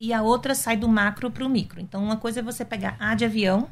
E 0.00 0.12
a 0.12 0.22
outra 0.22 0.54
sai 0.54 0.76
do 0.76 0.88
macro 0.88 1.30
para 1.30 1.44
o 1.44 1.48
micro. 1.48 1.80
Então, 1.80 2.02
uma 2.02 2.16
coisa 2.16 2.40
é 2.40 2.42
você 2.42 2.64
pegar 2.64 2.96
A 3.00 3.14
de 3.14 3.24
avião 3.24 3.68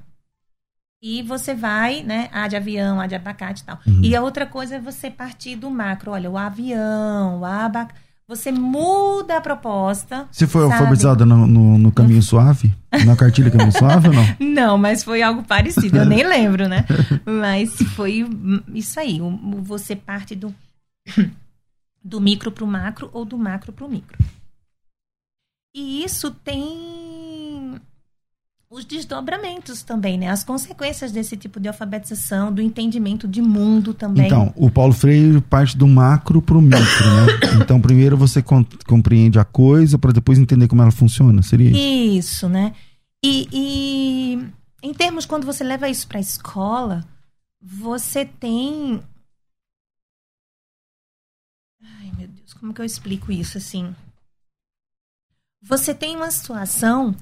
e 1.01 1.23
você 1.23 1.55
vai, 1.55 2.03
né? 2.03 2.29
A 2.33 2.49
de 2.49 2.57
avião, 2.57 3.01
A 3.01 3.07
de 3.07 3.15
abacate 3.15 3.63
e 3.63 3.65
tal. 3.65 3.79
Uhum. 3.87 4.03
E 4.03 4.17
a 4.17 4.23
outra 4.23 4.45
coisa 4.45 4.77
é 4.77 4.81
você 4.81 5.11
partir 5.11 5.55
do 5.55 5.71
macro. 5.71 6.11
Olha, 6.11 6.31
o 6.31 6.37
avião, 6.37 7.41
o 7.41 7.45
abacate 7.45 8.06
você 8.29 8.51
muda 8.51 9.37
a 9.37 9.41
proposta. 9.41 10.27
Você 10.33 10.47
foi 10.47 10.63
sabe? 10.63 10.75
alfabetizada 10.75 11.25
no, 11.25 11.47
no, 11.47 11.79
no, 11.79 11.93
Caminho 11.93 12.21
Suave? 12.23 12.75
Na 13.05 13.15
cartilha 13.15 13.51
Caminho 13.51 13.73
Suave 13.73 14.09
ou 14.09 14.15
não? 14.15 14.25
Não, 14.41 14.79
mas 14.79 15.05
foi 15.05 15.23
algo 15.23 15.43
parecido. 15.43 15.99
Eu 15.99 16.07
nem 16.07 16.25
lembro, 16.27 16.69
né? 16.69 16.85
Mas 17.25 17.75
foi 17.95 18.27
isso 18.75 18.99
aí. 18.99 19.21
Você 19.63 19.95
parte 19.95 20.35
do, 20.35 20.53
do 22.03 22.21
micro 22.21 22.51
para 22.51 22.65
o 22.65 22.67
macro 22.67 23.11
ou 23.13 23.25
do 23.25 23.39
macro 23.39 23.73
para 23.73 23.85
o 23.85 23.91
micro. 23.91 24.19
E 25.75 26.03
isso 26.03 26.31
tem 26.31 27.06
os 28.69 28.85
desdobramentos 28.85 29.83
também, 29.83 30.19
né? 30.19 30.29
As 30.29 30.43
consequências 30.43 31.13
desse 31.13 31.37
tipo 31.37 31.61
de 31.61 31.69
alfabetização, 31.69 32.53
do 32.53 32.61
entendimento 32.61 33.29
de 33.29 33.41
mundo 33.41 33.95
também. 33.95 34.27
Então, 34.27 34.53
o 34.57 34.69
Paulo 34.71 34.93
Freire 34.93 35.41
parte 35.41 35.77
do 35.77 35.87
macro 35.87 36.43
para 36.43 36.59
o 36.59 36.63
micro, 36.63 36.81
né? 36.81 37.27
então, 37.63 37.81
primeiro 37.81 38.17
você 38.17 38.43
compreende 38.87 39.39
a 39.39 39.45
coisa 39.45 39.99
para 39.99 40.13
depois 40.13 40.39
entender 40.39 40.67
como 40.67 40.83
ela 40.83 40.91
funciona, 40.91 41.43
seria 41.43 41.71
isso? 41.71 41.79
Isso, 41.79 42.49
né? 42.49 42.75
E, 43.25 43.49
e 43.53 44.49
em 44.83 44.93
termos, 44.93 45.27
quando 45.27 45.47
você 45.47 45.63
leva 45.63 45.89
isso 45.89 46.07
para 46.09 46.19
a 46.19 46.21
escola, 46.21 47.05
você 47.61 48.25
tem... 48.25 49.01
Ai, 51.81 52.13
meu 52.19 52.27
Deus, 52.27 52.53
como 52.53 52.75
que 52.75 52.81
eu 52.81 52.85
explico 52.85 53.31
isso, 53.31 53.59
assim? 53.59 53.95
Você 55.63 55.95
tem 55.95 56.17
uma 56.17 56.31
situação 56.31 57.15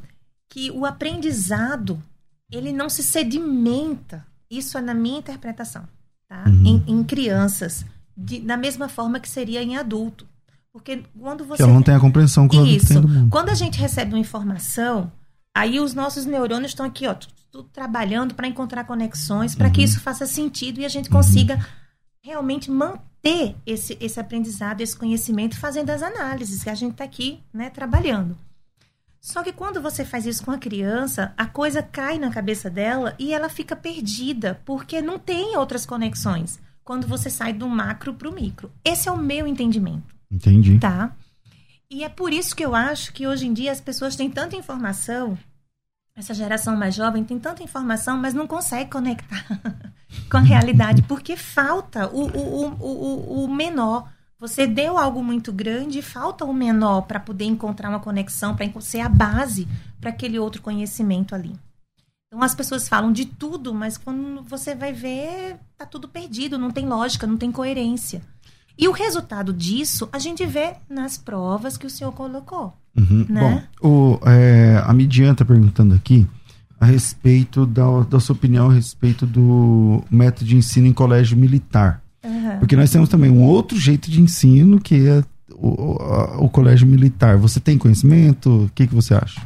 que 0.55 0.70
o 0.70 0.86
aprendizado 0.86 2.00
ele 2.48 2.72
não 2.72 2.88
se 2.88 3.02
sedimenta. 3.02 4.24
Isso 4.48 4.78
é 4.78 4.80
na 4.80 4.94
minha 4.94 5.18
interpretação, 5.18 5.82
tá? 6.28 6.44
Uhum. 6.46 6.64
Em, 6.64 6.84
em, 6.86 7.02
crianças, 7.02 7.84
de, 8.16 8.38
da 8.38 8.57
mesma 8.57 8.88
forma 8.88 9.18
que 9.18 9.28
seria 9.28 9.61
em 9.61 9.76
adulto. 9.76 10.28
Porque 10.72 11.02
quando 11.18 11.44
você. 11.44 11.57
Que 11.57 11.62
ela 11.64 11.72
não 11.72 11.82
tem 11.82 11.96
a 11.96 11.98
compreensão 11.98 12.46
que 12.46 12.57
Isso. 12.57 12.94
Quando 13.30 13.48
a 13.48 13.55
gente 13.55 13.80
recebe 13.80 14.12
uma 14.12 14.20
informação, 14.20 15.11
aí 15.52 15.80
os 15.80 15.92
nossos 15.92 16.24
neurônios 16.24 16.70
estão 16.70 16.86
aqui, 16.86 17.09
ó, 17.09 17.16
tudo 17.50 17.68
trabalhando 17.72 18.36
para 18.36 18.46
encontrar 18.46 18.84
conexões, 18.84 19.57
para 19.57 19.66
uhum. 19.66 19.72
que 19.72 19.82
isso 19.82 19.98
faça 19.98 20.24
sentido 20.24 20.78
e 20.80 20.84
a 20.84 20.88
gente 20.88 21.11
consiga 21.11 21.57
uhum. 21.57 21.62
realmente 22.22 22.70
manter 22.70 23.57
esse, 23.66 23.98
esse 24.00 24.20
aprendizado, 24.20 24.82
esse 24.82 24.96
conhecimento, 24.96 25.59
fazendo 25.59 25.90
as 25.90 26.00
análises 26.00 26.62
que 26.62 26.70
a 26.70 26.76
gente 26.76 26.92
está 26.92 27.02
aqui, 27.02 27.40
né, 27.52 27.70
trabalhando. 27.70 28.38
Só 29.25 29.43
que 29.43 29.55
quando 29.55 29.81
você 29.81 30.05
faz 30.05 30.27
isso 30.27 30.45
com 30.45 30.51
a 30.51 30.59
criança, 30.59 31.33
a 31.35 31.47
coisa 31.47 31.83
cai 31.83 32.18
na 32.18 32.31
cabeça 32.31 32.68
dela 32.68 33.14
e 33.18 33.33
ela 33.33 33.49
fica 33.49 33.75
perdida, 33.75 34.61
porque 34.66 35.01
não 35.01 35.18
tem 35.18 35.57
outras 35.57 35.87
conexões 35.87 36.61
quando 36.85 37.07
você 37.07 37.31
sai 37.31 37.55
do 37.55 37.66
macro 37.66 38.12
para 38.12 38.29
o 38.29 38.35
micro. 38.35 38.70
Esse 38.85 39.09
é 39.09 39.12
o 39.12 39.16
meu 39.16 39.47
entendimento. 39.47 40.14
Entendi. 40.31 40.79
Tá? 40.79 41.16
E 41.91 42.05
é 42.05 42.09
por 42.11 42.35
isso 42.35 42.55
que 42.55 42.62
eu 42.62 42.75
acho 42.75 43.14
que 43.14 43.27
hoje 43.27 43.47
em 43.47 43.55
dia 43.55 43.72
as 43.72 43.81
pessoas 43.81 44.14
têm 44.14 44.29
tanta 44.29 44.57
informação, 44.57 45.39
essa 46.14 46.35
geração 46.35 46.77
mais 46.77 46.95
jovem 46.95 47.25
tem 47.25 47.39
tanta 47.39 47.62
informação, 47.62 48.18
mas 48.18 48.35
não 48.35 48.47
consegue 48.47 48.91
conectar 48.91 49.43
com 50.31 50.37
a 50.37 50.41
realidade, 50.41 51.01
porque 51.09 51.35
falta 51.35 52.09
o, 52.09 52.27
o, 52.27 52.66
o, 52.66 52.75
o, 52.79 53.45
o 53.45 53.55
menor 53.55 54.07
você 54.39 54.66
deu 54.66 54.99
algo 54.99 55.22
muito 55.22 55.53
grande 55.53 55.99
e 55.99 56.03
falta 56.03 56.45
o 56.45 56.53
menor 56.53 57.03
para 57.03 57.20
poder 57.20 57.45
encontrar 57.45 57.89
uma 57.89 58.01
conexão, 58.01 58.55
para 58.55 58.68
ser 58.80 59.01
a 59.01 59.09
base 59.09 59.66
para 60.01 60.11
aquele 60.11 60.39
outro 60.39 60.61
conhecimento 60.61 61.35
ali. 61.35 61.55
Então 62.28 62.43
as 62.43 62.55
pessoas 62.55 62.89
falam 62.89 63.12
de 63.12 63.24
tudo, 63.24 63.72
mas 63.72 63.97
quando 63.97 64.43
você 64.43 64.74
vai 64.74 64.93
ver, 64.93 65.57
tá 65.78 65.87
tudo 65.87 66.09
perdido, 66.09 66.59
não 66.59 66.70
tem 66.70 66.87
lógica, 66.87 67.26
não 67.26 67.37
tem 67.37 67.53
coerência. 67.53 68.22
E 68.76 68.89
o 68.89 68.93
resultado 68.93 69.53
disso 69.53 70.09
a 70.12 70.18
gente 70.18 70.45
vê 70.45 70.74
nas 70.91 71.16
provas 71.16 71.76
que 71.76 71.87
o 71.87 71.91
senhor 71.91 72.12
colocou. 72.12 72.76
Uhum. 72.97 73.26
Né? 73.28 73.68
Bom, 73.80 73.89
o, 73.89 74.28
é, 74.28 74.82
a 74.85 74.93
Midian 74.93 75.32
está 75.32 75.45
perguntando 75.45 75.95
aqui 75.95 76.26
a 76.80 76.85
respeito 76.85 77.64
da, 77.64 78.01
da 78.01 78.20
sua 78.20 78.35
opinião 78.35 78.68
a 78.68 78.74
respeito 78.74 79.24
do 79.24 80.03
método 80.11 80.45
de 80.45 80.57
ensino 80.57 80.87
em 80.87 80.93
colégio 80.93 81.37
militar. 81.37 82.03
Porque 82.59 82.76
nós 82.76 82.90
temos 82.90 83.09
também 83.09 83.30
um 83.30 83.42
outro 83.42 83.78
jeito 83.78 84.11
de 84.11 84.20
ensino 84.20 84.80
que 84.80 85.09
é 85.09 85.24
o, 85.52 85.96
a, 86.00 86.38
o 86.38 86.48
colégio 86.48 86.86
militar. 86.86 87.36
Você 87.36 87.61
tem 87.61 87.78
conhecimento? 87.78 88.64
O 88.64 88.70
que, 88.74 88.86
que 88.86 88.94
você 88.94 89.14
acha? 89.14 89.40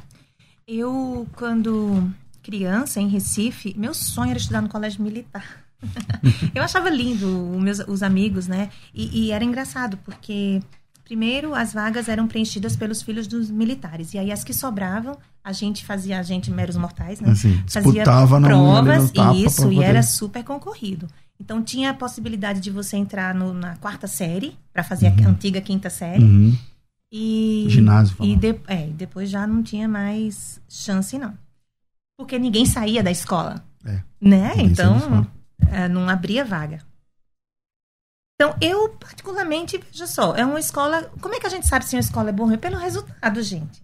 Eu, 0.67 1.27
quando 1.37 2.11
criança, 2.43 3.01
em 3.01 3.09
Recife, 3.09 3.75
meu 3.77 3.93
sonho 3.93 4.31
era 4.31 4.39
estudar 4.39 4.63
no 4.63 4.69
colégio 4.69 5.03
militar. 5.03 5.45
eu 6.55 6.63
achava 6.63 6.91
lindo 6.91 7.51
os 7.53 7.63
meus 7.63 7.79
os 7.81 8.03
amigos, 8.03 8.47
né? 8.47 8.71
E, 8.93 9.27
e, 9.27 9.31
era 9.31 9.45
engraçado, 9.45 9.97
porque 9.99 10.61
primeiro 11.05 11.55
as 11.55 11.73
vagas 11.73 12.09
eram 12.09 12.27
preenchidas 12.27 12.75
pelos 12.75 13.01
filhos 13.01 13.27
dos 13.27 13.51
militares. 13.51 14.13
E 14.15 14.19
aí 14.19 14.33
as 14.33 14.43
que 14.43 14.53
sobravam, 14.53 15.17
a 15.45 15.53
gente 15.53 15.85
fazia, 15.85 16.19
a 16.19 16.23
gente, 16.23 16.51
meros 16.51 16.77
mortais, 16.77 17.21
né? 17.21 17.31
Assim, 17.31 17.63
fazia 17.69 18.03
provas, 18.03 19.11
tapa 19.13 19.37
isso, 19.37 19.63
pra 19.63 19.73
e 19.73 19.83
era 19.83 20.03
super 20.03 20.43
concorrido. 20.43 21.07
Então 21.41 21.63
tinha 21.63 21.91
a 21.91 21.95
possibilidade 21.95 22.61
de 22.61 22.71
você 22.71 22.97
entrar 22.97 23.35
no- 23.35 23.55
na 23.55 23.77
quarta 23.77 24.07
série, 24.07 24.57
para 24.73 24.83
fazer 24.83 25.07
a 25.09 25.29
antiga 25.29 25.61
quinta 25.61 25.89
série. 25.89 26.23
Uhum. 26.25 26.59
E, 27.13 27.67
Ginásio, 27.69 28.17
e 28.21 28.37
de, 28.37 28.61
é, 28.67 28.87
depois 28.89 29.31
já 29.31 29.47
não 29.47 29.63
tinha 29.63 29.89
mais 29.89 30.61
chance, 30.69 31.17
não. 31.19 31.37
Porque 32.19 32.39
ninguém 32.39 32.67
saía 32.67 33.03
da 33.03 33.11
escola. 33.11 33.65
É, 33.85 34.03
Né? 34.21 34.53
Então, 34.59 35.27
é, 35.71 35.89
não 35.89 36.09
abria 36.09 36.45
vaga. 36.45 36.83
Então, 38.35 38.55
eu, 38.61 38.91
particularmente, 38.91 39.79
veja 39.79 40.07
só, 40.07 40.35
é 40.37 40.45
uma 40.45 40.61
escola. 40.61 41.03
Como 41.21 41.35
é 41.35 41.41
que 41.41 41.47
a 41.47 41.51
gente 41.51 41.67
sabe 41.67 41.85
se 41.85 41.97
uma 41.97 42.01
escola 42.01 42.29
é 42.29 42.33
boa 42.33 42.45
ou 42.47 42.51
ruim? 42.51 42.59
Pelo 42.59 42.77
resultado, 42.77 43.43
gente. 43.43 43.83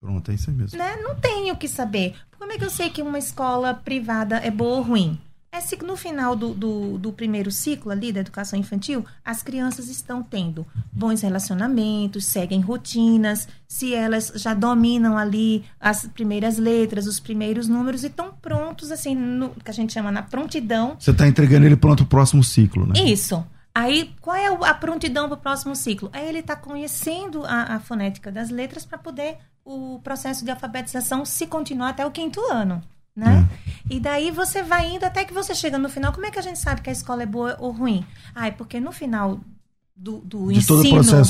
Pronto, 0.00 0.30
é 0.30 0.34
isso 0.34 0.50
mesmo. 0.50 0.76
Né? 0.78 0.96
Não 0.96 1.14
tenho 1.16 1.54
o 1.54 1.56
que 1.56 1.68
saber. 1.68 2.16
Como 2.38 2.50
é 2.52 2.58
que 2.58 2.64
eu 2.64 2.70
sei 2.70 2.90
que 2.90 3.02
uma 3.02 3.18
escola 3.18 3.74
privada 3.74 4.36
é 4.38 4.50
boa 4.50 4.76
ou 4.78 4.82
ruim? 4.82 5.20
É 5.54 5.60
se 5.60 5.76
no 5.84 5.96
final 5.98 6.34
do, 6.34 6.54
do, 6.54 6.96
do 6.96 7.12
primeiro 7.12 7.50
ciclo 7.50 7.92
ali 7.92 8.10
da 8.10 8.20
educação 8.20 8.58
infantil, 8.58 9.04
as 9.22 9.42
crianças 9.42 9.88
estão 9.88 10.22
tendo 10.22 10.66
bons 10.90 11.20
relacionamentos, 11.20 12.24
seguem 12.24 12.60
rotinas, 12.62 13.46
se 13.68 13.94
elas 13.94 14.32
já 14.36 14.54
dominam 14.54 15.18
ali 15.18 15.62
as 15.78 16.06
primeiras 16.06 16.56
letras, 16.56 17.06
os 17.06 17.20
primeiros 17.20 17.68
números 17.68 18.02
e 18.02 18.06
estão 18.06 18.32
prontos, 18.40 18.90
assim, 18.90 19.14
no 19.14 19.50
que 19.50 19.70
a 19.70 19.74
gente 19.74 19.92
chama 19.92 20.10
na 20.10 20.22
prontidão 20.22 20.96
Você 20.98 21.10
está 21.10 21.28
entregando 21.28 21.66
ele 21.66 21.76
pronto 21.76 21.98
pro 22.06 22.16
próximo 22.16 22.42
ciclo, 22.42 22.86
né? 22.86 22.94
isso. 23.00 23.44
Aí, 23.74 24.14
qual 24.22 24.36
é 24.36 24.50
o- 24.50 24.64
a 24.64 24.72
prontidão 24.74 25.28
para 25.28 25.36
o 25.36 25.40
próximo 25.40 25.76
ciclo? 25.76 26.08
É 26.14 26.26
ele 26.28 26.38
estar 26.38 26.56
conhecendo 26.56 27.44
a, 27.44 27.74
a 27.76 27.80
fonética 27.80 28.32
das 28.32 28.48
letras 28.50 28.84
para 28.86 28.96
poder 28.98 29.36
o 29.64 29.98
processo 30.02 30.44
de 30.44 30.50
alfabetização 30.50 31.24
se 31.26 31.46
continuar 31.46 31.90
até 31.90 32.04
o 32.06 32.10
quinto 32.10 32.40
ano. 32.50 32.82
Né? 33.14 33.46
E 33.90 34.00
daí 34.00 34.30
você 34.30 34.62
vai 34.62 34.90
indo 34.94 35.04
até 35.04 35.24
que 35.24 35.34
você 35.34 35.54
chega 35.54 35.76
no 35.78 35.88
final. 35.88 36.12
Como 36.12 36.24
é 36.24 36.30
que 36.30 36.38
a 36.38 36.42
gente 36.42 36.58
sabe 36.58 36.80
que 36.80 36.88
a 36.88 36.92
escola 36.92 37.22
é 37.22 37.26
boa 37.26 37.56
ou 37.60 37.70
ruim? 37.70 38.04
Ah, 38.34 38.46
é 38.46 38.50
porque 38.50 38.80
no 38.80 38.90
final 38.90 39.38
do, 39.94 40.18
do 40.20 40.48
De 40.50 40.58
ensino 40.58 40.80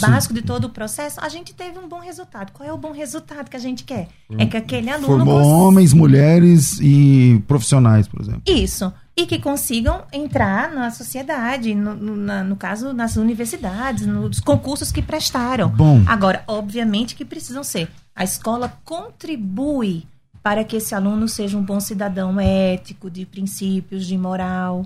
básico, 0.01 0.33
de 0.33 0.43
todo 0.43 0.67
o 0.67 0.71
processo, 0.71 1.19
a 1.21 1.29
gente 1.29 1.53
teve 1.53 1.79
um 1.81 1.89
bom 1.89 1.99
resultado. 1.99 2.53
Qual 2.53 2.67
é 2.69 2.73
o 2.73 2.77
bom 2.79 2.93
resultado 2.93 3.51
que 3.51 3.57
a 3.57 3.61
gente 3.61 3.83
quer? 3.83 4.09
É 4.39 4.47
que 4.47 4.57
aquele 4.57 4.89
aluno 4.91 5.09
Formou 5.09 5.39
cons- 5.39 5.47
homens, 5.47 5.93
mulheres 5.93 6.79
e 6.81 7.43
profissionais, 7.49 8.07
por 8.07 8.21
exemplo. 8.21 8.43
isso. 8.47 8.93
E 9.17 9.27
que 9.27 9.39
consigam 9.41 10.05
entrar 10.13 10.71
na 10.73 10.91
sociedade, 10.91 11.75
no, 11.75 11.95
no- 11.95 12.17
na- 12.17 12.45
no 12.45 12.55
caso, 12.57 12.93
nas 12.95 13.17
universidades, 13.17 14.07
nos 14.07 14.39
concursos 14.41 14.91
que 14.93 15.03
prestaram. 15.03 15.69
Bom. 15.69 16.01
Agora, 16.07 16.45
obviamente 16.47 17.15
que 17.17 17.25
precisam 17.25 17.63
ser. 17.65 17.91
A 18.15 18.23
escola 18.25 18.73
contribui 18.85 20.07
para 20.43 20.65
que 20.65 20.77
esse 20.77 20.95
aluno 20.95 21.29
seja 21.29 21.57
um 21.57 21.63
bom 21.63 21.79
cidadão 21.81 22.39
ético, 22.41 23.09
de 23.11 23.25
princípios, 23.25 24.07
de 24.07 24.19
moral. 24.19 24.85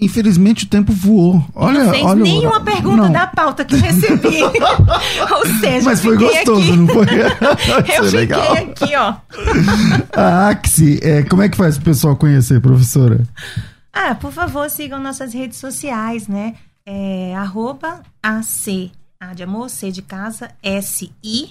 Infelizmente 0.00 0.64
o 0.64 0.68
tempo 0.68 0.92
voou. 0.92 1.44
Olha, 1.54 1.84
não 1.84 1.90
fez 1.92 2.04
olha 2.04 2.22
nenhuma 2.22 2.60
pergunta 2.60 3.02
Não, 3.04 3.12
da 3.12 3.26
pauta 3.26 3.64
que 3.64 3.76
recebi. 3.76 4.42
Ou 4.42 5.46
seja, 5.60 5.84
Mas 5.84 6.00
foi 6.00 6.16
gostoso, 6.16 6.72
aqui. 6.72 6.76
não 6.76 6.86
foi? 6.88 7.06
Eu 7.96 8.04
fiquei 8.04 8.20
legal. 8.20 8.52
aqui, 8.52 8.96
ó. 8.96 9.14
A 10.16 10.48
Axi, 10.50 10.98
é, 11.02 11.22
como 11.22 11.42
é 11.42 11.48
que 11.48 11.56
faz 11.56 11.76
o 11.76 11.82
pessoal 11.82 12.16
conhecer, 12.16 12.60
professora? 12.60 13.20
Ah, 13.92 14.14
por 14.14 14.32
favor, 14.32 14.68
sigam 14.70 14.98
nossas 15.00 15.32
redes 15.34 15.58
sociais, 15.58 16.26
né? 16.26 16.54
É, 16.84 17.34
arroba 17.36 18.00
AC, 18.20 18.90
A 19.20 19.34
de 19.34 19.44
amor, 19.44 19.68
C 19.70 19.92
de 19.92 20.02
casa, 20.02 20.50
S-I, 20.62 21.50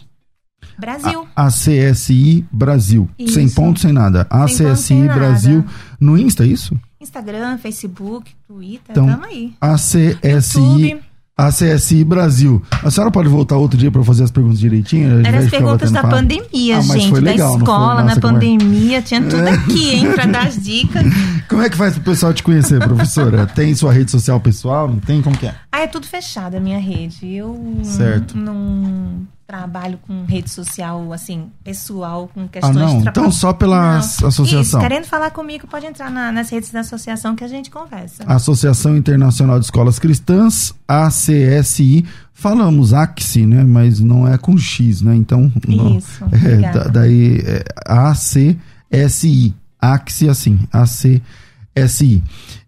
Brasil. 0.79 1.27
A 1.35 1.47
CSI 1.47 2.45
Brasil. 2.51 3.09
Isso. 3.17 3.33
Sem 3.35 3.49
ponto, 3.49 3.79
sem 3.79 3.91
nada. 3.91 4.27
Sem 4.47 4.65
ponto, 4.67 4.73
CSI 4.75 4.83
sem 4.83 5.03
nada. 5.03 5.19
Brasil. 5.19 5.65
No 5.99 6.17
Insta, 6.17 6.43
é 6.43 6.47
isso? 6.47 6.75
Instagram, 6.99 7.57
Facebook, 7.57 8.31
Twitter, 8.47 8.81
Então, 8.91 9.07
tamo 9.07 9.25
aí. 9.25 9.53
A 9.59 9.75
CSI. 9.75 10.59
YouTube. 10.59 11.01
A 11.37 11.49
CSI 11.49 12.03
Brasil. 12.03 12.61
A 12.83 12.91
senhora 12.91 13.09
pode 13.09 13.27
voltar 13.27 13.55
outro 13.57 13.75
dia 13.75 13.89
para 13.89 14.03
fazer 14.03 14.23
as 14.23 14.29
perguntas 14.29 14.59
direitinho? 14.59 15.25
Eram 15.25 15.39
as 15.39 15.49
perguntas 15.49 15.89
da 15.91 16.01
papo? 16.03 16.15
pandemia, 16.17 16.77
Ah, 16.77 16.81
gente, 16.81 17.13
da 17.13 17.19
legal, 17.19 17.53
foi? 17.53 17.57
escola, 17.61 18.03
na 18.03 18.11
é? 18.11 18.19
pandemia, 18.19 19.01
tinha 19.01 19.23
tudo 19.23 19.47
aqui, 19.47 19.89
hein, 19.91 20.11
pra 20.13 20.25
dar 20.27 20.45
as 20.47 20.61
dicas. 20.61 21.03
Como 21.49 21.63
é 21.63 21.69
que 21.69 21.75
faz 21.77 21.95
pro 21.95 22.03
pessoal 22.03 22.31
te 22.31 22.43
conhecer, 22.43 22.79
professora? 22.79 23.47
tem 23.55 23.73
sua 23.73 23.91
rede 23.91 24.11
social 24.11 24.39
pessoal? 24.39 24.87
Não 24.87 24.99
tem? 24.99 25.19
Como 25.23 25.35
que 25.35 25.47
é? 25.47 25.55
Ah, 25.71 25.79
é 25.79 25.87
tudo 25.87 26.05
fechado 26.05 26.57
a 26.57 26.59
minha 26.59 26.79
rede. 26.79 27.25
Eu 27.33 27.79
Certo. 27.81 28.37
não 28.37 29.25
trabalho 29.51 29.99
com 30.07 30.23
rede 30.23 30.49
social, 30.49 31.11
assim, 31.11 31.47
pessoal, 31.61 32.29
com 32.33 32.43
Ah, 32.43 32.47
questões 32.47 32.75
não? 32.75 33.01
de 33.01 33.09
Então 33.09 33.29
só 33.29 33.51
pela 33.51 33.75
Não. 33.93 33.99
as- 33.99 34.23
associação. 34.23 34.61
Isso, 34.61 34.79
querendo 34.79 35.03
falar 35.05 35.29
comigo, 35.31 35.67
pode 35.67 35.85
entrar 35.85 36.09
na- 36.09 36.31
nas 36.31 36.49
redes 36.49 36.71
da 36.71 36.79
associação 36.79 37.35
que 37.35 37.43
a 37.43 37.47
gente 37.49 37.69
conversa. 37.69 38.23
Associação 38.25 38.95
Internacional 38.95 39.59
de 39.59 39.65
Escolas 39.65 39.99
Cristãs, 39.99 40.73
ACSI. 40.87 42.05
Falamos 42.33 42.93
AXI, 42.93 43.45
né? 43.45 43.63
Mas 43.63 43.99
não 43.99 44.25
é 44.25 44.37
com 44.37 44.57
X, 44.57 45.01
né? 45.01 45.15
Então. 45.15 45.51
não- 45.67 45.97
Isso, 45.97 46.23
É, 46.31 46.71
da- 46.71 46.83
daí 46.85 47.41
é 47.45 47.63
ACSI. 47.85 49.53
AXI, 49.81 50.29
assim. 50.29 50.59
ACSI. 50.71 52.23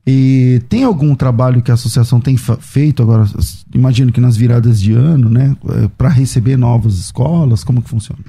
E 0.06 0.62
tem 0.68 0.84
algum 0.84 1.16
trabalho 1.16 1.62
que 1.62 1.72
a 1.72 1.76
associação 1.76 2.20
tem 2.20 2.36
feito 2.38 3.01
agora? 3.01 3.26
Imagino 3.74 4.12
que 4.12 4.20
nas 4.20 4.36
viradas 4.36 4.82
de 4.82 4.91
ano, 4.93 5.30
né? 5.30 5.56
Para 5.97 6.10
receber 6.10 6.58
novas 6.58 6.95
escolas, 6.95 7.64
como 7.64 7.82
que 7.82 7.89
funciona? 7.89 8.22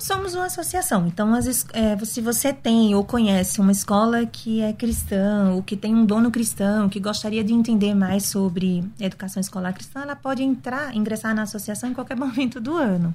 Nós 0.00 0.04
somos 0.04 0.34
uma 0.34 0.46
associação, 0.46 1.06
então 1.06 1.34
as 1.34 1.66
é, 1.74 1.94
se 2.06 2.22
você 2.22 2.54
tem 2.54 2.94
ou 2.94 3.04
conhece 3.04 3.60
uma 3.60 3.70
escola 3.70 4.24
que 4.24 4.62
é 4.62 4.72
cristã, 4.72 5.50
ou 5.50 5.62
que 5.62 5.76
tem 5.76 5.94
um 5.94 6.06
dono 6.06 6.30
cristão, 6.30 6.88
que 6.88 6.98
gostaria 6.98 7.44
de 7.44 7.52
entender 7.52 7.94
mais 7.94 8.24
sobre 8.24 8.82
educação 8.98 9.42
escolar 9.42 9.74
cristã, 9.74 10.00
ela 10.00 10.16
pode 10.16 10.42
entrar, 10.42 10.96
ingressar 10.96 11.34
na 11.34 11.42
associação 11.42 11.90
em 11.90 11.92
qualquer 11.92 12.16
momento 12.16 12.58
do 12.62 12.78
ano. 12.78 13.14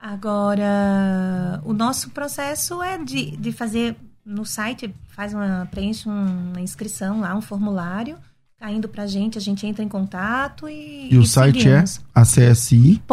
Agora, 0.00 1.62
o 1.64 1.72
nosso 1.72 2.10
processo 2.10 2.82
é 2.82 2.98
de, 2.98 3.36
de 3.36 3.52
fazer 3.52 3.96
no 4.26 4.44
site, 4.44 4.92
faz 5.08 5.32
uma, 5.32 5.68
preenche 5.70 6.08
uma 6.08 6.60
inscrição 6.60 7.20
lá, 7.20 7.34
um 7.36 7.40
formulário, 7.40 8.18
caindo 8.58 8.88
pra 8.88 9.06
gente, 9.06 9.38
a 9.38 9.40
gente 9.40 9.64
entra 9.64 9.84
em 9.84 9.88
contato 9.88 10.68
e. 10.68 11.08
E 11.12 11.16
o 11.16 11.22
e 11.22 11.26
site 11.26 11.62
seguimos. 11.62 12.00
é 12.14 12.20
acsi.com.br. 12.20 13.10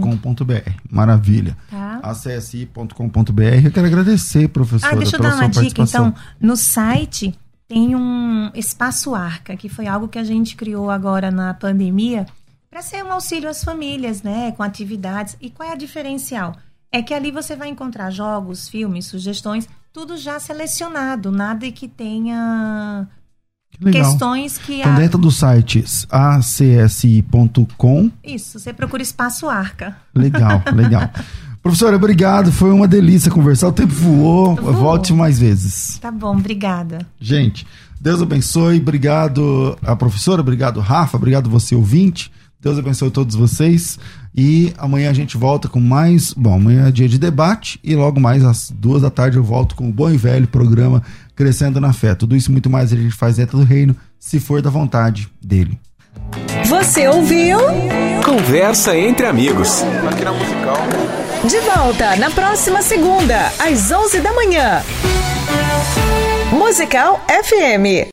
.com.br. 0.00 0.70
Maravilha. 0.90 1.56
Tá? 1.70 2.00
acsi.com.br. 2.02 3.64
Eu 3.64 3.72
quero 3.72 3.86
agradecer, 3.86 4.48
professora, 4.48 4.92
Ah, 4.92 4.96
deixa 4.96 5.16
eu 5.16 5.22
dar 5.22 5.36
uma 5.36 5.48
dica, 5.48 5.82
então. 5.82 6.14
No 6.38 6.56
site 6.56 7.34
tem 7.66 7.96
um 7.96 8.50
espaço 8.54 9.14
arca, 9.14 9.56
que 9.56 9.70
foi 9.70 9.86
algo 9.86 10.06
que 10.06 10.18
a 10.18 10.24
gente 10.24 10.54
criou 10.54 10.90
agora 10.90 11.30
na 11.30 11.54
pandemia, 11.54 12.26
para 12.68 12.82
ser 12.82 13.02
um 13.02 13.10
auxílio 13.10 13.48
às 13.48 13.64
famílias, 13.64 14.22
né? 14.22 14.52
Com 14.52 14.62
atividades. 14.62 15.36
E 15.40 15.48
qual 15.48 15.66
é 15.66 15.72
a 15.72 15.76
diferencial? 15.76 16.56
É 16.92 17.00
que 17.00 17.14
ali 17.14 17.30
você 17.30 17.56
vai 17.56 17.68
encontrar 17.68 18.10
jogos, 18.10 18.68
filmes, 18.68 19.06
sugestões, 19.06 19.68
tudo 19.94 20.16
já 20.16 20.40
selecionado, 20.40 21.30
nada 21.30 21.70
que 21.70 21.86
tenha 21.86 23.06
Que 23.70 23.92
questões 23.92 24.58
que 24.58 24.80
Então, 24.80 24.96
dentro 24.96 25.16
do 25.16 25.30
site 25.30 25.84
acsi.com, 26.10 28.10
Isso, 28.24 28.58
você 28.58 28.72
procura 28.72 29.04
espaço 29.04 29.48
arca. 29.48 29.96
legal, 30.12 30.60
legal. 30.74 31.08
Professora, 31.62 31.94
obrigado. 31.94 32.50
Foi 32.50 32.72
uma 32.72 32.88
delícia 32.88 33.30
conversar. 33.30 33.68
O 33.68 33.72
tempo 33.72 33.94
voou. 33.94 34.56
Voou. 34.56 34.74
Volte 34.74 35.12
mais 35.12 35.38
vezes. 35.38 35.96
Tá 35.98 36.10
bom, 36.10 36.36
obrigada. 36.36 37.06
Gente, 37.20 37.64
Deus 38.00 38.20
abençoe. 38.20 38.78
Obrigado 38.78 39.78
a 39.80 39.94
professora, 39.94 40.40
obrigado 40.40 40.80
Rafa, 40.80 41.16
obrigado 41.16 41.48
você 41.48 41.76
ouvinte. 41.76 42.32
Deus 42.60 42.78
abençoe 42.78 43.12
todos 43.12 43.36
vocês. 43.36 43.96
E 44.36 44.72
amanhã 44.76 45.10
a 45.10 45.14
gente 45.14 45.36
volta 45.36 45.68
com 45.68 45.78
mais. 45.78 46.32
Bom, 46.34 46.54
amanhã 46.54 46.88
é 46.88 46.90
dia 46.90 47.08
de 47.08 47.18
debate 47.18 47.78
e 47.84 47.94
logo 47.94 48.18
mais 48.18 48.44
às 48.44 48.70
duas 48.70 49.02
da 49.02 49.10
tarde 49.10 49.36
eu 49.36 49.44
volto 49.44 49.76
com 49.76 49.88
o 49.88 49.92
bom 49.92 50.10
e 50.10 50.16
velho 50.16 50.48
programa 50.48 51.02
Crescendo 51.36 51.80
na 51.80 51.92
Fé. 51.92 52.14
Tudo 52.14 52.34
isso 52.34 52.50
muito 52.50 52.68
mais 52.68 52.92
a 52.92 52.96
gente 52.96 53.14
faz 53.14 53.36
dentro 53.36 53.58
do 53.58 53.64
reino, 53.64 53.94
se 54.18 54.40
for 54.40 54.60
da 54.60 54.70
vontade 54.70 55.28
dele. 55.40 55.78
Você 56.66 57.06
ouviu? 57.06 57.58
Conversa 58.24 58.96
entre 58.96 59.26
amigos. 59.26 59.82
Aqui 60.10 60.24
na 60.24 60.32
musical. 60.32 60.76
De 61.48 61.60
volta 61.60 62.16
na 62.16 62.30
próxima 62.30 62.82
segunda, 62.82 63.52
às 63.58 63.92
11 63.92 64.20
da 64.20 64.32
manhã. 64.32 64.82
Musical 66.52 67.20
FM. 67.28 68.02